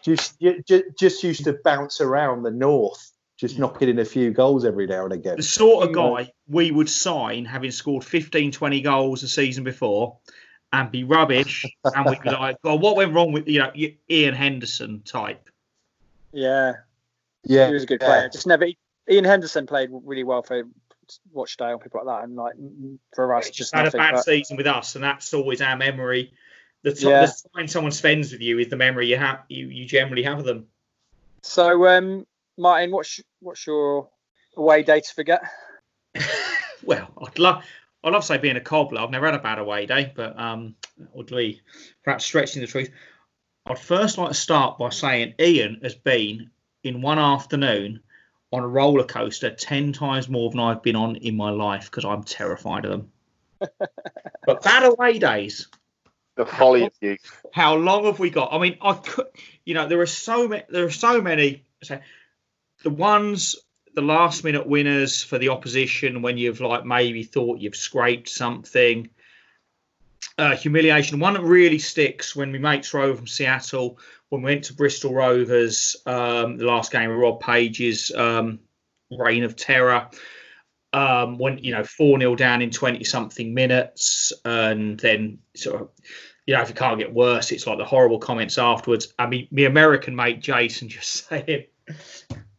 Just, 0.04 0.38
just, 0.66 0.84
just 0.98 1.22
used 1.22 1.44
to 1.44 1.58
bounce 1.64 2.00
around 2.00 2.42
the 2.42 2.50
north, 2.50 3.10
just 3.38 3.58
knocking 3.58 3.88
in 3.88 3.98
a 3.98 4.04
few 4.04 4.30
goals 4.32 4.64
every 4.64 4.86
now 4.86 5.04
and 5.04 5.12
again. 5.12 5.36
The 5.36 5.42
sort 5.42 5.88
of 5.88 5.94
guy 5.94 6.32
we 6.46 6.70
would 6.70 6.90
sign 6.90 7.44
having 7.44 7.70
scored 7.70 8.04
15, 8.04 8.52
20 8.52 8.80
goals 8.82 9.22
a 9.22 9.28
season 9.28 9.64
before 9.64 10.18
and 10.72 10.90
be 10.90 11.04
rubbish. 11.04 11.64
and 11.84 12.06
we'd 12.06 12.22
be 12.22 12.30
like, 12.30 12.56
well, 12.62 12.78
what 12.78 12.96
went 12.96 13.12
wrong 13.12 13.32
with, 13.32 13.48
you 13.48 13.60
know, 13.60 13.72
Ian 14.10 14.34
Henderson 14.34 15.02
type? 15.04 15.48
Yeah, 16.32 16.74
yeah, 17.44 17.68
he 17.68 17.74
was 17.74 17.82
a 17.82 17.86
good 17.86 18.00
player. 18.00 18.28
Just 18.32 18.46
never. 18.46 18.66
Ian 19.10 19.24
Henderson 19.24 19.66
played 19.66 19.90
really 19.92 20.24
well 20.24 20.42
for 20.42 20.62
Rochdale 21.32 21.72
and 21.72 21.80
people 21.80 22.00
like 22.04 22.16
that, 22.16 22.24
and 22.24 22.36
like 22.36 22.54
for 23.14 23.34
us, 23.34 23.46
just, 23.46 23.58
just 23.58 23.74
had 23.74 23.84
nothing, 23.84 24.00
a 24.00 24.02
bad 24.02 24.14
but... 24.14 24.24
season 24.24 24.56
with 24.56 24.66
us, 24.66 24.94
and 24.94 25.04
that's 25.04 25.34
always 25.34 25.60
our 25.60 25.76
memory. 25.76 26.32
The, 26.82 26.94
t- 26.94 27.08
yeah. 27.08 27.26
the 27.26 27.48
time 27.56 27.68
someone 27.68 27.92
spends 27.92 28.32
with 28.32 28.40
you 28.40 28.58
is 28.58 28.68
the 28.68 28.76
memory 28.76 29.08
you 29.08 29.16
have. 29.16 29.40
You, 29.48 29.68
you 29.68 29.84
generally 29.84 30.22
have 30.22 30.38
of 30.38 30.44
them. 30.44 30.66
So, 31.42 31.86
um, 31.86 32.26
Martin, 32.56 32.90
what's 32.90 33.20
what's 33.40 33.66
your 33.66 34.08
away 34.56 34.82
day 34.82 35.00
to 35.00 35.14
forget? 35.14 35.42
well, 36.82 37.08
I'd 37.20 37.38
love 37.38 37.64
I 38.04 38.10
love 38.10 38.24
say 38.24 38.38
being 38.38 38.56
a 38.56 38.60
cobbler. 38.60 39.00
I've 39.00 39.10
never 39.10 39.26
had 39.26 39.34
a 39.34 39.38
bad 39.38 39.58
away 39.58 39.86
day, 39.86 40.12
but 40.14 40.38
um, 40.38 40.74
oddly, 41.16 41.60
perhaps 42.02 42.24
stretching 42.24 42.60
the 42.60 42.66
truth. 42.66 42.90
I'd 43.66 43.78
first 43.78 44.18
like 44.18 44.28
to 44.28 44.34
start 44.34 44.78
by 44.78 44.90
saying 44.90 45.34
Ian 45.38 45.80
has 45.82 45.94
been 45.94 46.50
in 46.82 47.00
one 47.00 47.18
afternoon 47.18 48.00
on 48.52 48.62
a 48.62 48.68
roller 48.68 49.04
coaster 49.04 49.50
10 49.50 49.92
times 49.92 50.28
more 50.28 50.50
than 50.50 50.60
I've 50.60 50.82
been 50.82 50.96
on 50.96 51.16
in 51.16 51.36
my 51.36 51.50
life 51.50 51.84
because 51.84 52.04
I'm 52.04 52.24
terrified 52.24 52.84
of 52.84 52.90
them. 52.90 53.12
but 54.46 54.62
bad 54.62 54.84
away 54.84 55.18
days. 55.18 55.68
The 56.34 56.46
folly 56.46 56.84
of 56.84 56.92
you. 57.00 57.18
How 57.52 57.74
long 57.76 58.04
have 58.04 58.18
we 58.18 58.30
got? 58.30 58.52
I 58.52 58.58
mean, 58.58 58.78
I 58.80 58.94
could, 58.94 59.26
you 59.64 59.74
know, 59.74 59.86
there 59.86 60.00
are 60.00 60.06
so 60.06 60.48
many, 60.48 60.64
there 60.68 60.84
are 60.84 60.90
so 60.90 61.20
many, 61.20 61.64
so 61.82 62.00
the 62.82 62.90
ones, 62.90 63.56
the 63.94 64.02
last 64.02 64.44
minute 64.44 64.66
winners 64.66 65.22
for 65.22 65.38
the 65.38 65.50
opposition 65.50 66.22
when 66.22 66.38
you've 66.38 66.60
like 66.60 66.84
maybe 66.84 67.22
thought 67.22 67.60
you've 67.60 67.76
scraped 67.76 68.28
something. 68.28 69.10
uh, 70.38 70.56
humiliation. 70.56 71.18
One 71.18 71.34
that 71.34 71.42
really 71.42 71.78
sticks 71.78 72.34
when 72.34 72.52
we 72.52 72.58
mates 72.58 72.94
rove 72.94 73.18
from 73.18 73.26
Seattle, 73.26 73.98
when 74.28 74.42
we 74.42 74.52
went 74.52 74.64
to 74.64 74.74
Bristol 74.74 75.14
Rovers, 75.14 75.96
um, 76.06 76.56
the 76.56 76.64
last 76.64 76.90
game 76.90 77.10
of 77.10 77.16
Rob 77.16 77.40
Page's 77.40 78.10
um, 78.14 78.60
reign 79.10 79.44
of 79.44 79.56
terror. 79.56 80.08
Um, 80.94 81.38
when 81.38 81.58
you 81.58 81.72
know 81.72 81.84
four 81.84 82.18
0 82.18 82.36
down 82.36 82.60
in 82.60 82.70
twenty 82.70 83.04
something 83.04 83.54
minutes, 83.54 84.32
and 84.44 85.00
then 85.00 85.38
sort 85.56 85.80
of 85.80 85.88
you 86.46 86.54
know 86.54 86.60
if 86.60 86.70
it 86.70 86.76
can't 86.76 86.98
get 86.98 87.12
worse, 87.12 87.50
it's 87.50 87.66
like 87.66 87.78
the 87.78 87.84
horrible 87.84 88.18
comments 88.18 88.58
afterwards. 88.58 89.14
I 89.18 89.26
mean, 89.26 89.48
my 89.50 89.62
American 89.62 90.14
mate 90.14 90.40
Jason 90.40 90.88
just 90.90 91.28
saying, 91.28 91.64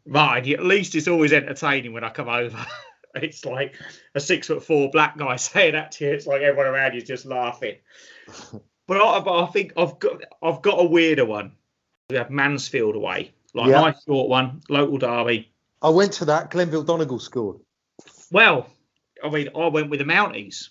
"Right, 0.06 0.48
at 0.50 0.64
least 0.64 0.96
it's 0.96 1.08
always 1.08 1.34
entertaining 1.34 1.94
when 1.94 2.04
I 2.04 2.10
come 2.10 2.30
over." 2.30 2.66
it's 3.16 3.46
like 3.46 3.76
a 4.16 4.20
six 4.20 4.48
foot 4.48 4.64
four 4.64 4.90
black 4.92 5.18
guy 5.18 5.36
saying 5.38 5.74
that 5.74 5.92
to 5.94 6.06
you. 6.06 6.12
It's 6.12 6.28
like 6.28 6.42
everyone 6.42 6.68
around 6.68 6.94
you 6.94 7.00
is 7.02 7.08
just 7.08 7.26
laughing. 7.26 7.76
But 8.88 8.98
I, 9.02 9.20
but 9.20 9.44
I 9.44 9.46
think 9.48 9.74
I've 9.78 9.98
got 10.00 10.22
I've 10.42 10.62
got 10.62 10.80
a 10.80 10.86
weirder 10.86 11.26
one. 11.26 11.54
We 12.10 12.18
have 12.18 12.30
Mansfield 12.30 12.96
away, 12.96 13.34
like 13.54 13.70
Yeah. 13.70 13.82
nice 13.82 14.04
short 14.04 14.30
one, 14.30 14.62
local 14.70 14.98
derby. 14.98 15.52
I 15.82 15.90
went 15.90 16.14
to 16.14 16.26
that. 16.26 16.52
Glenville 16.52 16.84
Donegal 16.84 17.20
scored. 17.20 17.58
Well, 18.32 18.68
I 19.24 19.30
mean, 19.30 19.50
I 19.56 19.68
went 19.68 19.90
with 19.90 20.00
the 20.00 20.06
Mounties, 20.06 20.70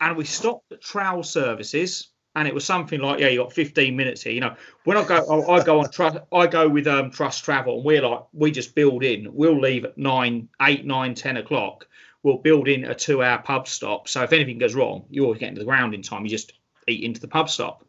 and 0.00 0.16
we 0.16 0.24
stopped 0.24 0.70
at 0.72 0.82
Trowell 0.82 1.24
services, 1.24 2.08
and 2.38 2.46
it 2.46 2.54
was 2.54 2.64
something 2.64 3.00
like, 3.00 3.18
yeah, 3.18 3.26
you 3.26 3.40
got 3.40 3.52
15 3.52 3.96
minutes 3.96 4.22
here. 4.22 4.32
You 4.32 4.40
know, 4.40 4.54
when 4.84 4.96
I 4.96 5.04
go, 5.04 5.16
I, 5.16 5.56
I 5.56 5.64
go 5.64 5.80
on 5.80 5.90
trust, 5.90 6.18
I 6.32 6.46
go 6.46 6.68
with 6.68 6.86
um, 6.86 7.10
Trust 7.10 7.44
Travel, 7.44 7.78
and 7.78 7.84
we're 7.84 8.00
like, 8.00 8.20
we 8.32 8.52
just 8.52 8.76
build 8.76 9.02
in. 9.02 9.34
We'll 9.34 9.60
leave 9.60 9.84
at 9.84 9.98
nine, 9.98 10.48
eight, 10.62 10.86
nine, 10.86 11.16
ten 11.16 11.36
o'clock. 11.36 11.88
We'll 12.22 12.38
build 12.38 12.68
in 12.68 12.84
a 12.84 12.94
two-hour 12.94 13.38
pub 13.38 13.66
stop. 13.66 14.08
So 14.08 14.22
if 14.22 14.32
anything 14.32 14.58
goes 14.58 14.76
wrong, 14.76 15.04
you 15.10 15.24
always 15.24 15.40
get 15.40 15.48
into 15.48 15.58
the 15.58 15.64
ground 15.64 15.94
in 15.94 16.02
time. 16.02 16.22
You 16.22 16.30
just 16.30 16.52
eat 16.86 17.02
into 17.02 17.20
the 17.20 17.26
pub 17.26 17.50
stop. 17.50 17.84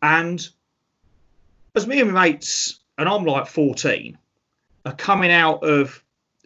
And 0.00 0.46
as 1.74 1.86
me 1.86 2.00
and 2.00 2.12
my 2.12 2.28
mates, 2.28 2.80
and 2.96 3.06
I'm 3.06 3.26
like 3.26 3.48
14, 3.48 4.16
are 4.86 4.94
coming 4.94 5.30
out 5.30 5.62
of 5.62 6.02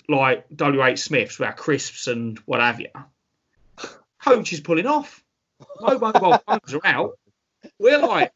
like 0.09 0.45
WH 0.51 0.99
Smiths 0.99 1.38
with 1.38 1.47
our 1.47 1.55
crisps 1.55 2.09
and 2.09 2.36
what 2.47 2.59
have 2.59 2.80
you. 2.80 2.88
Coach 4.20 4.53
is 4.53 4.61
pulling 4.61 4.86
off. 4.86 5.22
No 5.81 5.99
mobile 5.99 6.39
phones 6.47 6.75
are 6.75 6.81
out. 6.85 7.19
We're 7.79 7.99
like, 7.99 8.33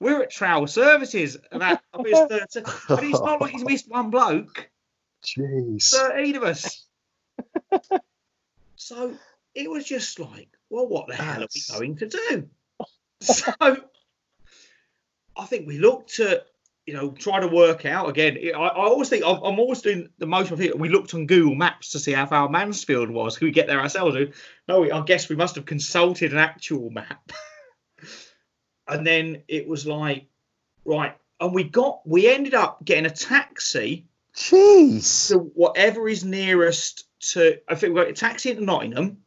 we're 0.00 0.22
at 0.22 0.32
Trowell 0.32 0.68
Services. 0.68 1.36
And, 1.50 1.62
that, 1.62 1.82
I 1.92 2.02
mean, 2.02 2.14
it's 2.14 2.56
13 2.56 2.98
and 2.98 3.06
it's 3.10 3.20
not 3.20 3.40
like 3.40 3.52
he's 3.52 3.64
missed 3.64 3.90
one 3.90 4.10
bloke. 4.10 4.68
Jeez. 5.24 5.90
13 5.90 6.36
of 6.36 6.42
us. 6.42 6.86
so 8.76 9.14
it 9.54 9.70
was 9.70 9.84
just 9.84 10.18
like, 10.18 10.48
well, 10.70 10.86
what 10.86 11.06
the 11.08 11.14
hell 11.14 11.42
are 11.42 11.48
we 11.80 11.86
going 11.86 11.96
to 11.96 12.08
do? 12.08 12.48
So 13.20 13.52
I 15.36 15.46
think 15.46 15.68
we 15.68 15.78
looked 15.78 16.18
at, 16.18 16.44
you 16.86 16.94
know, 16.94 17.10
try 17.12 17.40
to 17.40 17.46
work 17.46 17.86
out 17.86 18.08
again. 18.08 18.38
I, 18.54 18.58
I 18.58 18.84
always 18.86 19.08
think 19.08 19.24
I'm, 19.24 19.36
I'm 19.36 19.58
always 19.58 19.82
doing 19.82 20.08
the 20.18 20.26
motion 20.26 20.56
thing. 20.56 20.76
We 20.76 20.88
looked 20.88 21.14
on 21.14 21.26
Google 21.26 21.54
Maps 21.54 21.90
to 21.92 21.98
see 21.98 22.12
how 22.12 22.26
far 22.26 22.48
Mansfield 22.48 23.10
was. 23.10 23.38
Could 23.38 23.46
we 23.46 23.52
get 23.52 23.66
there 23.68 23.80
ourselves? 23.80 24.16
No, 24.68 24.90
I 24.90 25.02
guess 25.04 25.28
we 25.28 25.36
must 25.36 25.54
have 25.54 25.64
consulted 25.64 26.32
an 26.32 26.38
actual 26.38 26.90
map. 26.90 27.32
and 28.88 29.06
then 29.06 29.42
it 29.48 29.68
was 29.68 29.86
like, 29.86 30.26
right. 30.84 31.16
And 31.40 31.54
we 31.54 31.64
got, 31.64 32.00
we 32.06 32.28
ended 32.28 32.54
up 32.54 32.84
getting 32.84 33.06
a 33.06 33.10
taxi 33.10 34.06
Jeez. 34.34 35.28
to 35.28 35.38
whatever 35.38 36.08
is 36.08 36.24
nearest 36.24 37.04
to. 37.32 37.58
I 37.68 37.74
think 37.74 37.94
we 37.94 38.00
got 38.00 38.10
a 38.10 38.14
taxi 38.14 38.50
into 38.50 38.64
Nottingham, 38.64 39.18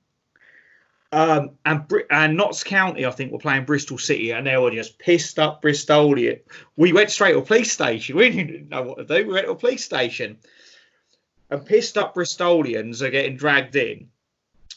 um, 1.16 1.52
and 1.64 1.88
Bri- 1.88 2.04
and 2.10 2.36
Notts 2.36 2.66
County. 2.66 3.06
I 3.06 3.12
think 3.12 3.32
were 3.32 3.40
playing 3.40 3.64
Bristol 3.64 3.98
City, 3.98 4.32
and 4.32 4.46
they 4.46 4.58
were 4.58 4.70
just 4.70 5.00
pissed 5.00 5.40
up 5.40 5.62
Bristolian. 5.62 6.42
We 6.76 6.92
went 6.92 7.10
straight 7.10 7.32
to 7.32 7.40
a 7.40 7.42
police 7.42 7.72
station. 7.72 8.18
We 8.26 8.32
didn't 8.32 8.68
know 8.68 8.82
what 8.82 8.98
to 8.98 9.06
do. 9.06 9.26
We 9.26 9.34
went 9.34 9.46
to 9.46 9.54
a 9.54 9.56
police 9.56 9.86
station, 9.86 10.38
and 11.50 11.66
pissed 11.66 11.98
up 11.98 12.16
Bristolians 12.16 13.02
are 13.02 13.10
getting 13.10 13.38
dragged 13.38 13.78
in. 13.78 14.10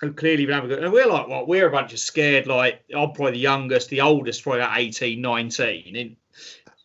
Who 0.00 0.12
clearly 0.12 0.46
been 0.46 0.54
having 0.54 0.70
and 0.70 0.92
we're 0.92 1.08
like, 1.08 1.26
well, 1.26 1.44
we're 1.44 1.66
a 1.66 1.72
bunch 1.72 1.92
of 1.92 1.98
scared. 1.98 2.46
Like, 2.46 2.84
I'm 2.94 3.10
probably 3.10 3.32
the 3.32 3.38
youngest, 3.38 3.88
the 3.88 4.02
oldest, 4.02 4.44
probably 4.44 4.60
about 4.60 4.78
18, 4.78 5.20
19. 5.20 5.96
And 5.96 6.16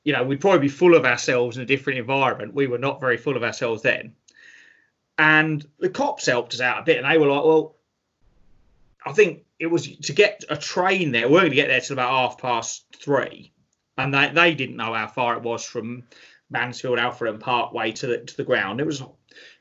you 0.04 0.14
know, 0.14 0.24
we'd 0.24 0.41
probably 0.41 0.62
be 0.62 0.68
full 0.68 0.95
of 0.95 1.06
ourselves 1.06 1.58
in 1.58 1.62
a 1.62 1.68
different 1.68 1.99
environment. 1.99 2.56
We 2.56 2.66
were 2.66 2.80
not 2.80 2.99
very 2.99 3.18
full 3.18 3.38
of 3.38 3.43
ourselves 3.43 3.84
then. 3.84 4.16
And 5.20 5.64
the 5.78 5.89
cops 5.89 6.26
helped 6.26 6.56
us 6.56 6.60
out 6.60 6.80
a 6.80 6.84
bit, 6.84 6.97
and 6.97 7.06
they 7.06 7.20
were 7.20 7.28
like, 7.28 7.45
well, 7.45 7.76
I 9.06 9.14
think 9.14 9.43
it 9.60 9.68
was 9.68 9.88
to 9.97 10.14
get 10.14 10.43
a 10.49 10.58
train 10.58 11.12
there. 11.12 11.28
We 11.28 11.34
we're 11.34 11.39
going 11.41 11.51
to 11.51 11.56
get 11.56 11.68
there 11.68 11.82
till 11.82 11.93
about 11.93 12.12
half 12.12 12.38
past 12.38 12.86
three, 12.95 13.54
and 13.97 14.14
they, 14.14 14.30
they 14.30 14.56
didn't 14.56 14.76
know 14.76 14.93
how 14.93 15.08
far 15.08 15.36
it 15.36 15.43
was 15.43 15.64
from 15.64 16.04
Mansfield, 16.49 16.99
Alfreton, 16.99 17.36
and 17.36 17.39
Parkway 17.39 17.91
to 17.93 18.08
the 18.08 18.18
to 18.20 18.38
the 18.38 18.43
ground. 18.43 18.80
It 18.80 18.86
was 18.86 19.04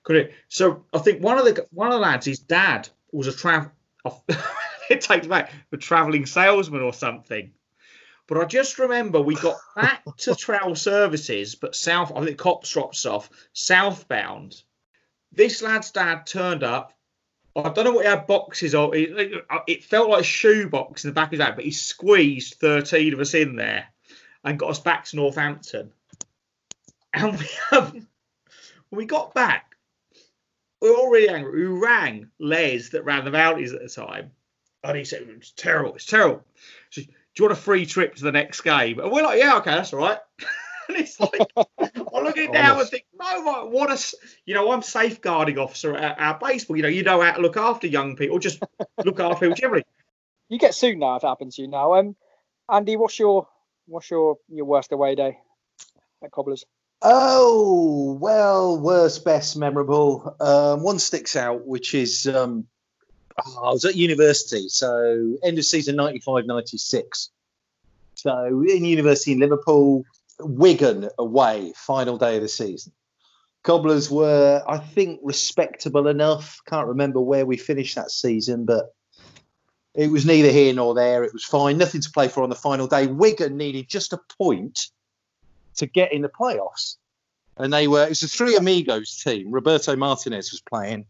could 0.03 0.17
it? 0.17 0.35
So 0.49 0.85
I 0.93 0.99
think 0.99 1.23
one 1.23 1.39
of 1.39 1.45
the 1.45 1.67
one 1.71 1.89
of 1.89 1.95
the 1.95 2.01
lads, 2.01 2.27
his 2.27 2.39
dad 2.39 2.89
was 3.13 3.27
a 3.27 3.33
travel. 3.33 3.71
it 4.91 5.01
takes 5.01 5.27
back 5.27 5.53
the 5.71 5.77
travelling 5.77 6.27
salesman 6.27 6.83
or 6.83 6.93
something. 6.93 7.53
But 8.29 8.39
I 8.39 8.45
just 8.45 8.79
remember 8.79 9.21
we 9.21 9.35
got 9.35 9.57
back 9.75 10.05
to 10.05 10.31
Trowell 10.35 10.77
Services, 10.77 11.55
but 11.55 11.75
south. 11.75 12.13
I 12.15 12.25
think 12.25 12.39
cops 12.39 12.71
dropped 12.71 12.95
us 12.95 13.07
off 13.07 13.31
southbound. 13.53 14.63
This 15.33 15.63
lad's 15.63 15.91
dad 15.91 16.27
turned 16.27 16.63
up. 16.63 16.93
I 17.55 17.69
don't 17.69 17.85
know 17.85 17.93
what 17.93 18.05
he 18.05 18.11
had 18.11 18.27
boxes 18.27 18.75
of. 18.75 18.95
It, 18.95 19.45
it- 19.67 19.85
felt 19.85 20.09
like 20.11 20.23
a 20.23 20.25
shoebox 20.25 21.05
in 21.05 21.11
the 21.11 21.15
back 21.15 21.29
of 21.29 21.33
his 21.33 21.41
head, 21.41 21.55
but 21.57 21.65
he 21.65 21.71
squeezed 21.71 22.55
13 22.55 23.13
of 23.13 23.21
us 23.21 23.35
in 23.35 23.57
there 23.57 23.87
and 24.45 24.59
got 24.59 24.71
us 24.71 24.81
back 24.81 25.05
to 25.07 25.17
Northampton. 25.17 25.93
And 27.13 27.39
we, 27.39 27.47
um, 27.77 28.07
when 28.89 28.99
we 28.99 29.05
got 29.05 29.35
back, 29.35 29.77
we 30.81 30.91
were 30.91 30.97
already 30.97 31.29
angry. 31.29 31.69
We 31.69 31.79
rang 31.79 32.31
Les 32.39 32.89
that 32.91 33.05
ran 33.05 33.25
the 33.25 33.31
mounties 33.31 33.75
at 33.75 33.83
the 33.83 33.89
time. 33.89 34.31
And 34.83 34.97
he 34.97 35.05
said, 35.05 35.27
It's 35.29 35.53
terrible. 35.53 35.95
It's 35.95 36.07
terrible. 36.07 36.43
Said, 36.91 37.07
Do 37.07 37.13
you 37.39 37.45
want 37.45 37.59
a 37.59 37.63
free 37.63 37.87
trip 37.87 38.17
to 38.17 38.25
the 38.25 38.33
next 38.33 38.63
game? 38.63 38.99
And 38.99 39.13
we're 39.13 39.23
like, 39.23 39.39
Yeah, 39.39 39.59
okay, 39.59 39.73
that's 39.73 39.93
all 39.93 40.01
right. 40.01 40.19
and 40.89 40.97
it's 40.97 41.21
like, 41.21 41.53
I 42.23 42.27
look 42.29 42.39
at 42.39 42.45
it 42.45 42.53
now 42.53 42.81
and 42.81 42.89
think, 42.89 43.05
No, 43.19 43.45
right, 43.45 43.69
what 43.69 43.91
a, 43.91 43.95
s- 43.95 44.15
you 44.47 44.55
know, 44.55 44.73
I'm 44.73 44.83
safeguarding 44.83 45.59
officer 45.59 45.95
at 45.97 46.19
our 46.19 46.39
baseball. 46.39 46.77
You 46.77 46.83
know, 46.85 46.89
you 46.89 47.03
know 47.03 47.21
how 47.21 47.33
to 47.33 47.43
look 47.43 47.57
after 47.57 47.87
young 47.87 48.17
people, 48.17 48.39
just 48.39 48.63
look 49.05 49.21
after 49.21 49.47
people 49.47 49.55
generally. 49.57 49.85
You 50.49 50.59
get 50.59 50.75
sued 50.75 50.99
now 50.99 51.17
if 51.17 51.25
it 51.25 51.29
happens 51.29 51.57
to 51.57 51.63
you 51.63 51.69
now. 51.69 51.95
Um, 51.95 52.15
Andy, 52.71 52.97
what's 52.97 53.19
your 53.19 53.49
what's 53.87 54.11
your 54.11 54.37
your 54.51 54.67
worst 54.67 54.93
away 54.93 55.15
day 55.15 55.39
at 56.23 56.31
Cobblers? 56.31 56.67
Oh 57.01 58.19
well, 58.21 58.79
worst, 58.79 59.25
best, 59.25 59.57
memorable. 59.57 60.37
Um, 60.41 60.83
one 60.83 60.99
sticks 60.99 61.37
out, 61.37 61.67
which 61.67 61.95
is 61.95 62.27
um, 62.27 62.67
oh, 63.47 63.65
I 63.65 63.71
was 63.73 63.87
at 63.87 63.97
university, 63.97 64.69
so 64.69 65.39
end 65.43 65.59
of 65.59 65.65
season 65.65 65.97
95 65.97 66.45
96. 66.45 67.31
So 68.15 68.63
in 68.69 68.85
university 68.85 69.33
in 69.33 69.39
Liverpool, 69.39 70.05
Wigan 70.45 71.09
away, 71.19 71.73
final 71.77 72.19
day 72.19 72.37
of 72.37 72.43
the 72.43 72.49
season. 72.49 72.93
Cobblers 73.63 74.11
were, 74.11 74.63
I 74.67 74.79
think, 74.79 75.21
respectable 75.23 76.09
enough. 76.09 76.61
Can't 76.67 76.89
remember 76.89 77.21
where 77.21 77.47
we 77.47 77.57
finished 77.57 77.95
that 77.95 78.11
season, 78.11 78.65
but 78.65 78.93
it 79.95 80.11
was 80.11 80.27
neither 80.27 80.51
here 80.51 80.73
nor 80.75 80.95
there. 80.95 81.23
It 81.23 81.33
was 81.33 81.45
fine. 81.45 81.79
Nothing 81.79 82.01
to 82.01 82.11
play 82.11 82.29
for 82.29 82.43
on 82.43 82.49
the 82.51 82.57
final 82.57 82.87
day. 82.89 83.07
Wigan 83.07 83.57
needed 83.57 83.89
just 83.89 84.13
a 84.13 84.19
point 84.39 84.89
to 85.77 85.87
get 85.87 86.13
in 86.13 86.23
the 86.23 86.29
playoffs. 86.29 86.97
And 87.57 87.73
they 87.73 87.87
were, 87.87 88.03
it 88.05 88.09
was 88.09 88.23
a 88.23 88.29
three 88.29 88.57
amigos 88.57 89.23
team. 89.23 89.53
Roberto 89.53 89.95
Martinez 89.95 90.51
was 90.51 90.61
playing. 90.63 91.07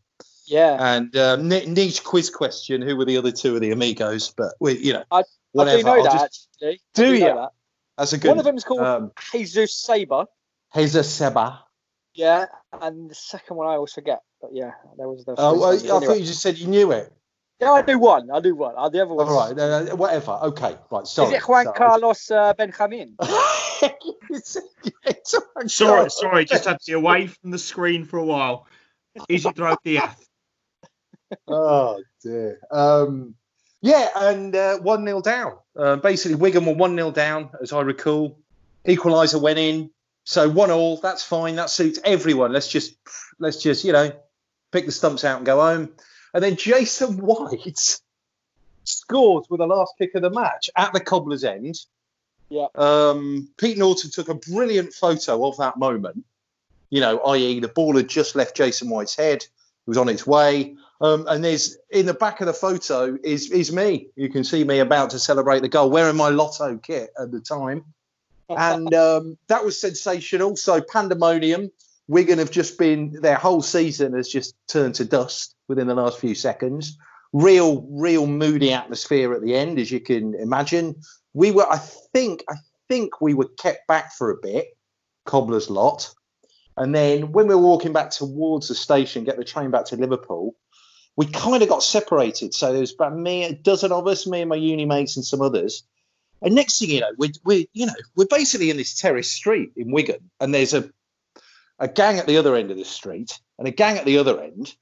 Yeah, 0.47 0.77
And 0.79 1.17
um, 1.17 1.49
niche 1.49 2.03
quiz 2.05 2.29
question 2.29 2.83
who 2.83 2.97
were 2.97 3.05
the 3.05 3.17
other 3.17 3.31
two 3.31 3.55
of 3.55 3.61
the 3.61 3.71
amigos? 3.71 4.35
But, 4.37 4.55
we, 4.61 4.77
you 4.79 4.93
know, 4.93 5.05
I- 5.11 5.21
I 5.21 5.23
whatever. 5.53 5.79
do 5.79 5.85
know 5.85 5.93
I'll 5.99 6.03
that 6.03 6.13
just- 6.13 6.49
actually. 6.61 6.73
I 6.75 6.79
Do 6.95 7.15
ya? 7.15 7.35
that. 7.35 7.51
That's 7.99 8.13
a 8.13 8.19
good 8.19 8.29
One 8.29 8.39
of 8.39 8.45
them 8.45 8.57
is 8.57 8.65
called 8.65 8.81
um, 8.81 9.13
Jesus 9.33 9.75
Saber. 9.77 10.27
Jesus 10.75 11.13
Seba. 11.13 11.65
Yeah, 12.15 12.47
and 12.81 13.11
the 13.11 13.15
second 13.15 13.57
one 13.57 13.69
I 13.69 13.73
always 13.73 13.93
forget. 13.93 14.21
But 14.41 14.51
yeah, 14.55 14.73
there 14.99 15.09
was. 15.09 15.25
There 15.25 15.35
was 15.35 15.41
Oh, 15.41 15.53
three 15.53 15.61
well, 15.61 15.71
ones. 15.71 15.83
I 15.85 15.87
Anyway. 15.87 16.07
thought 16.07 16.21
you 16.21 16.27
just 16.27 16.43
said 16.43 16.59
you 16.59 16.67
knew 16.69 16.93
it. 16.93 17.13
Yeah, 17.61 17.73
I 17.73 17.83
do 17.83 17.99
one. 17.99 18.31
I 18.31 18.41
do 18.41 18.55
one. 18.55 18.75
Uh, 18.77 18.89
the 18.89 19.03
other 19.03 19.15
one. 19.15 19.29
All 19.29 19.37
right, 19.37 19.59
uh, 19.59 19.97
whatever. 19.97 20.33
Okay, 20.43 20.77
right. 20.91 21.07
Sorry. 21.07 21.29
Is 21.37 21.43
it 21.43 21.49
Juan 21.49 21.65
Sorry. 21.65 21.77
Carlos 21.77 22.31
uh, 22.31 22.55
Benjamin? 22.55 23.17
It's- 24.31 24.57
it's 25.05 25.35
Juan 25.55 25.69
Sorry, 25.69 26.11
sorry, 26.11 26.45
just 26.45 26.65
had 26.65 26.79
to 26.81 26.87
be 26.87 26.93
away 26.93 27.27
from 27.27 27.51
the 27.51 27.59
screen 27.59 28.05
for 28.05 28.19
a 28.19 28.25
while. 28.25 28.67
Isidro 29.29 29.77
Diaz. 29.85 30.15
Oh 31.49 32.03
dear. 32.23 32.61
Um, 32.71 33.35
yeah, 33.83 34.09
and 34.15 34.55
uh, 34.55 34.79
one 34.79 35.05
0 35.05 35.21
down. 35.21 35.59
Uh, 35.77 35.97
basically, 35.97 36.37
Wigan 36.37 36.65
were 36.65 36.75
one 36.75 36.95
0 36.95 37.11
down, 37.11 37.51
as 37.61 37.73
I 37.73 37.81
recall. 37.83 38.39
Equaliser 38.87 39.41
went 39.41 39.59
in, 39.59 39.91
so 40.25 40.49
one 40.49 40.71
all. 40.71 40.99
That's 40.99 41.23
fine. 41.23 41.57
That 41.57 41.69
suits 41.69 41.99
everyone. 42.05 42.53
Let's 42.53 42.69
just 42.69 42.95
let's 43.39 43.61
just 43.63 43.85
you 43.85 43.93
know 43.93 44.13
pick 44.71 44.87
the 44.87 44.93
stumps 44.93 45.25
out 45.25 45.39
and 45.39 45.47
go 45.47 45.61
home. 45.61 45.91
And 46.33 46.43
then 46.43 46.57
Jason 46.57 47.17
White 47.19 47.99
scores 48.85 49.47
with 49.51 49.59
the 49.59 49.67
last 49.67 49.95
kick 49.99 50.15
of 50.15 50.23
the 50.23 50.31
match 50.31 50.71
at 50.77 50.93
the 50.93 51.01
cobbler's 51.01 51.45
end. 51.45 51.79
Yeah. 52.49 52.67
Um, 52.75 53.49
Pete 53.57 53.79
Norton 53.79 54.11
took 54.11 54.29
a 54.29 54.35
brilliant 54.35 54.93
photo 54.93 55.47
of 55.47 55.57
that 55.59 55.77
moment. 55.77 56.25
You 56.91 57.01
know, 57.01 57.19
i.e., 57.19 57.61
the 57.61 57.69
ball 57.69 57.97
had 57.97 58.09
just 58.09 58.37
left 58.37 58.57
Jason 58.57 58.91
White's 58.91 59.17
head. 59.17 59.43
It 59.43 59.51
was 59.87 59.97
on 59.97 60.09
its 60.09 60.27
way. 60.27 60.77
Um, 61.03 61.27
and 61.29 61.45
there's 61.45 61.77
in 61.91 62.07
the 62.07 62.15
back 62.15 62.41
of 62.41 62.47
the 62.47 62.53
photo 62.53 63.19
is 63.25 63.51
is 63.51 63.73
me. 63.73 64.09
You 64.15 64.29
can 64.29 64.45
see 64.45 64.63
me 64.63 64.79
about 64.79 65.11
to 65.11 65.19
celebrate 65.19 65.61
the 65.61 65.69
goal, 65.69 65.91
wearing 65.91 66.17
my 66.17 66.29
Lotto 66.29 66.79
kit 66.79 67.11
at 67.19 67.33
the 67.33 67.41
time, 67.41 67.85
and 68.49 68.95
um, 68.95 69.37
that 69.49 69.65
was 69.65 69.81
sensational. 69.81 70.57
So 70.57 70.81
pandemonium. 70.81 71.71
Wigan 72.09 72.39
have 72.39 72.51
just 72.51 72.79
been 72.79 73.13
their 73.21 73.37
whole 73.37 73.63
season 73.63 74.13
has 74.15 74.29
just 74.29 74.55
turned 74.69 74.95
to 74.97 75.05
dust 75.05 75.55
within 75.69 75.87
the 75.87 75.95
last 75.95 76.19
few 76.21 76.35
seconds. 76.35 76.99
Real, 77.33 77.87
real 77.89 78.27
moody 78.27 78.73
atmosphere 78.73 79.33
at 79.33 79.41
the 79.41 79.55
end, 79.55 79.79
as 79.79 79.91
you 79.91 80.01
can 80.01 80.35
imagine. 80.35 80.97
We 81.33 81.53
were, 81.53 81.67
I 81.71 81.79
think, 81.79 82.45
I 82.51 82.57
think 82.89 83.21
we 83.21 83.33
were 83.33 83.49
kept 83.59 83.87
back 83.87 84.13
for 84.13 84.31
a 84.31 84.37
bit, 84.37 84.77
Cobbler's 85.25 85.71
lot, 85.71 86.13
and 86.77 86.95
then 86.95 87.33
when 87.33 87.47
we 87.47 87.55
were 87.55 87.63
walking 87.63 87.93
back 87.93 88.11
towards 88.11 88.69
the 88.69 88.75
station, 88.75 89.25
get 89.25 89.39
the 89.39 89.45
train 89.45 89.71
back 89.71 89.87
to 89.87 89.97
Liverpool, 89.97 90.55
we 91.17 91.27
kind 91.27 91.63
of 91.63 91.69
got 91.69 91.83
separated. 91.83 92.55
So 92.55 92.73
there 92.73 92.81
was 92.81 92.95
about 92.95 93.17
me, 93.17 93.45
a 93.45 93.53
dozen 93.53 93.93
of 93.93 94.07
us, 94.07 94.27
me 94.27 94.41
and 94.41 94.49
my 94.49 94.57
uni 94.57 94.87
mates, 94.87 95.17
and 95.17 95.25
some 95.25 95.43
others. 95.43 95.85
And 96.41 96.55
next 96.55 96.79
thing 96.79 96.91
you 96.91 97.01
know, 97.01 97.13
we're, 97.19 97.31
we 97.45 97.69
you 97.73 97.87
know, 97.87 97.95
we're 98.17 98.27
basically 98.27 98.71
in 98.71 98.77
this 98.77 98.99
terrace 98.99 99.31
street 99.31 99.73
in 99.77 99.93
Wigan, 99.93 100.31
and 100.41 100.55
there's 100.55 100.75
a 100.75 100.91
a 101.79 101.89
gang 101.89 102.19
at 102.19 102.27
the 102.27 102.37
other 102.37 102.55
end 102.55 102.71
of 102.71 102.77
the 102.77 102.85
street 102.85 103.41
and 103.59 103.67
a 103.67 103.73
gang 103.73 103.99
at 103.99 104.05
the 104.05 104.19
other 104.19 104.41
end. 104.41 104.75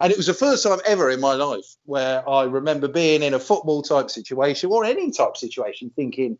And 0.00 0.10
it 0.10 0.16
was 0.16 0.26
the 0.26 0.34
first 0.34 0.64
time 0.64 0.78
ever 0.86 1.10
in 1.10 1.20
my 1.20 1.34
life 1.34 1.76
where 1.84 2.26
I 2.26 2.44
remember 2.44 2.88
being 2.88 3.22
in 3.22 3.34
a 3.34 3.38
football 3.38 3.82
type 3.82 4.10
situation 4.10 4.70
or 4.72 4.84
any 4.84 5.10
type 5.10 5.36
situation 5.36 5.92
thinking, 5.94 6.38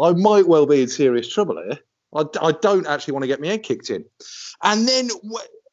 I 0.00 0.12
might 0.12 0.48
well 0.48 0.66
be 0.66 0.82
in 0.82 0.88
serious 0.88 1.32
trouble 1.32 1.62
here. 1.62 1.78
I, 2.12 2.24
I 2.42 2.52
don't 2.52 2.88
actually 2.88 3.12
want 3.12 3.22
to 3.22 3.28
get 3.28 3.40
my 3.40 3.46
head 3.46 3.62
kicked 3.62 3.90
in. 3.90 4.04
And 4.64 4.88
then 4.88 5.08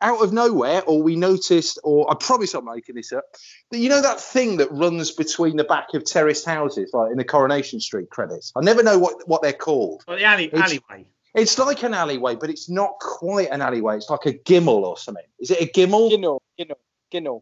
out 0.02 0.22
of 0.22 0.34
nowhere, 0.34 0.84
or 0.84 1.02
we 1.02 1.16
noticed, 1.16 1.80
or 1.84 2.10
I 2.12 2.16
promise 2.16 2.54
I'm 2.54 2.66
making 2.66 2.96
this 2.96 3.12
up, 3.14 3.26
that 3.72 3.78
you 3.78 3.90
know 3.90 4.02
that 4.02 4.20
thing 4.20 4.58
that 4.58 4.72
runs 4.72 5.12
between 5.12 5.58
the 5.58 5.64
back 5.64 5.94
of 5.94 6.06
terraced 6.06 6.46
houses, 6.46 6.92
like 6.94 7.12
in 7.12 7.18
the 7.18 7.24
Coronation 7.24 7.80
Street 7.80 8.10
credits? 8.10 8.52
I 8.56 8.62
never 8.62 8.84
know 8.84 8.98
what, 9.00 9.28
what 9.28 9.42
they're 9.42 9.54
called. 9.54 10.04
Well, 10.08 10.18
the 10.18 10.24
alley, 10.24 10.46
It's- 10.46 10.62
alleyway. 10.62 11.06
It's 11.34 11.60
like 11.60 11.84
an 11.84 11.94
alleyway, 11.94 12.36
but 12.36 12.50
it's 12.50 12.70
not 12.70 12.98
quite 13.02 13.50
an 13.52 13.62
alleyway. 13.62 13.98
It's 13.98 14.10
like 14.10 14.26
a 14.26 14.32
gimmel 14.32 14.84
or 14.84 14.98
something. 14.98 15.26
Is 15.38 15.52
it 15.52 15.60
a 15.62 15.66
gimmel? 15.66 16.10
Ginnell, 16.10 16.40
Ginnell, 16.58 16.78
Ginnell. 17.12 17.42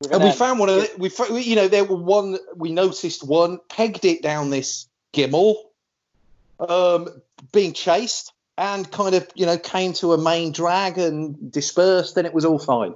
With 0.00 0.10
And 0.10 0.20
an 0.20 0.22
we 0.22 0.30
N. 0.30 0.36
found 0.36 0.58
one 0.58 0.68
of 0.68 0.74
the, 0.74 0.90
we, 0.98 1.10
we, 1.32 1.42
you 1.42 1.54
know, 1.54 1.68
there 1.68 1.84
were 1.84 1.94
one. 1.94 2.36
We 2.56 2.72
noticed 2.72 3.24
one, 3.24 3.60
pegged 3.68 4.04
it 4.04 4.22
down 4.22 4.50
this 4.50 4.88
gimmel, 5.12 5.54
um, 6.58 7.22
being 7.52 7.72
chased, 7.72 8.32
and 8.58 8.90
kind 8.90 9.14
of, 9.14 9.26
you 9.34 9.46
know, 9.46 9.58
came 9.58 9.92
to 9.94 10.12
a 10.12 10.18
main 10.18 10.52
drag 10.52 10.98
and 10.98 11.50
dispersed, 11.50 12.14
then 12.14 12.26
it 12.26 12.34
was 12.34 12.44
all 12.44 12.58
fine. 12.58 12.94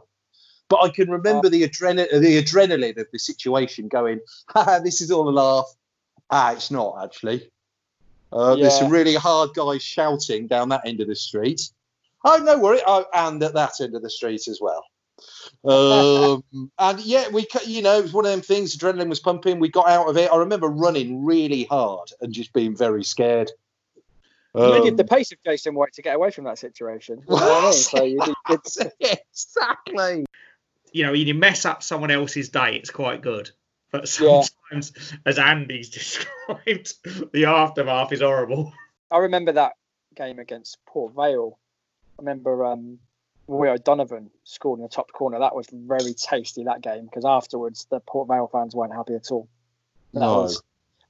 But 0.69 0.83
I 0.83 0.89
can 0.89 1.11
remember 1.11 1.49
the 1.49 1.63
adrenaline, 1.63 2.21
the 2.21 2.43
adrenaline 2.43 2.99
of 2.99 3.07
the 3.13 3.19
situation, 3.19 3.89
going, 3.89 4.21
"Ha, 4.49 4.81
this 4.83 5.01
is 5.01 5.11
all 5.11 5.29
a 5.29 5.31
laugh." 5.31 5.73
Ah, 6.31 6.53
it's 6.53 6.71
not 6.71 7.05
actually. 7.05 7.51
Uh, 8.33 8.57
There's 8.57 8.79
some 8.79 8.91
really 8.91 9.15
hard 9.15 9.55
guys 9.55 9.83
shouting 9.83 10.49
down 10.49 10.69
that 10.71 10.83
end 10.85 11.01
of 11.01 11.07
the 11.07 11.15
street. 11.15 11.71
Oh, 12.25 12.39
no 12.39 12.59
worry. 12.59 12.81
Oh, 12.85 13.07
and 13.15 13.41
at 13.43 13.55
that 13.55 13.81
end 13.81 13.95
of 13.95 14.03
the 14.03 14.11
street 14.11 14.49
as 14.49 14.61
well. 14.61 14.85
Um, 15.65 16.71
and 16.79 17.01
yeah, 17.01 17.29
we, 17.31 17.47
you 17.65 17.81
know, 17.81 17.99
it 17.99 18.03
was 18.03 18.13
one 18.13 18.27
of 18.27 18.31
them 18.31 18.43
things. 18.43 18.77
Adrenaline 18.77 19.09
was 19.09 19.19
pumping. 19.19 19.59
We 19.59 19.71
got 19.71 19.89
out 19.89 20.09
of 20.09 20.17
it. 20.17 20.31
I 20.31 20.37
remember 20.37 20.69
running 20.69 21.25
really 21.25 21.65
hard 21.65 22.13
and 22.21 22.33
just 22.33 22.53
being 22.53 22.77
very 22.77 23.03
scared. 23.03 23.51
You 24.57 24.75
needed 24.75 24.91
Um, 24.91 24.97
the 24.97 25.05
pace 25.05 25.33
of 25.33 25.39
Jason 25.45 25.75
White 25.75 25.93
to 25.95 26.03
get 26.03 26.17
away 26.17 26.31
from 26.31 26.45
that 26.45 26.59
situation. 26.59 27.23
You 27.29 27.37
know 27.37 27.59
I 27.59 27.63
mean? 27.65 27.73
So 27.73 28.03
you 28.05 28.21
did, 28.49 28.59
did- 28.65 28.93
exactly. 29.31 30.27
You 30.93 31.05
know, 31.05 31.13
you 31.13 31.35
mess 31.35 31.65
up 31.65 31.83
someone 31.83 32.11
else's 32.11 32.49
day, 32.49 32.77
it's 32.77 32.91
quite 32.91 33.21
good. 33.23 33.51
But 33.91 34.03
Yeah. 34.21 34.43
sometimes, 34.43 35.13
as 35.27 35.39
Andy's 35.39 35.91
described, 35.91 36.95
the 37.33 37.45
aftermath 37.47 38.13
is 38.13 38.21
horrible. 38.21 38.73
I 39.11 39.19
remember 39.19 39.53
that 39.53 39.75
game 40.15 40.39
against 40.39 40.79
Port 40.87 41.15
Vale. 41.15 41.59
I 42.19 42.23
remember 42.23 42.65
um, 42.65 42.99
Roy 43.47 43.71
O'Donovan 43.73 44.31
scored 44.45 44.79
in 44.79 44.83
the 44.85 44.89
top 44.89 45.13
corner. 45.13 45.39
That 45.39 45.55
was 45.55 45.67
very 45.71 46.15
tasty 46.15 46.65
that 46.65 46.81
game 46.81 47.05
because 47.05 47.25
afterwards 47.25 47.87
the 47.91 48.01
Port 48.01 48.29
Vale 48.29 48.49
fans 48.51 48.75
weren't 48.75 48.95
happy 48.95 49.15
at 49.15 49.31
all. 49.31 49.49
That 50.15 50.21
No. 50.21 50.41
was 50.43 50.63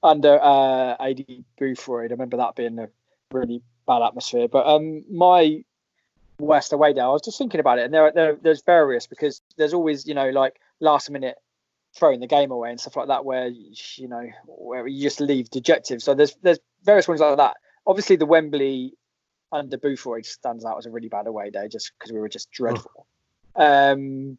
under 0.03 0.38
uh, 0.42 0.97
Aidy 0.99 1.44
Boothroyd. 1.61 2.11
I 2.11 2.14
remember 2.14 2.38
that 2.38 2.57
being 2.57 2.78
a 2.78 2.88
really 3.33 3.62
bad 3.87 4.03
atmosphere. 4.03 4.49
But 4.49 4.66
um, 4.66 5.05
my 5.11 5.64
West 6.39 6.72
away 6.72 6.93
day, 6.93 7.01
I 7.01 7.09
was 7.09 7.22
just 7.22 7.39
thinking 7.39 7.61
about 7.61 7.79
it, 7.79 7.87
and 7.87 7.95
there, 7.95 8.12
there 8.12 8.37
there's 8.41 8.62
various 8.62 9.07
because 9.07 9.41
there's 9.57 9.74
always 9.74 10.07
you 10.07 10.14
know 10.14 10.31
like 10.31 10.61
last 10.81 11.11
minute 11.11 11.37
throwing 11.95 12.20
the 12.20 12.27
game 12.27 12.51
away 12.51 12.70
and 12.70 12.79
stuff 12.79 12.97
like 12.97 13.09
that 13.09 13.24
where 13.24 13.49
you 13.49 14.09
know 14.09 14.29
where 14.47 14.87
you 14.87 15.03
just 15.03 15.20
leave 15.20 15.51
dejected. 15.51 16.03
So 16.03 16.14
there's 16.14 16.35
there's 16.43 16.59
various 16.85 17.09
ones 17.09 17.20
like 17.20 17.37
that. 17.37 17.57
Obviously, 17.87 18.16
the 18.16 18.27
Wembley 18.27 18.93
under 19.53 19.79
Boothroyd 19.79 20.27
stands 20.27 20.64
out 20.64 20.77
as 20.77 20.87
a 20.87 20.91
really 20.91 21.09
bad 21.09 21.27
away 21.27 21.51
day 21.51 21.68
just 21.68 21.93
because 21.99 22.12
we 22.12 22.18
were 22.18 22.29
just 22.29 22.51
dreadful. 22.51 23.07
Um, 23.55 24.37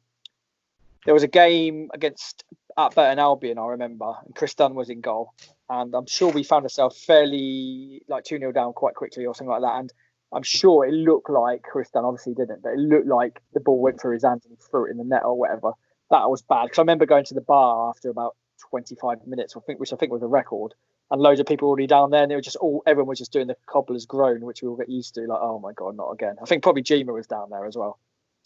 there 1.06 1.14
was 1.14 1.24
a 1.24 1.28
game 1.28 1.90
against 1.94 2.44
at 2.78 2.96
Burton 2.96 3.20
Albion, 3.20 3.58
I 3.58 3.68
remember, 3.68 4.14
and 4.26 4.36
Chris 4.36 4.54
Dunn 4.54 4.76
was 4.76 4.90
in 4.90 5.02
goal, 5.02 5.34
and 5.70 5.94
I'm 5.96 6.08
sure 6.08 6.32
we 6.32 6.44
found 6.44 6.64
ourselves 6.64 7.04
fairly 7.04 8.04
like 8.08 8.24
two 8.24 8.38
0 8.38 8.52
down 8.52 8.74
quite 8.74 8.96
quickly 8.96 9.26
or 9.26 9.36
something 9.36 9.52
like 9.52 9.62
that, 9.62 9.80
and. 9.80 9.94
I'm 10.34 10.44
sure 10.44 10.86
it 10.86 10.92
looked 10.92 11.30
like 11.30 11.64
Chris 11.64 11.90
Dunn 11.90 12.04
obviously 12.04 12.34
didn't, 12.34 12.62
but 12.62 12.74
it 12.74 12.80
looked 12.80 13.08
like 13.08 13.42
the 13.54 13.62
ball 13.62 13.80
went 13.80 14.02
through 14.02 14.16
his 14.16 14.26
hands 14.26 14.44
and 14.44 14.52
he 14.52 14.58
threw 14.70 14.86
it 14.86 14.92
in 14.92 14.98
the 14.98 15.06
net 15.06 15.24
or 15.24 15.38
whatever. 15.38 15.72
That 16.10 16.30
was 16.30 16.42
bad 16.42 16.66
because 16.66 16.80
I 16.80 16.82
remember 16.82 17.06
going 17.06 17.24
to 17.24 17.34
the 17.34 17.40
bar 17.40 17.90
after 17.90 18.10
about 18.10 18.36
25 18.70 19.26
minutes, 19.26 19.56
which 19.56 19.94
I 19.94 19.96
think 19.96 20.12
was 20.12 20.24
a 20.24 20.28
record, 20.28 20.74
and 21.12 21.22
loads 21.22 21.40
of 21.40 21.46
people 21.46 21.70
already 21.70 21.88
down 21.88 22.12
there, 22.12 22.24
and 22.24 22.30
they 22.30 22.36
were 22.36 22.42
just 22.42 22.58
all 22.58 22.84
everyone 22.86 23.08
was 23.08 23.20
just 23.20 23.32
doing 23.32 23.48
the 23.48 23.56
cobbler's 23.68 24.06
groan, 24.06 24.42
which 24.42 24.62
we 24.62 24.68
all 24.68 24.76
get 24.76 24.90
used 24.90 25.16
to. 25.16 25.22
Like, 25.22 25.40
oh 25.42 25.60
my 25.60 25.72
god, 25.72 25.96
not 25.96 26.12
again. 26.12 26.36
I 26.42 26.46
think 26.46 26.62
probably 26.62 26.84
Gima 26.84 27.14
was 27.14 27.28
down 27.28 27.50
there 27.50 27.66
as 27.66 27.78
well, 27.78 27.98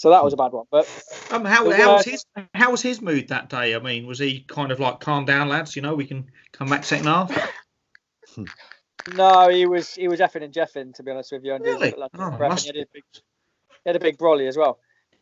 so 0.02 0.10
that 0.10 0.24
was 0.24 0.34
a 0.34 0.38
bad 0.38 0.52
one. 0.52 0.66
But 0.72 0.88
Um, 1.30 1.45
how, 1.45 1.70
how 1.70 1.93
was 1.93 2.06
his 2.06 2.26
how 2.56 2.72
was 2.72 2.82
his 2.82 3.04
mood 3.04 3.28
that 3.28 3.49
day? 3.49 3.76
I 3.76 3.80
mean, 3.80 4.08
was 4.08 4.18
he 4.18 4.39
kind 4.47 4.72
of 4.72 4.80
like, 4.80 4.99
"Calm 4.99 5.26
down, 5.26 5.47
lads. 5.47 5.76
You 5.76 5.84
know, 5.84 5.93
we 5.93 6.08
can 6.08 6.26
come 6.52 6.70
back 6.70 6.84
second 6.84 7.06
half." 7.06 7.30
no, 9.14 9.49
he 9.49 9.68
was 9.68 9.93
he 9.93 10.08
was 10.08 10.20
effing 10.20 10.43
and 10.43 10.52
jeffing 10.52 10.95
to 10.95 11.04
be 11.04 11.12
honest 11.12 11.32
with 11.32 11.45
you. 11.45 11.54
And 11.54 11.64
he 11.64 11.70
Really? 11.70 11.93
like, 11.95 12.10
Oh, 12.18 12.32
must- 12.32 12.64
he, 12.64 12.70
had 12.70 12.78
a 12.78 12.88
big, 12.91 13.04
he 13.14 13.22
had 13.86 13.95
a 13.95 13.99
big 13.99 14.18
brolly 14.18 14.47
as 14.47 14.58
well. 14.58 14.80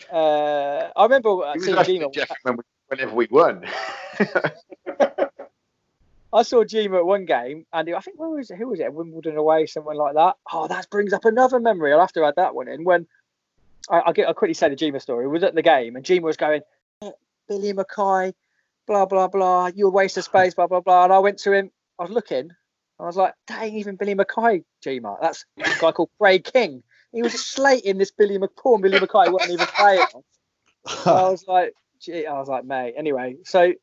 Uh, 0.09 0.89
I 0.95 1.03
remember 1.03 1.43
uh, 1.43 1.55
seeing 1.59 1.77
actually 1.77 1.99
Gima. 1.99 2.35
When 2.43 2.55
we, 2.55 2.63
whenever 2.87 3.13
we 3.13 3.27
won. 3.29 3.65
I 6.31 6.43
saw 6.43 6.63
Gima 6.63 6.99
at 6.99 7.05
one 7.05 7.25
game, 7.25 7.65
and 7.73 7.87
he- 7.89 7.93
I 7.93 7.99
think 7.99 8.17
where 8.17 8.29
was 8.29 8.49
it? 8.49 8.57
Who 8.57 8.69
was 8.69 8.79
it? 8.79 8.93
Wimbledon 8.93 9.35
away, 9.35 9.65
someone 9.65 9.97
like 9.97 10.13
that. 10.13 10.37
Oh, 10.53 10.67
that 10.69 10.89
brings 10.89 11.11
up 11.11 11.25
another 11.25 11.59
memory. 11.59 11.91
I'll 11.91 11.99
have 11.99 12.13
to 12.13 12.23
add 12.23 12.35
that 12.37 12.55
one 12.55 12.69
in. 12.69 12.85
When 12.85 13.07
I, 13.89 13.99
I'll, 13.99 14.13
get, 14.13 14.27
I'll 14.27 14.33
quickly 14.33 14.53
say 14.53 14.69
the 14.69 14.75
Jima 14.75 15.01
story. 15.01 15.27
We 15.27 15.33
was 15.33 15.43
at 15.43 15.55
the 15.55 15.61
game, 15.61 15.95
and 15.95 16.05
Jima 16.05 16.21
was 16.21 16.37
going, 16.37 16.61
Billy 17.47 17.73
McKay, 17.73 18.33
blah 18.87 19.05
blah 19.05 19.27
blah. 19.27 19.71
you're 19.73 19.87
a 19.89 19.91
waste 19.91 20.17
of 20.17 20.23
space, 20.23 20.53
blah 20.53 20.67
blah 20.67 20.81
blah. 20.81 21.05
And 21.05 21.13
I 21.13 21.19
went 21.19 21.39
to 21.39 21.51
him. 21.51 21.71
I 21.97 22.03
was 22.03 22.11
looking. 22.11 22.37
and 22.39 22.51
I 22.99 23.05
was 23.05 23.17
like, 23.17 23.33
that 23.47 23.63
ain't 23.63 23.75
even 23.75 23.95
Billy 23.95 24.15
McKay, 24.15 24.63
Jima. 24.85 25.17
That's 25.21 25.45
a 25.57 25.63
guy 25.79 25.91
called 25.91 26.09
Craig 26.19 26.43
King. 26.43 26.83
He 27.11 27.23
was 27.23 27.33
slating 27.33 27.97
this 27.97 28.11
Billy 28.11 28.37
Mc, 28.37 28.55
poor 28.55 28.79
Billy 28.79 28.99
McKay, 28.99 29.31
wasn't 29.31 29.53
even 29.53 29.65
playing. 29.65 30.05
I 31.05 31.29
was 31.29 31.45
like, 31.47 31.73
gee, 31.99 32.25
I 32.25 32.39
was 32.39 32.47
like, 32.47 32.65
mate. 32.65 32.93
Anyway, 32.95 33.37
so 33.43 33.73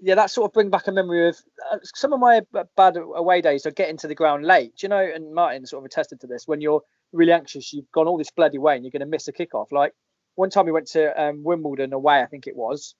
yeah, 0.00 0.16
that 0.16 0.30
sort 0.30 0.50
of 0.50 0.52
bring 0.52 0.70
back 0.70 0.86
a 0.86 0.92
memory 0.92 1.28
of 1.28 1.38
uh, 1.72 1.78
some 1.82 2.12
of 2.12 2.20
my 2.20 2.42
bad 2.76 2.96
away 2.96 3.40
days 3.40 3.64
are 3.64 3.70
getting 3.70 3.96
to 3.98 4.08
the 4.08 4.14
ground 4.14 4.44
late. 4.44 4.82
You 4.82 4.90
know? 4.90 4.98
And 4.98 5.34
Martin 5.34 5.66
sort 5.66 5.82
of 5.82 5.86
attested 5.86 6.20
to 6.20 6.26
this. 6.26 6.46
When 6.46 6.60
you're 6.60 6.82
really 7.14 7.32
anxious, 7.32 7.72
you've 7.72 7.90
gone 7.92 8.08
all 8.08 8.18
this 8.18 8.30
bloody 8.30 8.58
way, 8.58 8.74
and 8.74 8.84
you're 8.84 8.90
going 8.90 9.00
to 9.00 9.06
miss 9.06 9.28
a 9.28 9.32
kickoff. 9.32 9.72
Like 9.72 9.94
one 10.34 10.50
time 10.50 10.66
we 10.66 10.72
went 10.72 10.88
to 10.88 11.22
um, 11.22 11.42
Wimbledon 11.42 11.92
away, 11.92 12.20
I 12.20 12.26
think 12.26 12.46
it 12.46 12.56
was, 12.56 12.94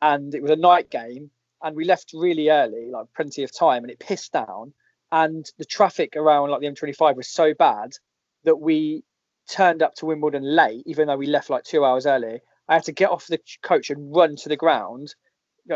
and 0.00 0.34
it 0.34 0.42
was 0.42 0.50
a 0.50 0.56
night 0.56 0.90
game, 0.90 1.30
and 1.62 1.76
we 1.76 1.84
left 1.84 2.12
really 2.14 2.50
early, 2.50 2.90
like 2.90 3.06
plenty 3.14 3.44
of 3.44 3.56
time, 3.56 3.84
and 3.84 3.90
it 3.90 3.98
pissed 3.98 4.32
down, 4.32 4.72
and 5.10 5.46
the 5.58 5.64
traffic 5.64 6.16
around 6.16 6.50
like 6.50 6.60
the 6.60 6.66
M25 6.66 7.16
was 7.16 7.28
so 7.28 7.54
bad 7.54 7.92
that 8.44 8.56
we 8.56 9.04
turned 9.48 9.82
up 9.82 9.94
to 9.96 10.06
Wimbledon 10.06 10.42
late, 10.42 10.82
even 10.86 11.06
though 11.06 11.16
we 11.16 11.26
left 11.26 11.50
like 11.50 11.64
two 11.64 11.84
hours 11.84 12.06
early. 12.06 12.40
I 12.68 12.74
had 12.74 12.84
to 12.84 12.92
get 12.92 13.10
off 13.10 13.26
the 13.26 13.40
coach 13.62 13.90
and 13.90 14.14
run 14.14 14.36
to 14.36 14.48
the 14.48 14.56
ground. 14.56 15.14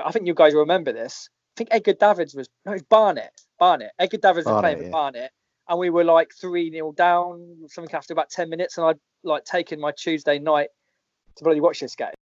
I 0.05 0.11
think 0.13 0.27
you 0.27 0.35
guys 0.35 0.55
remember 0.55 0.93
this. 0.93 1.29
I 1.31 1.59
think 1.59 1.69
Edgar 1.73 1.95
Davids 1.95 2.35
was 2.35 2.49
no, 2.65 2.73
it's 2.73 2.83
Barnet. 2.83 3.33
Barnet. 3.59 3.93
Edgar 3.99 4.19
Davids 4.19 4.47
was 4.47 4.61
playing 4.61 4.79
for 4.79 4.85
yeah. 4.85 4.91
Barnet, 4.91 5.31
and 5.69 5.79
we 5.79 5.91
were 5.91 6.05
like 6.05 6.33
three 6.33 6.71
nil 6.71 6.93
down, 6.93 7.57
something 7.69 7.95
after 7.95 8.13
about 8.13 8.31
ten 8.31 8.49
minutes, 8.49 8.79
and 8.79 8.87
I'd 8.87 8.99
like 9.23 9.45
taken 9.45 9.81
my 9.81 9.93
Tuesday 9.93 10.39
night 10.39 10.69
to 11.37 11.45
bloody 11.45 11.61
watch 11.61 11.81
this 11.81 11.97
game. 11.97 12.15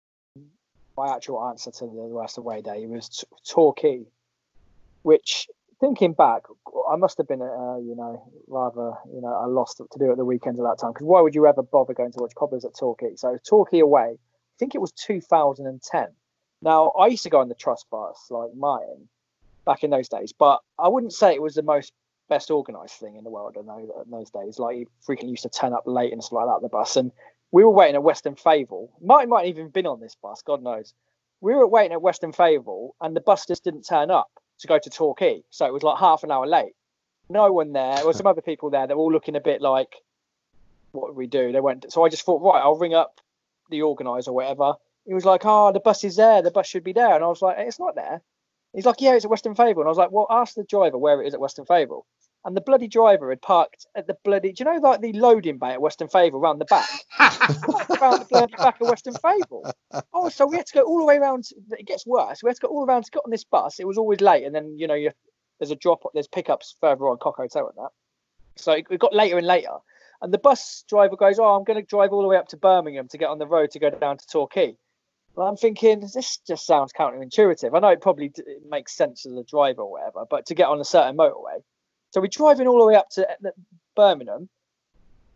my 0.97 1.15
actual 1.15 1.43
answer 1.49 1.71
to 1.71 1.85
the 1.85 1.91
West 1.91 2.39
away 2.39 2.63
day 2.63 2.87
was 2.87 3.09
t- 3.09 3.27
Torquay, 3.49 4.05
which 5.03 5.49
thinking 5.81 6.13
back, 6.13 6.43
I 6.91 6.97
must 6.97 7.19
have 7.19 7.29
been, 7.29 7.43
uh, 7.43 7.77
you 7.79 7.95
know, 7.97 8.23
rather, 8.47 8.95
you 9.13 9.21
know, 9.21 9.35
I 9.35 9.47
lost 9.47 9.79
to 9.79 9.99
do 9.99 10.11
at 10.11 10.17
the 10.17 10.25
weekends 10.25 10.59
at 10.59 10.65
that 10.65 10.79
time. 10.79 10.93
Because 10.93 11.07
why 11.07 11.21
would 11.21 11.35
you 11.35 11.47
ever 11.47 11.63
bother 11.63 11.95
going 11.95 12.13
to 12.13 12.19
watch 12.21 12.35
Cobblers 12.35 12.65
at 12.65 12.75
Torquay? 12.75 13.17
So 13.17 13.37
Torquay 13.47 13.81
away, 13.81 14.17
I 14.17 14.57
think 14.59 14.75
it 14.75 14.81
was 14.81 14.93
2010. 14.93 16.07
Now 16.63 16.91
I 16.91 17.09
used 17.09 17.25
to 17.25 17.31
go 17.31 17.41
on 17.41 17.49
the 17.49 17.55
trust 17.55 17.87
bus 17.91 18.29
like 18.31 18.55
Martin 18.55 19.09
back 19.67 19.85
in 19.85 19.91
those 19.91 20.09
days, 20.09 20.33
but 20.33 20.61
I 20.79 20.89
wouldn't 20.89 21.13
say 21.13 21.35
it 21.35 21.43
was 21.43 21.55
the 21.55 21.63
most 21.63 21.93
best 22.29 22.51
organised 22.51 22.99
thing 22.99 23.17
in 23.17 23.25
the 23.25 23.31
world 23.31 23.57
in 23.59 23.67
those, 23.67 23.89
in 24.05 24.11
those 24.11 24.31
days. 24.31 24.59
Like 24.59 24.77
he 24.77 24.87
freaking 25.07 25.29
used 25.29 25.43
to 25.43 25.49
turn 25.49 25.73
up 25.73 25.85
late 25.87 26.13
and 26.13 26.23
stuff 26.23 26.39
like 26.39 26.47
that. 26.47 26.63
The 26.63 26.69
bus, 26.69 26.97
and 26.97 27.13
we 27.53 27.65
were 27.65 27.71
waiting 27.71 27.95
at 27.95 28.03
Weston 28.03 28.35
Favell. 28.35 28.89
Martin 29.01 29.31
might 29.31 29.47
have 29.47 29.57
even 29.57 29.69
been 29.69 29.87
on 29.87 30.01
this 30.01 30.17
bus, 30.21 30.43
God 30.43 30.63
knows. 30.63 30.95
We 31.41 31.55
were 31.55 31.67
waiting 31.67 31.93
at 31.93 32.03
Weston 32.03 32.33
Favell, 32.33 32.91
and 33.01 33.15
the 33.15 33.21
bus 33.21 33.47
just 33.47 33.65
didn't 33.65 33.83
turn 33.83 34.11
up 34.11 34.31
to 34.61 34.67
go 34.67 34.79
to 34.79 34.91
Torquay, 34.91 35.43
so 35.51 35.67
it 35.67 35.73
was 35.73 35.83
like 35.83 35.99
half 35.99 36.25
an 36.25 36.31
hour 36.31 36.47
late. 36.47 36.75
No 37.29 37.53
one 37.53 37.73
there. 37.73 37.97
There 37.97 38.07
were 38.07 38.13
some 38.13 38.27
other 38.33 38.43
people 38.43 38.71
there. 38.71 38.87
They're 38.87 38.97
all 38.97 39.13
looking 39.13 39.37
a 39.37 39.41
bit 39.41 39.61
like, 39.61 39.97
"What 40.93 41.09
do 41.09 41.15
we 41.15 41.27
do?" 41.27 41.53
They 41.53 41.61
went. 41.61 41.93
So 41.93 42.05
I 42.05 42.09
just 42.09 42.25
thought, 42.25 42.43
right, 42.43 42.61
I'll 42.61 42.79
ring 42.79 42.95
up 42.95 43.21
the 43.71 43.83
organizer 43.83 44.31
or 44.31 44.35
whatever. 44.35 44.75
He 45.07 45.15
was 45.15 45.25
like, 45.25 45.43
"Oh, 45.45 45.73
the 45.73 45.81
bus 45.81 46.05
is 46.05 46.17
there. 46.17 46.43
The 46.43 46.51
bus 46.51 46.67
should 46.67 46.85
be 46.85 46.93
there." 46.93 47.15
And 47.15 47.25
I 47.25 47.29
was 47.29 47.43
like, 47.43 47.57
"It's 47.59 47.79
not 47.79 47.95
there." 47.95 48.23
He's 48.75 48.87
like, 48.87 49.01
"Yeah, 49.01 49.15
it's 49.15 49.25
at 49.25 49.31
Weston 49.31 49.55
Favell." 49.55 49.81
And 49.81 49.87
I 49.87 49.89
was 49.89 49.99
like, 49.99 50.11
"Well, 50.11 50.27
ask 50.31 50.55
the 50.55 50.65
driver 50.65 50.99
where 50.99 51.23
it 51.23 51.27
is 51.27 51.35
at 51.35 51.41
Weston 51.41 51.65
Favell." 51.65 52.03
And 52.45 52.55
the 52.55 52.61
bloody 52.61 52.89
driver 52.89 53.31
had 53.31 53.41
parked 53.41 53.87
at 53.95 54.07
the 54.07 54.17
bloody. 54.23 54.53
Do 54.53 54.65
you 54.65 54.71
know 54.71 54.79
like 54.79 55.01
the 55.01 55.15
loading 55.15 55.59
bay 55.59 55.71
at 55.71 55.81
Weston 55.81 56.09
Favell 56.09 56.35
around 56.35 56.59
the 56.59 56.67
back? 56.67 56.89
around 57.21 58.21
the 58.21 58.27
bloody 58.29 58.55
back 58.57 58.81
of 58.81 58.89
Weston 58.89 59.15
Favell. 59.15 59.73
Oh, 60.13 60.29
so 60.29 60.47
we 60.47 60.57
had 60.57 60.67
to 60.67 60.75
go 60.75 60.83
all 60.83 60.99
the 60.99 61.05
way 61.05 61.17
around. 61.17 61.49
It 61.79 61.87
gets 61.87 62.07
worse. 62.07 62.43
We 62.43 62.51
had 62.51 62.57
to 62.57 62.63
go 62.63 62.69
all 62.69 62.85
around 62.85 63.05
to 63.05 63.11
get 63.11 63.23
on 63.25 63.31
this 63.31 63.45
bus. 63.45 63.79
It 63.79 63.87
was 63.87 63.97
always 63.97 64.21
late, 64.21 64.45
and 64.45 64.55
then 64.55 64.77
you 64.79 64.87
know 64.87 64.95
you, 64.95 65.13
there's 65.59 65.71
a 65.71 65.77
drop. 65.77 66.03
There's 66.13 66.29
pickups 66.29 66.77
further 66.81 67.09
on 67.09 67.19
Cock 67.19 67.37
Hotel 67.37 67.69
and 67.69 67.79
that. 67.79 67.91
So 68.57 68.73
it, 68.73 68.87
it 68.91 69.01
got 69.01 69.15
later 69.15 69.39
and 69.39 69.47
later. 69.47 69.77
And 70.21 70.33
the 70.33 70.39
bus 70.39 70.85
driver 70.89 71.17
goes, 71.17 71.39
"Oh, 71.39 71.55
I'm 71.55 71.65
going 71.65 71.81
to 71.81 71.87
drive 71.87 72.13
all 72.13 72.23
the 72.23 72.29
way 72.29 72.37
up 72.37 72.49
to 72.49 72.57
Birmingham 72.57 73.09
to 73.09 73.19
get 73.19 73.31
on 73.31 73.39
the 73.39 73.47
road 73.47 73.71
to 73.73 73.79
go 73.79 73.91
down 73.91 74.19
to 74.19 74.27
Torquay." 74.27 74.77
Well, 75.37 75.49
I'm 75.49 75.57
thinking 75.57 76.01
this 76.01 76.39
just 76.47 76.65
sounds 76.65 76.93
counterintuitive. 76.93 77.75
I 77.75 77.81
know 77.81 77.89
it 77.89 78.01
probably 78.01 78.29
d- 78.29 78.43
it 78.47 78.63
makes 78.69 78.95
sense 78.95 79.27
as 79.27 79.33
a 79.33 79.43
driver 79.43 79.83
or 79.83 79.91
whatever, 79.91 80.25
but 80.31 80.47
to 80.47 80.55
get 80.55 80.69
on 80.69 80.81
a 80.81 80.85
certain 80.85 81.17
motorway. 81.17 81.63
So 82.13 82.21
we're 82.21 82.29
driving 82.29 82.69
all 82.69 82.79
the 82.79 82.87
way 82.87 82.95
up 82.95 83.11
to 83.11 83.29
uh, 83.29 83.51
Birmingham. 83.97 84.49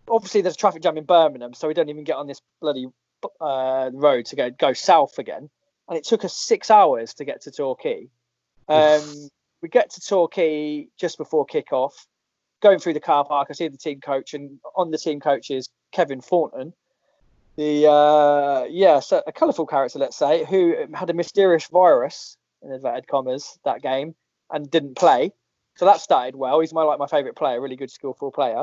Obviously, 0.09 0.41
there's 0.41 0.57
traffic 0.57 0.83
jam 0.83 0.97
in 0.97 1.05
Birmingham, 1.05 1.53
so 1.53 1.67
we 1.67 1.75
don't 1.75 1.89
even 1.89 2.05
get 2.05 2.17
on 2.17 2.29
this 2.29 2.41
bloody 2.61 2.87
uh, 3.41 3.91
road 3.93 4.27
to 4.27 4.37
go 4.37 4.51
go 4.51 4.73
south 4.73 5.19
again. 5.19 5.51
And 5.89 5.99
it 5.99 6.05
took 6.05 6.25
us 6.25 6.37
six 6.37 6.71
hours 6.71 7.15
to 7.15 7.25
get 7.25 7.43
to 7.43 7.51
Torquay. 7.51 8.09
Um, 8.69 9.31
we 9.63 9.69
get 9.69 9.91
to 9.91 10.01
Torquay 10.01 10.87
just 10.99 11.19
before 11.19 11.45
kick-off. 11.45 12.07
Going 12.61 12.79
through 12.79 12.95
the 12.95 13.01
car 13.01 13.25
park, 13.25 13.49
I 13.51 13.55
see 13.55 13.69
the 13.69 13.79
team 13.79 14.01
coach, 14.01 14.35
and 14.35 14.61
on 14.77 14.91
the 14.91 14.99
team 14.99 15.19
coach 15.19 15.51
is 15.51 15.69
Kevin 15.93 16.21
Thornton, 16.21 16.73
the 17.59 17.91
uh, 17.91 18.67
yeah, 18.71 19.01
so 19.01 19.21
a 19.27 19.33
colourful 19.33 19.67
character, 19.67 19.99
let's 19.99 20.17
say, 20.17 20.45
who 20.45 20.77
had 20.95 21.11
a 21.11 21.13
mysterious 21.13 21.67
virus 21.67 22.37
in 22.63 22.71
inverted 22.73 23.09
commas 23.09 23.59
that 23.65 23.83
game 23.83 24.15
and 24.49 24.71
didn't 24.71 24.95
play. 24.95 25.33
So 25.75 25.85
that 25.85 26.01
started 26.01 26.37
well. 26.37 26.61
He's 26.61 26.73
my 26.73 26.85
like 26.85 27.01
my 27.01 27.09
favourite 27.09 27.35
player, 27.35 27.61
really 27.61 27.75
good 27.75 27.91
skillful 27.91 28.31
player. 28.31 28.63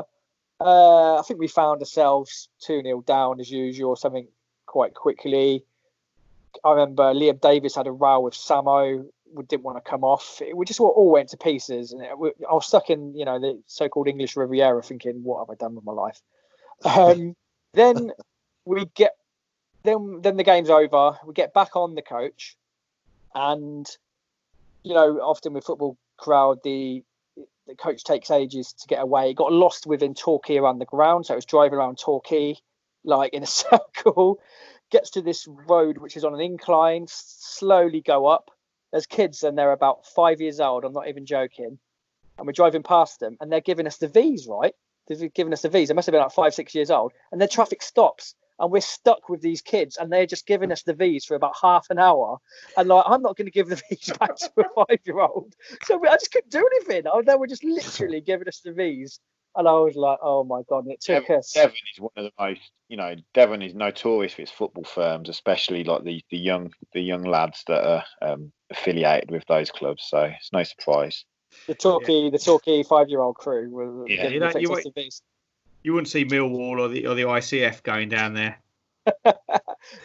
Uh, 0.58 1.18
I 1.18 1.22
think 1.22 1.38
we 1.38 1.46
found 1.46 1.82
ourselves 1.82 2.48
2 2.62 2.82
0 2.82 3.02
down 3.02 3.38
as 3.38 3.50
usual, 3.50 3.96
something 3.96 4.28
quite 4.64 4.94
quickly. 4.94 5.62
I 6.64 6.70
remember 6.70 7.12
Liam 7.12 7.38
Davis 7.38 7.74
had 7.74 7.86
a 7.86 7.92
row 7.92 8.20
with 8.20 8.32
Samo, 8.32 9.04
we 9.34 9.44
didn't 9.44 9.64
want 9.64 9.76
to 9.76 9.90
come 9.90 10.04
off. 10.04 10.40
It, 10.40 10.56
we 10.56 10.64
just 10.64 10.80
all, 10.80 11.10
went 11.10 11.28
to 11.30 11.36
pieces. 11.36 11.92
And 11.92 12.00
it, 12.02 12.18
we, 12.18 12.30
I 12.48 12.54
was 12.54 12.66
stuck 12.66 12.88
in, 12.88 13.14
you 13.14 13.26
know, 13.26 13.38
the 13.38 13.62
so 13.66 13.90
called 13.90 14.08
English 14.08 14.36
Riviera 14.36 14.82
thinking, 14.82 15.22
what 15.22 15.40
have 15.40 15.50
I 15.50 15.54
done 15.54 15.74
with 15.74 15.84
my 15.84 15.92
life? 15.92 16.22
Um, 16.82 17.36
then 17.74 18.12
we 18.66 18.84
get, 18.94 19.12
then, 19.84 20.20
then 20.22 20.36
the 20.36 20.44
game's 20.44 20.70
over. 20.70 21.18
We 21.24 21.32
get 21.32 21.54
back 21.54 21.76
on 21.76 21.94
the 21.94 22.02
coach. 22.02 22.56
And, 23.34 23.86
you 24.82 24.94
know, 24.94 25.18
often 25.18 25.54
with 25.54 25.64
football 25.64 25.96
crowd, 26.18 26.58
the 26.62 27.02
the 27.66 27.74
coach 27.74 28.04
takes 28.04 28.30
ages 28.30 28.72
to 28.74 28.86
get 28.86 29.02
away. 29.02 29.30
It 29.30 29.34
got 29.34 29.52
lost 29.52 29.86
within 29.86 30.14
Torquay 30.14 30.56
around 30.56 30.78
the 30.78 30.84
ground, 30.84 31.26
so 31.26 31.34
it 31.34 31.36
was 31.36 31.44
driving 31.44 31.78
around 31.78 31.98
Torquay 31.98 32.56
like 33.04 33.32
in 33.32 33.42
a 33.42 33.46
circle. 33.46 34.40
Gets 34.90 35.10
to 35.10 35.22
this 35.22 35.48
road 35.48 35.98
which 35.98 36.16
is 36.16 36.24
on 36.24 36.32
an 36.34 36.40
incline, 36.40 37.06
slowly 37.08 38.00
go 38.00 38.26
up. 38.26 38.50
There's 38.92 39.06
kids 39.06 39.42
and 39.42 39.58
they're 39.58 39.72
about 39.72 40.06
five 40.06 40.40
years 40.40 40.60
old. 40.60 40.84
I'm 40.84 40.92
not 40.92 41.08
even 41.08 41.26
joking. 41.26 41.78
And 42.38 42.46
we're 42.46 42.52
driving 42.52 42.84
past 42.84 43.18
them 43.18 43.36
and 43.40 43.50
they're 43.50 43.60
giving 43.60 43.88
us 43.88 43.96
the 43.96 44.06
V's, 44.06 44.46
right? 44.46 44.74
They've 45.08 45.32
given 45.34 45.52
us 45.52 45.62
the 45.62 45.68
V's. 45.68 45.88
They 45.88 45.94
must 45.94 46.06
have 46.06 46.12
been 46.12 46.22
like 46.22 46.32
five, 46.32 46.54
six 46.54 46.74
years 46.74 46.90
old. 46.90 47.12
And 47.32 47.40
then 47.40 47.48
traffic 47.48 47.82
stops 47.82 48.36
and 48.58 48.70
we're 48.70 48.80
stuck 48.80 49.28
with 49.28 49.40
these 49.40 49.60
kids 49.62 49.96
and 49.96 50.10
they're 50.12 50.26
just 50.26 50.46
giving 50.46 50.72
us 50.72 50.82
the 50.82 50.94
V's 50.94 51.24
for 51.24 51.34
about 51.34 51.54
half 51.60 51.86
an 51.90 51.98
hour. 51.98 52.38
And 52.76 52.88
like, 52.88 53.04
I'm 53.06 53.22
not 53.22 53.36
going 53.36 53.46
to 53.46 53.52
give 53.52 53.68
the 53.68 53.76
V's 53.90 54.12
back 54.18 54.36
to 54.36 54.50
a 54.58 54.86
five 54.86 55.00
year 55.04 55.20
old. 55.20 55.54
So 55.84 55.98
we, 55.98 56.08
I 56.08 56.14
just 56.14 56.32
couldn't 56.32 56.50
do 56.50 56.66
anything. 56.74 57.06
I, 57.06 57.22
they 57.22 57.34
were 57.34 57.46
just 57.46 57.64
literally 57.64 58.20
giving 58.20 58.48
us 58.48 58.60
the 58.60 58.72
V's. 58.72 59.20
And 59.56 59.66
I 59.66 59.72
was 59.72 59.96
like, 59.96 60.18
oh 60.22 60.44
my 60.44 60.62
God. 60.68 60.84
And 60.84 60.92
it 60.92 61.00
took 61.00 61.24
Devon, 61.24 61.38
us. 61.38 61.52
Devon 61.54 61.74
is 61.94 62.00
one 62.00 62.10
of 62.16 62.24
the 62.24 62.32
most, 62.38 62.60
you 62.88 62.96
know, 62.96 63.14
Devon 63.34 63.62
is 63.62 63.74
notorious 63.74 64.34
for 64.34 64.42
its 64.42 64.50
football 64.50 64.84
firms, 64.84 65.28
especially 65.28 65.84
like 65.84 66.04
the, 66.04 66.22
the 66.30 66.38
young 66.38 66.70
the 66.92 67.00
young 67.00 67.22
lads 67.22 67.62
that 67.68 67.84
are 67.84 68.04
um, 68.22 68.52
affiliated 68.70 69.30
with 69.30 69.44
those 69.48 69.70
clubs. 69.70 70.04
So 70.08 70.24
it's 70.24 70.52
no 70.52 70.62
surprise. 70.62 71.24
The 71.68 71.74
Torquay, 71.74 72.30
the 72.30 72.38
Torquay 72.38 72.82
five 72.82 73.08
year 73.08 73.20
old 73.20 73.36
crew 73.36 73.70
were 73.70 74.08
Yeah, 74.08 74.22
giving 74.22 74.34
you 74.34 74.40
know, 74.40 74.52
the 74.52 74.60
you 74.60 74.68
V's. 74.94 75.22
You 75.86 75.92
wouldn't 75.92 76.08
see 76.08 76.24
Millwall 76.24 76.80
or 76.80 76.88
the 76.88 77.06
or 77.06 77.14
the 77.14 77.22
ICF 77.22 77.84
going 77.84 78.08
down 78.08 78.34
there. 78.34 78.58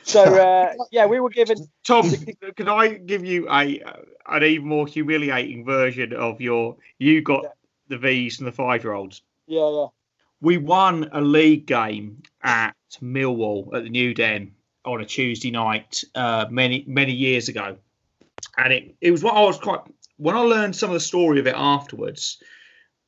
So 0.04 0.22
uh, 0.22 0.74
yeah, 0.92 1.08
we 1.08 1.20
were 1.20 1.32
given. 1.32 1.58
Tom, 1.88 2.08
can 2.56 2.70
I 2.70 2.90
give 2.90 3.26
you 3.26 3.50
a 3.50 3.82
an 4.28 4.44
even 4.44 4.68
more 4.68 4.86
humiliating 4.86 5.66
version 5.66 6.14
of 6.14 6.40
your 6.40 6.76
you 7.00 7.24
got 7.24 7.44
Yeah. 7.44 7.50
the 7.88 7.98
V's 7.98 8.38
and 8.38 8.48
the 8.48 8.52
five 8.52 8.84
year 8.84 8.94
olds? 8.94 9.24
Yeah, 9.48 9.68
yeah. 9.72 9.88
We 10.40 10.58
won 10.58 11.10
a 11.14 11.20
league 11.22 11.66
game 11.66 12.22
at 12.44 12.76
Millwall 13.02 13.74
at 13.76 13.84
the 13.86 13.90
New 13.90 14.14
Den 14.14 14.52
on 14.86 15.02
a 15.02 15.06
Tuesday 15.06 15.50
night 15.50 16.04
uh, 16.14 16.46
many 16.52 16.84
many 16.88 17.14
years 17.14 17.50
ago, 17.50 17.78
and 18.60 18.72
it 18.72 18.96
it 19.02 19.10
was 19.10 19.24
what 19.24 19.34
I 19.34 19.42
was 19.42 19.58
quite 19.58 19.80
when 20.18 20.36
I 20.36 20.42
learned 20.42 20.76
some 20.76 20.92
of 20.92 20.94
the 20.94 21.00
story 21.00 21.40
of 21.40 21.48
it 21.48 21.56
afterwards. 21.58 22.38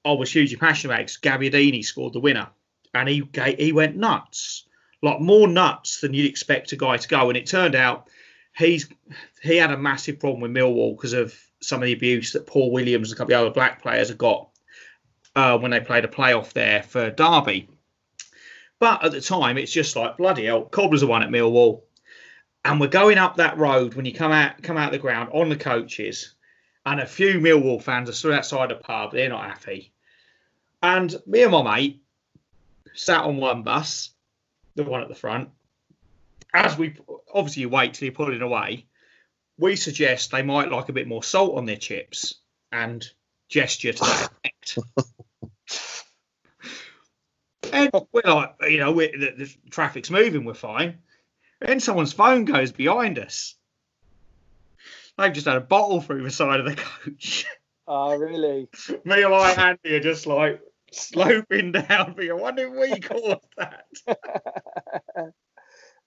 I 0.06 0.14
was 0.14 0.32
hugely 0.34 0.58
passionate 0.58 0.92
about 0.94 1.02
it 1.02 1.04
'cause 1.04 1.18
Gabbiadini 1.20 1.86
scored 1.86 2.14
the 2.14 2.20
winner, 2.20 2.50
and 2.94 3.10
he 3.10 3.24
he 3.58 3.72
went 3.72 3.96
nuts, 3.96 4.66
like 5.02 5.20
more 5.20 5.48
nuts 5.48 6.02
than 6.02 6.14
you'd 6.14 6.30
expect 6.30 6.72
a 6.72 6.76
guy 6.76 6.98
to 6.98 7.08
go. 7.08 7.30
And 7.30 7.38
it 7.38 7.48
turned 7.48 7.76
out 7.76 8.08
he's 8.56 8.88
he 9.42 9.58
had 9.58 9.72
a 9.72 9.78
massive 9.78 10.20
problem 10.20 10.42
with 10.42 10.52
Millwall 10.52 10.96
because 10.96 11.14
of 11.14 11.36
some 11.62 11.82
of 11.82 11.86
the 11.86 11.94
abuse 11.94 12.34
that 12.34 12.48
Paul 12.48 12.72
Williams 12.72 13.10
and 13.10 13.16
a 13.16 13.18
couple 13.18 13.34
of 13.34 13.42
other 13.42 13.54
black 13.54 13.82
players 13.82 14.10
had 14.10 14.18
got 14.18 14.50
uh, 15.36 15.58
when 15.58 15.72
they 15.72 15.80
played 15.80 16.06
a 16.06 16.10
playoff 16.10 16.54
there 16.54 16.84
for 16.84 17.10
Derby. 17.10 17.70
But 18.80 19.04
at 19.04 19.12
the 19.12 19.22
time, 19.22 19.58
it's 19.58 19.72
just 19.72 19.96
like 19.96 20.18
bloody 20.18 20.46
hell. 20.46 20.64
Cobblers 20.66 21.04
are 21.04 21.08
one 21.08 21.24
at 21.24 21.30
Millwall, 21.30 21.84
and 22.66 22.80
we're 22.80 22.88
going 22.88 23.18
up 23.18 23.38
that 23.38 23.58
road 23.58 23.94
when 23.94 24.06
you 24.06 24.14
come 24.14 24.32
out 24.32 24.62
come 24.62 24.78
out 24.78 24.92
the 24.92 24.98
ground 24.98 25.30
on 25.34 25.50
the 25.50 25.56
coaches, 25.56 26.36
and 26.86 27.00
a 27.00 27.06
few 27.06 27.40
Millwall 27.40 27.82
fans 27.82 28.10
are 28.10 28.14
stood 28.14 28.34
outside 28.34 28.70
the 28.70 28.76
pub. 28.76 29.14
They're 29.14 29.30
not 29.30 29.46
happy, 29.46 29.94
and 30.82 31.16
me 31.26 31.44
and 31.44 31.52
my 31.52 31.76
mate 31.76 32.03
sat 32.94 33.24
on 33.24 33.38
one 33.38 33.64
bus, 33.64 34.12
the 34.76 34.84
one 34.84 35.02
at 35.02 35.10
the 35.10 35.16
front. 35.16 35.50
As 36.54 36.78
we 36.78 36.96
obviously 37.34 37.62
you 37.62 37.70
wait 37.70 37.94
till 37.94 38.06
you're 38.06 38.16
pulling 38.16 38.42
away, 38.42 38.86
we 39.58 39.76
suggest 39.76 40.32
they 40.32 40.44
might 40.44 40.72
like 40.72 40.90
a 40.90 40.94
bit 40.94 41.08
more 41.08 41.24
salt 41.24 41.58
on 41.58 41.66
their 41.66 41.78
chips 41.78 42.36
and 42.72 43.06
gesture 43.50 43.94
to 43.94 44.00
that 44.00 44.30
effect. 44.32 44.78
and 47.74 47.92
we're 48.12 48.22
like, 48.26 48.56
you 48.70 48.78
know, 48.78 48.92
we're, 48.92 49.12
the, 49.12 49.34
the 49.38 49.56
traffic's 49.70 50.10
moving, 50.10 50.46
we're 50.46 50.54
fine. 50.54 51.00
Then 51.60 51.80
someone's 51.80 52.14
phone 52.14 52.46
goes 52.46 52.72
behind 52.72 53.20
us. 53.20 53.56
They've 55.18 55.34
just 55.34 55.48
had 55.48 55.58
a 55.58 55.62
bottle 55.62 56.02
through 56.02 56.24
the 56.24 56.32
side 56.32 56.60
of 56.60 56.66
the 56.66 56.76
coach. 56.76 57.46
Oh, 57.88 58.16
really? 58.16 58.68
Me 59.06 59.24
and 59.24 59.34
I, 59.34 59.52
Andy, 59.52 59.96
are 59.96 60.00
just 60.00 60.26
like 60.26 60.62
sloping 60.94 61.72
down. 61.72 62.14
But 62.18 62.38
why 62.40 62.52
didn't 62.52 62.80
we 62.80 63.00
cause 63.00 63.38
that? 63.58 63.84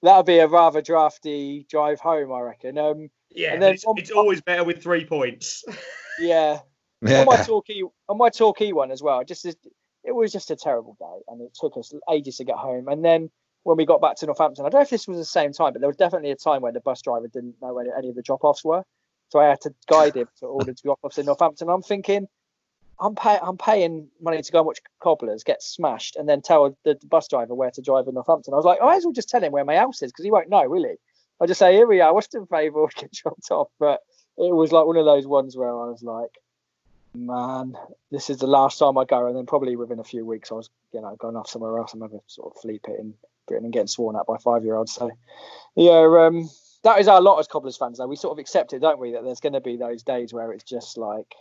That'll 0.03 0.23
be 0.23 0.39
a 0.39 0.47
rather 0.47 0.83
drafty 0.83 1.67
drive 1.71 2.01
home, 2.01 2.33
I 2.33 2.41
reckon. 2.41 2.79
Um, 2.79 3.09
Yeah, 3.31 3.55
And 3.55 3.63
then 3.63 3.75
it's, 3.75 3.85
on- 3.85 3.99
it's 3.99 4.11
always 4.11 4.41
better 4.43 4.63
with 4.65 4.83
three 4.83 5.05
points. 5.05 5.65
yeah. 6.21 6.61
Yeah. 7.03 7.21
On 7.21 7.27
my 7.27 7.37
talkie, 7.37 7.83
on 8.09 8.17
my 8.17 8.31
Torquay 8.31 8.73
one 8.73 8.91
as 8.91 9.03
well. 9.03 9.23
Just 9.23 9.45
it 9.45 9.59
was 10.15 10.33
just 10.33 10.51
a 10.51 10.57
terrible 10.57 10.97
day, 10.99 11.23
and 11.29 11.43
it 11.43 11.53
took 11.55 11.77
us 11.77 11.93
ages 12.11 12.39
to 12.39 12.45
get 12.45 12.57
home. 12.57 12.89
And 12.89 13.05
then 13.05 13.29
when 13.65 13.77
we 13.77 13.85
got 13.85 14.01
back 14.01 14.17
to 14.17 14.27
Northampton. 14.27 14.65
I 14.65 14.71
don't 14.71 14.79
know 14.79 14.83
if 14.83 14.91
this 14.91 15.07
was 15.07 15.19
the 15.19 15.25
same 15.25 15.53
time, 15.53 15.73
but 15.75 15.81
there 15.81 15.89
was 15.91 15.97
definitely 15.99 16.31
a 16.31 16.37
time 16.37 16.63
when 16.63 16.73
the 16.73 16.81
bus 16.81 17.03
driver 17.03 17.29
didn't 17.29 17.57
know 17.61 17.75
where 17.75 17.85
any 17.99 18.09
of 18.09 18.15
the 18.15 18.23
drop 18.23 18.45
offs 18.45 18.65
were. 18.65 18.83
So 19.29 19.41
I 19.41 19.45
had 19.49 19.61
to 19.63 19.75
guide 19.91 20.17
him 20.17 20.29
to 20.39 20.47
all 20.47 20.61
the 20.65 20.73
drop 20.83 21.01
offs 21.03 21.19
in 21.19 21.27
Northampton. 21.27 21.69
I'm 21.69 21.83
thinking, 21.83 22.29
I'm 22.99 23.15
pay, 23.15 23.39
I'm 23.43 23.59
paying 23.59 24.09
money 24.21 24.41
to 24.41 24.53
go 24.53 24.59
and 24.59 24.67
watch 24.67 24.81
cobblers 25.01 25.45
get 25.45 25.63
smashed, 25.63 26.17
and 26.17 26.29
then 26.29 26.41
tell 26.41 26.77
the, 26.85 26.99
bus 27.05 27.29
driver 27.29 27.55
where 27.55 27.71
to 27.71 27.83
drive 27.83 28.07
in 28.09 28.15
Northampton. 28.15 28.55
I 28.55 28.57
was 28.57 28.65
like, 28.65 28.79
I 28.81 28.87
might 28.87 28.97
as 28.97 29.05
well 29.05 29.13
just 29.13 29.29
tell 29.29 29.43
him 29.43 29.53
where 29.53 29.65
my 29.65 29.77
house 29.77 30.03
is 30.03 30.13
because 30.13 30.25
he 30.25 30.31
won't 30.31 30.49
know, 30.49 30.73
he? 30.73 30.97
I 31.41 31.47
just 31.47 31.59
say, 31.59 31.75
here 31.75 31.87
we 31.87 32.01
are, 32.01 32.15
Weston 32.15 32.47
Favell, 32.47 32.93
get 32.95 33.13
dropped 33.13 33.51
off. 33.51 33.69
But 33.79 34.01
it 34.39 34.55
was 34.55 34.73
like 34.73 34.87
one 34.87 34.97
of 34.97 35.05
those 35.05 35.27
ones 35.27 35.57
where 35.57 35.69
I 35.69 35.89
was 35.89 36.03
like, 36.03 36.31
man, 37.15 37.77
this 38.11 38.31
is 38.31 38.39
the 38.39 38.47
last 38.47 38.79
time 38.79 38.97
I 38.99 39.05
go. 39.05 39.27
And 39.27 39.37
then 39.37 39.47
probably 39.47 39.77
within 39.77 39.99
a 39.99 40.05
few 40.05 40.25
weeks, 40.25 40.51
I 40.51 40.55
was, 40.55 40.71
you 40.93 41.01
know, 41.01 41.17
going 41.19 41.37
off 41.37 41.49
somewhere 41.49 41.79
else. 41.79 41.93
I'm 41.93 42.01
having 42.01 42.21
sort 42.27 42.55
of 42.55 42.61
flea 42.61 42.81
pit 42.85 42.97
in 42.99 43.15
Britain 43.47 43.65
and 43.65 43.73
getting 43.73 43.89
sworn 43.89 44.17
at 44.17 44.27
by 44.27 44.39
five 44.39 44.65
year 44.65 44.77
olds. 44.77 44.95
So, 44.95 45.11
yeah, 45.75 46.27
um, 46.27 46.49
that 46.85 47.01
is 47.01 47.09
our 47.09 47.21
lot 47.21 47.39
as 47.39 47.49
Cobblers 47.49 47.77
fans, 47.77 47.99
though. 47.99 48.07
We 48.07 48.17
sort 48.17 48.33
of 48.33 48.39
accept 48.39 48.73
it, 48.73 48.81
don't 48.81 48.99
we? 48.99 49.13
That 49.13 49.25
there's 49.25 49.41
going 49.41 49.55
to 49.55 49.61
be 49.61 49.77
those 49.77 50.03
days 50.03 50.33
where 50.33 50.53
it's 50.53 50.65
just 50.65 50.97
like 50.97 51.35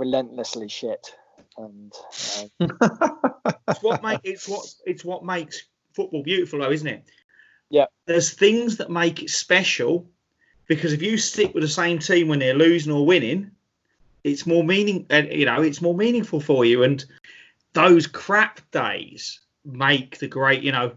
relentlessly 0.00 0.68
shit. 0.68 1.14
And 1.56 1.92
uh, 2.60 3.08
It's 3.68 3.82
what 3.82 4.02
make 4.02 4.20
it's 4.24 4.48
what 4.48 4.66
it's 4.86 5.04
what 5.04 5.24
makes 5.24 5.62
football 5.94 6.22
beautiful, 6.22 6.58
though, 6.60 6.72
isn't 6.72 6.86
it? 6.86 7.04
Yeah. 7.68 7.86
There's 8.06 8.32
things 8.32 8.78
that 8.78 8.90
make 8.90 9.22
it 9.22 9.30
special 9.30 10.08
because 10.66 10.92
if 10.92 11.02
you 11.02 11.18
stick 11.18 11.54
with 11.54 11.62
the 11.62 11.68
same 11.68 11.98
team 11.98 12.28
when 12.28 12.38
they're 12.40 12.54
losing 12.54 12.92
or 12.92 13.06
winning, 13.06 13.52
it's 14.24 14.46
more 14.46 14.64
meaning. 14.64 15.06
uh, 15.10 15.22
You 15.30 15.46
know, 15.46 15.62
it's 15.62 15.82
more 15.82 15.94
meaningful 15.94 16.40
for 16.40 16.64
you. 16.64 16.82
And 16.82 17.04
those 17.74 18.06
crap 18.06 18.60
days 18.70 19.40
make 19.64 20.18
the 20.18 20.28
great. 20.28 20.62
You 20.62 20.72
know, 20.72 20.92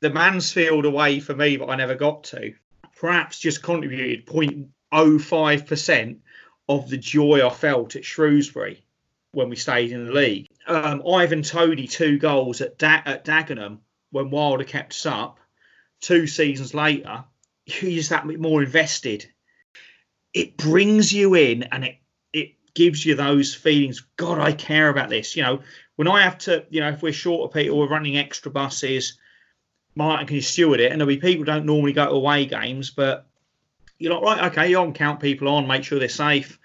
the 0.00 0.10
Mansfield 0.10 0.84
away 0.84 1.20
for 1.20 1.34
me, 1.34 1.56
but 1.56 1.70
I 1.70 1.76
never 1.76 1.94
got 1.94 2.24
to. 2.24 2.52
Perhaps 2.98 3.38
just 3.38 3.62
contributed 3.62 4.26
0.05 4.26 5.66
percent 5.66 6.18
of 6.70 6.88
the 6.88 6.96
joy 6.96 7.44
I 7.44 7.50
felt 7.50 7.96
at 7.96 8.04
Shrewsbury 8.04 8.84
when 9.32 9.48
we 9.48 9.56
stayed 9.56 9.90
in 9.90 10.06
the 10.06 10.12
league. 10.12 10.46
Um, 10.68 11.02
Ivan 11.06 11.42
Toney 11.42 11.88
two 11.88 12.16
goals 12.16 12.60
at 12.60 12.78
da- 12.78 13.02
at 13.04 13.24
Dagenham 13.24 13.78
when 14.12 14.30
Wilder 14.30 14.64
kept 14.64 14.92
us 14.92 15.04
up. 15.04 15.40
Two 16.00 16.28
seasons 16.28 16.72
later, 16.72 17.24
just 17.66 18.10
that 18.10 18.26
bit 18.26 18.38
more 18.38 18.62
invested. 18.62 19.28
It 20.32 20.56
brings 20.56 21.12
you 21.12 21.34
in 21.34 21.64
and 21.64 21.84
it 21.84 21.96
it 22.32 22.52
gives 22.74 23.04
you 23.04 23.16
those 23.16 23.52
feelings. 23.52 24.06
God, 24.16 24.38
I 24.38 24.52
care 24.52 24.88
about 24.88 25.10
this. 25.10 25.36
You 25.36 25.42
know, 25.42 25.62
when 25.96 26.06
I 26.06 26.22
have 26.22 26.38
to, 26.38 26.64
you 26.70 26.80
know, 26.80 26.90
if 26.90 27.02
we're 27.02 27.12
short 27.12 27.50
of 27.50 27.54
people, 27.54 27.78
we're 27.78 27.88
running 27.88 28.16
extra 28.16 28.52
buses. 28.52 29.18
Martin 29.96 30.28
can 30.28 30.36
you 30.36 30.42
steward 30.42 30.78
it? 30.78 30.92
And 30.92 31.00
there'll 31.00 31.08
be 31.08 31.16
people 31.16 31.44
don't 31.44 31.66
normally 31.66 31.92
go 31.92 32.06
to 32.06 32.12
away 32.12 32.46
games, 32.46 32.90
but 32.90 33.26
you're 33.98 34.14
like, 34.14 34.22
right, 34.22 34.52
okay, 34.52 34.70
you 34.70 34.78
on 34.78 34.94
count 34.94 35.20
people 35.20 35.48
on, 35.48 35.66
make 35.66 35.84
sure 35.84 35.98
they're 35.98 36.08
safe, 36.08 36.59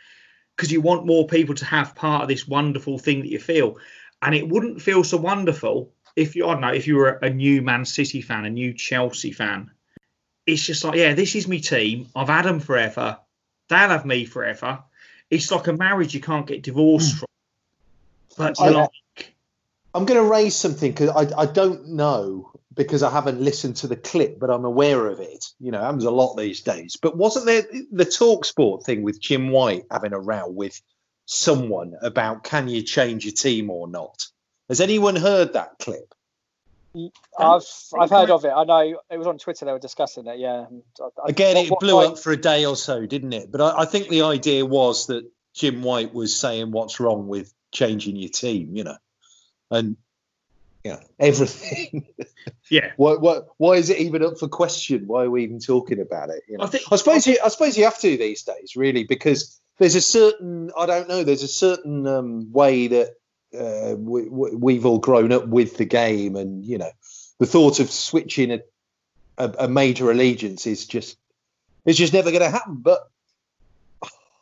because 0.55 0.71
you 0.71 0.81
want 0.81 1.05
more 1.05 1.27
people 1.27 1.55
to 1.55 1.65
have 1.65 1.95
part 1.95 2.23
of 2.23 2.27
this 2.27 2.47
wonderful 2.47 2.97
thing 2.97 3.21
that 3.21 3.29
you 3.29 3.39
feel. 3.39 3.77
And 4.21 4.33
it 4.33 4.47
wouldn't 4.47 4.81
feel 4.81 5.03
so 5.03 5.17
wonderful 5.17 5.91
if 6.15 6.35
you, 6.35 6.47
I 6.47 6.53
don't 6.53 6.61
know, 6.61 6.73
if 6.73 6.87
you 6.87 6.95
were 6.95 7.09
a 7.09 7.29
new 7.29 7.61
Man 7.61 7.85
City 7.85 8.21
fan, 8.21 8.45
a 8.45 8.49
new 8.49 8.73
Chelsea 8.73 9.31
fan. 9.31 9.71
It's 10.45 10.65
just 10.65 10.83
like, 10.83 10.95
yeah, 10.95 11.13
this 11.13 11.35
is 11.35 11.47
my 11.47 11.57
team. 11.57 12.07
I've 12.15 12.29
had 12.29 12.45
them 12.45 12.59
forever. 12.59 13.17
They'll 13.67 13.89
have 13.89 14.05
me 14.05 14.25
forever. 14.25 14.83
It's 15.29 15.51
like 15.51 15.67
a 15.67 15.73
marriage 15.73 16.13
you 16.13 16.21
can't 16.21 16.47
get 16.47 16.63
divorced 16.63 17.13
hmm. 17.13 17.17
from. 17.19 17.27
But 18.37 18.59
I, 18.59 18.69
like, 18.69 19.33
I'm 19.93 20.05
going 20.05 20.21
to 20.21 20.29
raise 20.29 20.55
something 20.55 20.91
because 20.91 21.09
I, 21.09 21.41
I 21.41 21.45
don't 21.45 21.89
know 21.89 22.51
because 22.75 23.03
I 23.03 23.09
haven't 23.09 23.41
listened 23.41 23.77
to 23.77 23.87
the 23.87 23.95
clip, 23.95 24.39
but 24.39 24.49
I'm 24.49 24.65
aware 24.65 25.07
of 25.07 25.19
it. 25.19 25.45
You 25.59 25.71
know, 25.71 25.81
happens 25.81 26.03
a 26.03 26.11
lot 26.11 26.35
these 26.35 26.61
days. 26.61 26.97
But 27.01 27.17
wasn't 27.17 27.45
there 27.45 27.63
the 27.91 28.05
talk 28.05 28.45
sport 28.45 28.83
thing 28.83 29.01
with 29.03 29.19
Jim 29.21 29.49
White 29.49 29.85
having 29.89 30.13
a 30.13 30.19
row 30.19 30.47
with 30.47 30.81
someone 31.25 31.93
about 32.01 32.43
can 32.43 32.67
you 32.67 32.81
change 32.83 33.25
your 33.25 33.33
team 33.33 33.69
or 33.69 33.87
not? 33.87 34.27
Has 34.69 34.81
anyone 34.81 35.15
heard 35.15 35.53
that 35.53 35.79
clip? 35.79 36.13
I've 37.37 37.63
I've 37.99 38.09
heard 38.09 38.29
of 38.29 38.45
it. 38.45 38.51
I 38.55 38.63
know 38.63 38.99
it 39.09 39.17
was 39.17 39.27
on 39.27 39.37
Twitter. 39.37 39.65
They 39.65 39.71
were 39.73 39.79
discussing 39.79 40.27
it. 40.27 40.39
Yeah. 40.39 40.65
I- 41.01 41.29
Again, 41.29 41.55
what- 41.55 41.65
it 41.67 41.79
blew 41.79 42.01
time- 42.01 42.11
up 42.13 42.19
for 42.19 42.31
a 42.31 42.37
day 42.37 42.65
or 42.65 42.75
so, 42.75 43.05
didn't 43.05 43.33
it? 43.33 43.51
But 43.51 43.61
I, 43.61 43.81
I 43.81 43.85
think 43.85 44.07
the 44.09 44.21
idea 44.21 44.65
was 44.65 45.07
that 45.07 45.29
Jim 45.53 45.83
White 45.83 46.13
was 46.13 46.35
saying 46.35 46.71
what's 46.71 46.99
wrong 46.99 47.27
with 47.27 47.53
changing 47.71 48.15
your 48.15 48.29
team, 48.29 48.75
you 48.75 48.83
know, 48.85 48.97
and 49.71 49.97
you 50.85 50.91
know 50.91 50.99
everything. 51.19 52.05
yeah. 52.69 52.91
Why, 52.95 53.15
why, 53.15 53.39
why 53.57 53.73
is 53.73 53.89
it 53.89 53.97
even 53.97 54.23
up 54.23 54.37
for 54.37 54.47
question? 54.47 55.07
Why 55.07 55.23
are 55.23 55.29
we 55.31 55.43
even 55.43 55.59
talking 55.59 55.99
about 55.99 56.29
it? 56.29 56.43
You 56.47 56.57
know? 56.59 56.63
I 56.65 56.67
think- 56.67 56.83
I 56.91 56.95
suppose 56.95 57.25
you, 57.25 57.37
I 57.43 57.49
suppose 57.49 57.75
you 57.77 57.83
have 57.85 57.99
to 57.99 58.17
these 58.17 58.43
days, 58.43 58.75
really, 58.75 59.03
because 59.03 59.59
there's 59.79 59.95
a 59.95 60.01
certain, 60.01 60.71
I 60.77 60.85
don't 60.85 61.09
know, 61.09 61.23
there's 61.23 61.43
a 61.43 61.47
certain 61.47 62.05
um, 62.07 62.51
way 62.53 62.87
that 62.87 63.15
uh, 63.59 63.95
we- 63.97 64.29
we've 64.29 64.85
all 64.85 64.99
grown 64.99 65.31
up 65.31 65.47
with 65.47 65.77
the 65.77 65.85
game, 65.85 66.35
and 66.35 66.63
you 66.63 66.77
know, 66.77 66.91
the 67.39 67.47
thought 67.47 67.79
of 67.79 67.89
switching 67.89 68.51
a, 68.51 68.59
a, 69.39 69.53
a 69.61 69.67
major 69.67 70.11
allegiance 70.11 70.67
is 70.67 70.85
just, 70.85 71.17
it's 71.83 71.97
just 71.97 72.13
never 72.13 72.29
going 72.29 72.43
to 72.43 72.49
happen. 72.49 72.77
But 72.79 72.99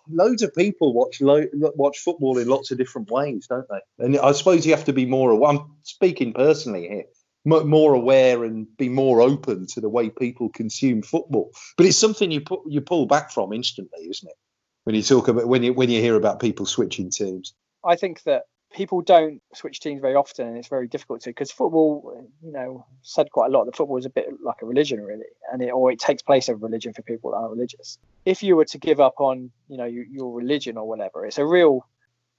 loads 0.09 0.41
of 0.41 0.53
people 0.53 0.93
watch 0.93 1.21
lo- 1.21 1.47
watch 1.53 1.99
football 1.99 2.37
in 2.37 2.47
lots 2.47 2.71
of 2.71 2.77
different 2.77 3.09
ways, 3.09 3.47
don't 3.47 3.67
they? 3.69 4.05
And 4.05 4.17
I 4.17 4.31
suppose 4.33 4.65
you 4.65 4.75
have 4.75 4.85
to 4.85 4.93
be 4.93 5.05
more. 5.05 5.47
I'm 5.47 5.77
speaking 5.83 6.33
personally 6.33 6.87
here 6.87 7.05
mo- 7.45 7.63
more 7.63 7.93
aware 7.93 8.43
and 8.43 8.67
be 8.77 8.89
more 8.89 9.21
open 9.21 9.67
to 9.67 9.81
the 9.81 9.89
way 9.89 10.09
people 10.09 10.49
consume 10.49 11.01
football. 11.01 11.51
But 11.77 11.85
it's 11.85 11.97
something 11.97 12.31
you 12.31 12.41
put 12.41 12.61
you 12.67 12.81
pull 12.81 13.05
back 13.05 13.31
from 13.31 13.53
instantly, 13.53 14.07
isn't 14.09 14.29
it? 14.29 14.35
When 14.83 14.95
you 14.95 15.01
talk 15.01 15.27
about 15.27 15.47
when 15.47 15.63
you 15.63 15.73
when 15.73 15.89
you 15.89 16.01
hear 16.01 16.15
about 16.15 16.39
people 16.39 16.65
switching 16.65 17.09
teams. 17.09 17.53
I 17.85 17.95
think 17.95 18.23
that 18.23 18.43
people 18.73 19.01
don't 19.01 19.41
switch 19.53 19.79
teams 19.79 20.01
very 20.01 20.15
often, 20.15 20.47
and 20.47 20.57
it's 20.57 20.67
very 20.67 20.87
difficult 20.87 21.21
to 21.21 21.29
because 21.29 21.51
football, 21.51 22.27
you 22.43 22.51
know, 22.51 22.85
said 23.03 23.31
quite 23.31 23.47
a 23.47 23.49
lot. 23.49 23.65
that 23.65 23.75
football 23.75 23.97
is 23.97 24.05
a 24.05 24.09
bit 24.09 24.27
like 24.43 24.61
a 24.61 24.65
religion, 24.65 25.01
really, 25.01 25.25
and 25.51 25.61
it 25.61 25.69
or 25.69 25.91
it 25.91 25.99
takes 25.99 26.21
place 26.21 26.49
of 26.49 26.61
religion 26.61 26.93
for 26.93 27.03
people 27.03 27.31
that 27.31 27.37
are 27.37 27.49
religious. 27.49 27.97
If 28.25 28.43
you 28.43 28.55
were 28.55 28.65
to 28.65 28.77
give 28.77 28.99
up 28.99 29.15
on, 29.19 29.51
you 29.69 29.77
know, 29.77 29.85
your, 29.85 30.05
your 30.05 30.33
religion 30.33 30.77
or 30.77 30.87
whatever, 30.87 31.25
it's 31.25 31.37
a 31.37 31.45
real 31.45 31.87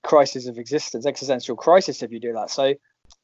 crisis 0.03 0.47
of 0.47 0.59
existence, 0.59 1.07
existential 1.07 1.57
crisis 1.57 2.03
if 2.03 2.12
you 2.12 2.20
do 2.20 2.32
that. 2.35 2.51
So, 2.51 2.74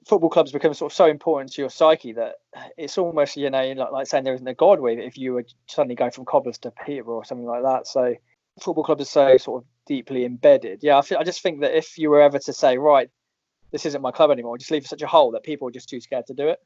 football 0.06 0.30
clubs 0.30 0.52
become 0.52 0.72
sort 0.72 0.92
of 0.92 0.96
so 0.96 1.06
important 1.06 1.52
to 1.52 1.62
your 1.62 1.70
psyche 1.70 2.12
that 2.12 2.36
it's 2.78 2.96
almost, 2.96 3.36
you 3.36 3.50
know, 3.50 3.72
like, 3.72 3.92
like 3.92 4.06
saying 4.06 4.24
there 4.24 4.34
isn't 4.34 4.46
a 4.46 4.54
god 4.54 4.80
with 4.80 4.98
it 4.98 5.04
if 5.04 5.18
you 5.18 5.34
were 5.34 5.44
suddenly 5.66 5.96
going 5.96 6.12
from 6.12 6.24
Cobblers 6.24 6.58
to 6.58 6.70
Peterborough 6.70 7.16
or 7.16 7.24
something 7.24 7.46
like 7.46 7.62
that. 7.62 7.86
So, 7.86 8.14
football 8.61 8.84
clubs 8.84 9.02
are 9.02 9.04
so 9.04 9.36
sort 9.36 9.62
of 9.62 9.68
deeply 9.86 10.24
embedded. 10.24 10.80
Yeah, 10.82 10.98
I, 10.98 11.02
feel, 11.02 11.18
I 11.18 11.24
just 11.24 11.42
think 11.42 11.61
that 11.61 11.76
if 11.76 11.98
you 11.98 12.11
were 12.11 12.20
ever 12.20 12.38
to 12.38 12.52
say, 12.52 12.78
right, 12.78 13.11
this 13.72 13.86
isn't 13.86 14.02
my 14.02 14.11
club 14.11 14.30
anymore, 14.30 14.58
just 14.58 14.70
leave 14.70 14.86
such 14.86 15.02
a 15.02 15.06
hole 15.06 15.32
that 15.32 15.42
people 15.42 15.68
are 15.68 15.72
just 15.72 15.88
too 15.88 16.00
scared 16.00 16.26
to 16.26 16.34
do 16.34 16.48
it. 16.48 16.58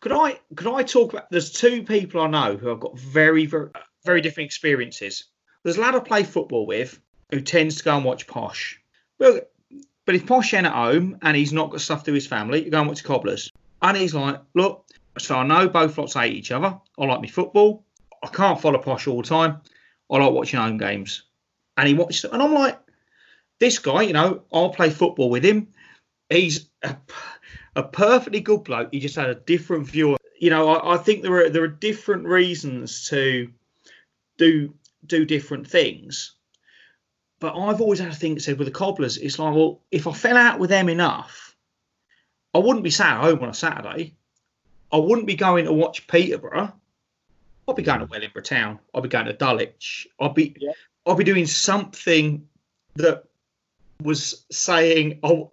Could 0.00 0.12
I 0.12 0.40
could 0.54 0.66
I 0.66 0.82
talk 0.82 1.12
about? 1.12 1.30
There's 1.30 1.52
two 1.52 1.82
people 1.82 2.22
I 2.22 2.26
know 2.26 2.56
who 2.56 2.68
have 2.68 2.80
got 2.80 2.98
very 2.98 3.44
very 3.44 3.68
very 4.04 4.22
different 4.22 4.46
experiences. 4.46 5.24
There's 5.62 5.76
a 5.76 5.80
lad 5.80 5.94
I 5.94 5.98
play 5.98 6.22
football 6.22 6.66
with 6.66 6.98
who 7.30 7.40
tends 7.40 7.76
to 7.76 7.84
go 7.84 7.96
and 7.96 8.04
watch 8.04 8.26
Posh. 8.26 8.80
Well, 9.18 9.40
but 10.06 10.14
if 10.14 10.26
Posh 10.26 10.54
ain't 10.54 10.66
at 10.66 10.72
home 10.72 11.18
and 11.22 11.36
he's 11.36 11.52
not 11.52 11.70
got 11.70 11.82
stuff 11.82 12.04
to 12.04 12.12
his 12.12 12.26
family, 12.26 12.64
you 12.64 12.70
go 12.70 12.80
and 12.80 12.88
watch 12.88 13.04
Cobblers. 13.04 13.52
And 13.82 13.96
he's 13.96 14.14
like, 14.14 14.40
look, 14.54 14.86
so 15.18 15.36
I 15.36 15.46
know 15.46 15.68
both 15.68 15.96
lots 15.98 16.14
hate 16.14 16.34
each 16.34 16.50
other. 16.50 16.78
I 16.98 17.04
like 17.04 17.20
me 17.20 17.28
football. 17.28 17.84
I 18.22 18.28
can't 18.28 18.60
follow 18.60 18.78
Posh 18.78 19.06
all 19.06 19.22
the 19.22 19.28
time. 19.28 19.60
I 20.10 20.18
like 20.18 20.32
watching 20.32 20.58
home 20.58 20.78
games. 20.78 21.24
And 21.80 21.88
he 21.88 21.94
watches, 21.94 22.24
and 22.24 22.42
I'm 22.42 22.52
like, 22.52 22.78
this 23.58 23.78
guy, 23.78 24.02
you 24.02 24.12
know, 24.12 24.42
I'll 24.52 24.68
play 24.68 24.90
football 24.90 25.30
with 25.30 25.42
him. 25.42 25.68
He's 26.28 26.68
a, 26.82 26.94
a 27.74 27.82
perfectly 27.82 28.40
good 28.40 28.64
bloke. 28.64 28.90
He 28.92 29.00
just 29.00 29.16
had 29.16 29.30
a 29.30 29.34
different 29.34 29.86
view. 29.86 30.18
You 30.38 30.50
know, 30.50 30.68
I, 30.68 30.96
I 30.96 30.96
think 30.98 31.22
there 31.22 31.32
are 31.46 31.48
there 31.48 31.64
are 31.64 31.68
different 31.68 32.26
reasons 32.26 33.08
to 33.08 33.50
do 34.36 34.74
do 35.06 35.24
different 35.24 35.70
things. 35.70 36.32
But 37.38 37.56
I've 37.58 37.80
always 37.80 37.98
had 37.98 38.12
a 38.12 38.14
thing 38.14 38.38
said 38.40 38.58
with 38.58 38.68
the 38.68 38.72
cobblers, 38.72 39.16
it's 39.16 39.38
like, 39.38 39.54
well, 39.54 39.80
if 39.90 40.06
I 40.06 40.12
fell 40.12 40.36
out 40.36 40.58
with 40.58 40.68
them 40.68 40.90
enough, 40.90 41.56
I 42.52 42.58
wouldn't 42.58 42.84
be 42.84 42.90
sat 42.90 43.16
at 43.16 43.24
home 43.24 43.38
on 43.38 43.48
a 43.48 43.54
Saturday. 43.54 44.16
I 44.92 44.98
wouldn't 44.98 45.26
be 45.26 45.34
going 45.36 45.64
to 45.64 45.72
watch 45.72 46.06
Peterborough. 46.08 46.74
I'd 47.66 47.76
be 47.76 47.82
going 47.82 48.00
to 48.00 48.06
Wellingborough 48.06 48.42
Town. 48.42 48.80
I'd 48.94 49.02
be 49.02 49.08
going 49.08 49.24
to 49.24 49.32
Dulwich. 49.32 50.06
I'd 50.20 50.34
be 50.34 50.54
Yeah. 50.60 50.72
I'd 51.06 51.16
be 51.16 51.24
doing 51.24 51.46
something 51.46 52.46
that 52.96 53.24
was 54.02 54.44
saying 54.50 55.20
I, 55.22 55.44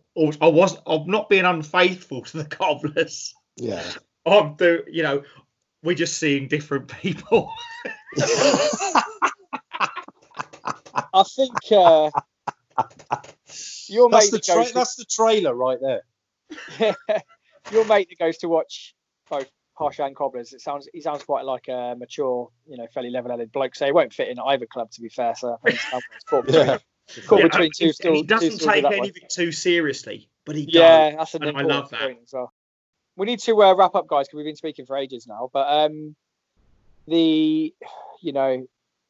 I 0.41 0.47
wasn't 0.47 0.81
I'm 0.87 1.07
not 1.07 1.29
being 1.29 1.45
unfaithful 1.45 2.21
to 2.23 2.37
the 2.37 2.45
cobblers. 2.49 3.33
Yeah. 3.55 3.83
I'm 4.25 4.55
do 4.55 4.83
you 4.87 5.03
know, 5.03 5.23
we're 5.83 5.95
just 5.95 6.17
seeing 6.17 6.47
different 6.47 6.87
people. 6.87 7.51
I 11.13 11.23
think 11.23 11.53
uh, 11.71 12.09
your 13.87 14.09
mate 14.09 14.31
That's 14.31 14.31
the 14.31 14.37
that 14.37 14.47
goes 14.47 14.65
tra- 14.65 14.73
that's 14.73 14.95
the 14.95 15.05
trailer 15.05 15.53
right 15.53 15.79
there. 15.79 16.01
to, 17.09 17.21
your 17.71 17.85
mate 17.85 18.09
that 18.09 18.19
goes 18.19 18.37
to 18.39 18.49
watch 18.49 18.95
both 19.29 19.49
Posh 19.77 19.99
and 19.99 20.15
Cobblers, 20.15 20.53
it 20.53 20.61
sounds 20.61 20.89
he 20.93 21.01
sounds 21.01 21.23
quite 21.23 21.45
like 21.45 21.67
a 21.67 21.95
mature, 21.97 22.49
you 22.67 22.77
know, 22.77 22.87
fairly 22.93 23.11
level-headed 23.11 23.51
bloke. 23.51 23.75
So 23.75 23.85
he 23.85 23.91
won't 23.91 24.13
fit 24.13 24.29
in 24.29 24.39
either 24.39 24.65
club, 24.65 24.89
to 24.91 25.01
be 25.01 25.09
fair. 25.09 25.35
So 25.35 25.53
I 25.53 25.57
think 25.63 25.79
it's 26.15 26.23
caught 26.25 26.45
between, 26.45 26.65
Yeah. 26.67 26.77
caught 27.27 27.39
Yeah, 27.39 27.43
between 27.43 27.65
and 27.65 27.73
two 27.75 27.85
he- 27.87 27.91
still. 27.93 28.13
he 28.15 28.23
doesn't 28.23 28.59
take 28.59 28.85
anything 28.85 29.23
too 29.29 29.51
seriously, 29.51 30.29
but 30.45 30.55
he 30.55 30.65
Yeah, 30.67 31.11
does. 31.11 31.17
that's 31.17 31.35
an 31.35 31.43
and 31.43 31.57
I 31.57 31.61
important 31.61 31.81
love 31.83 31.89
that. 31.91 32.01
point 32.01 32.19
as 32.23 32.33
well. 32.33 32.51
We 33.15 33.25
need 33.27 33.39
to 33.41 33.63
uh, 33.63 33.75
wrap 33.75 33.95
up, 33.95 34.07
guys, 34.07 34.27
because 34.27 34.37
we've 34.37 34.45
been 34.45 34.55
speaking 34.55 34.85
for 34.85 34.97
ages 34.97 35.27
now. 35.27 35.49
But 35.53 35.67
um, 35.67 36.15
the, 37.07 37.73
you 38.21 38.33
know, 38.33 38.65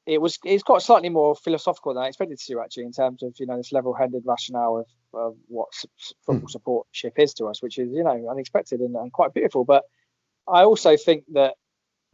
it 0.05 0.21
was 0.21 0.39
it's 0.45 0.63
got 0.63 0.81
slightly 0.81 1.09
more 1.09 1.35
philosophical 1.35 1.93
than 1.93 2.03
I 2.03 2.07
expected 2.07 2.39
to 2.39 2.53
do 2.53 2.61
actually 2.61 2.83
in 2.83 2.93
terms 2.93 3.23
of 3.23 3.35
you 3.39 3.45
know 3.45 3.57
this 3.57 3.73
level-headed 3.73 4.23
rationale 4.25 4.77
of, 4.77 4.85
of 5.13 5.35
what 5.47 5.67
s- 5.73 5.85
s- 5.99 6.13
football 6.25 6.47
supportship 6.93 7.11
is 7.17 7.33
to 7.35 7.45
us, 7.47 7.61
which 7.61 7.77
is 7.77 7.89
you 7.91 8.03
know 8.03 8.27
unexpected 8.29 8.79
and, 8.79 8.95
and 8.95 9.11
quite 9.11 9.33
beautiful. 9.33 9.65
But 9.65 9.83
I 10.47 10.63
also 10.63 10.95
think 10.97 11.25
that 11.33 11.55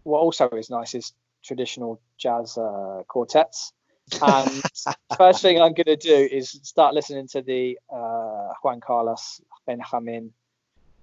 what 0.04 0.20
also 0.20 0.50
is 0.50 0.70
nice 0.70 0.96
is 0.96 1.14
traditional 1.44 2.02
jazz 2.18 2.58
uh, 2.58 3.04
quartets. 3.08 3.74
And 4.22 4.62
first 5.18 5.42
thing 5.42 5.62
I'm 5.62 5.74
going 5.74 5.86
to 5.86 5.96
do 5.96 6.28
is 6.32 6.52
start 6.64 6.94
listening 6.94 7.28
to 7.30 7.42
the 7.42 7.80
uh, 7.94 8.54
Juan 8.64 8.82
Carlos 8.82 9.42
Benjamin 9.66 10.34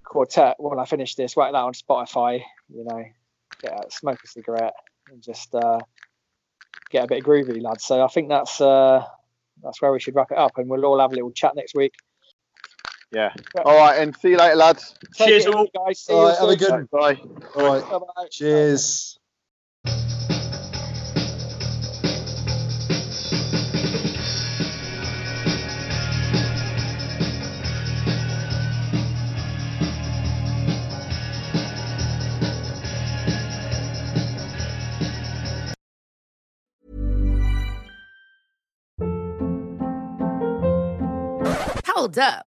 quartet 0.05 0.57
when 0.59 0.79
I 0.79 0.85
finish 0.85 1.15
this. 1.15 1.37
Whack 1.37 1.53
that 1.53 1.59
on 1.59 1.73
Spotify, 1.73 2.43
you 2.69 2.85
know, 2.85 3.05
get 3.63 3.73
out, 3.73 3.93
smoke 3.93 4.19
a 4.25 4.27
cigarette, 4.27 4.75
and 5.11 5.23
just 5.23 5.55
uh, 5.55 5.79
get 6.91 7.05
a 7.05 7.09
bit 7.09 7.25
groovy, 7.25 7.63
lads. 7.63 7.85
So 7.85 8.05
I 8.05 8.09
think 8.09 8.29
that's 8.29 8.61
uh, 8.61 9.05
that's 9.63 9.81
where 9.81 9.93
we 9.93 10.01
should 10.01 10.15
wrap 10.15 10.31
it 10.31 10.39
up, 10.39 10.59
and 10.59 10.69
we'll 10.69 10.85
all 10.85 11.01
have 11.01 11.13
a 11.13 11.15
little 11.15 11.33
chat 11.33 11.55
next 11.55 11.75
week. 11.75 11.95
Yeah. 13.13 13.33
All 13.65 13.77
right, 13.77 13.99
and 14.01 14.17
see 14.17 14.31
you 14.31 14.37
later, 14.37 14.55
lads. 14.57 14.95
Take 15.15 15.29
Cheers 15.29 15.47
all. 15.47 15.67
guys. 15.75 15.99
See 16.01 16.13
All 16.13 16.21
you 16.23 16.29
right, 16.29 16.39
have 16.39 16.49
a 16.49 16.59
soon. 16.59 16.81
good- 16.81 16.91
Bye. 16.91 17.21
All 17.57 17.75
right. 17.75 17.91
Bye-bye. 17.91 18.29
Cheers. 18.31 19.19
Hold 41.87 42.19
up. 42.19 42.47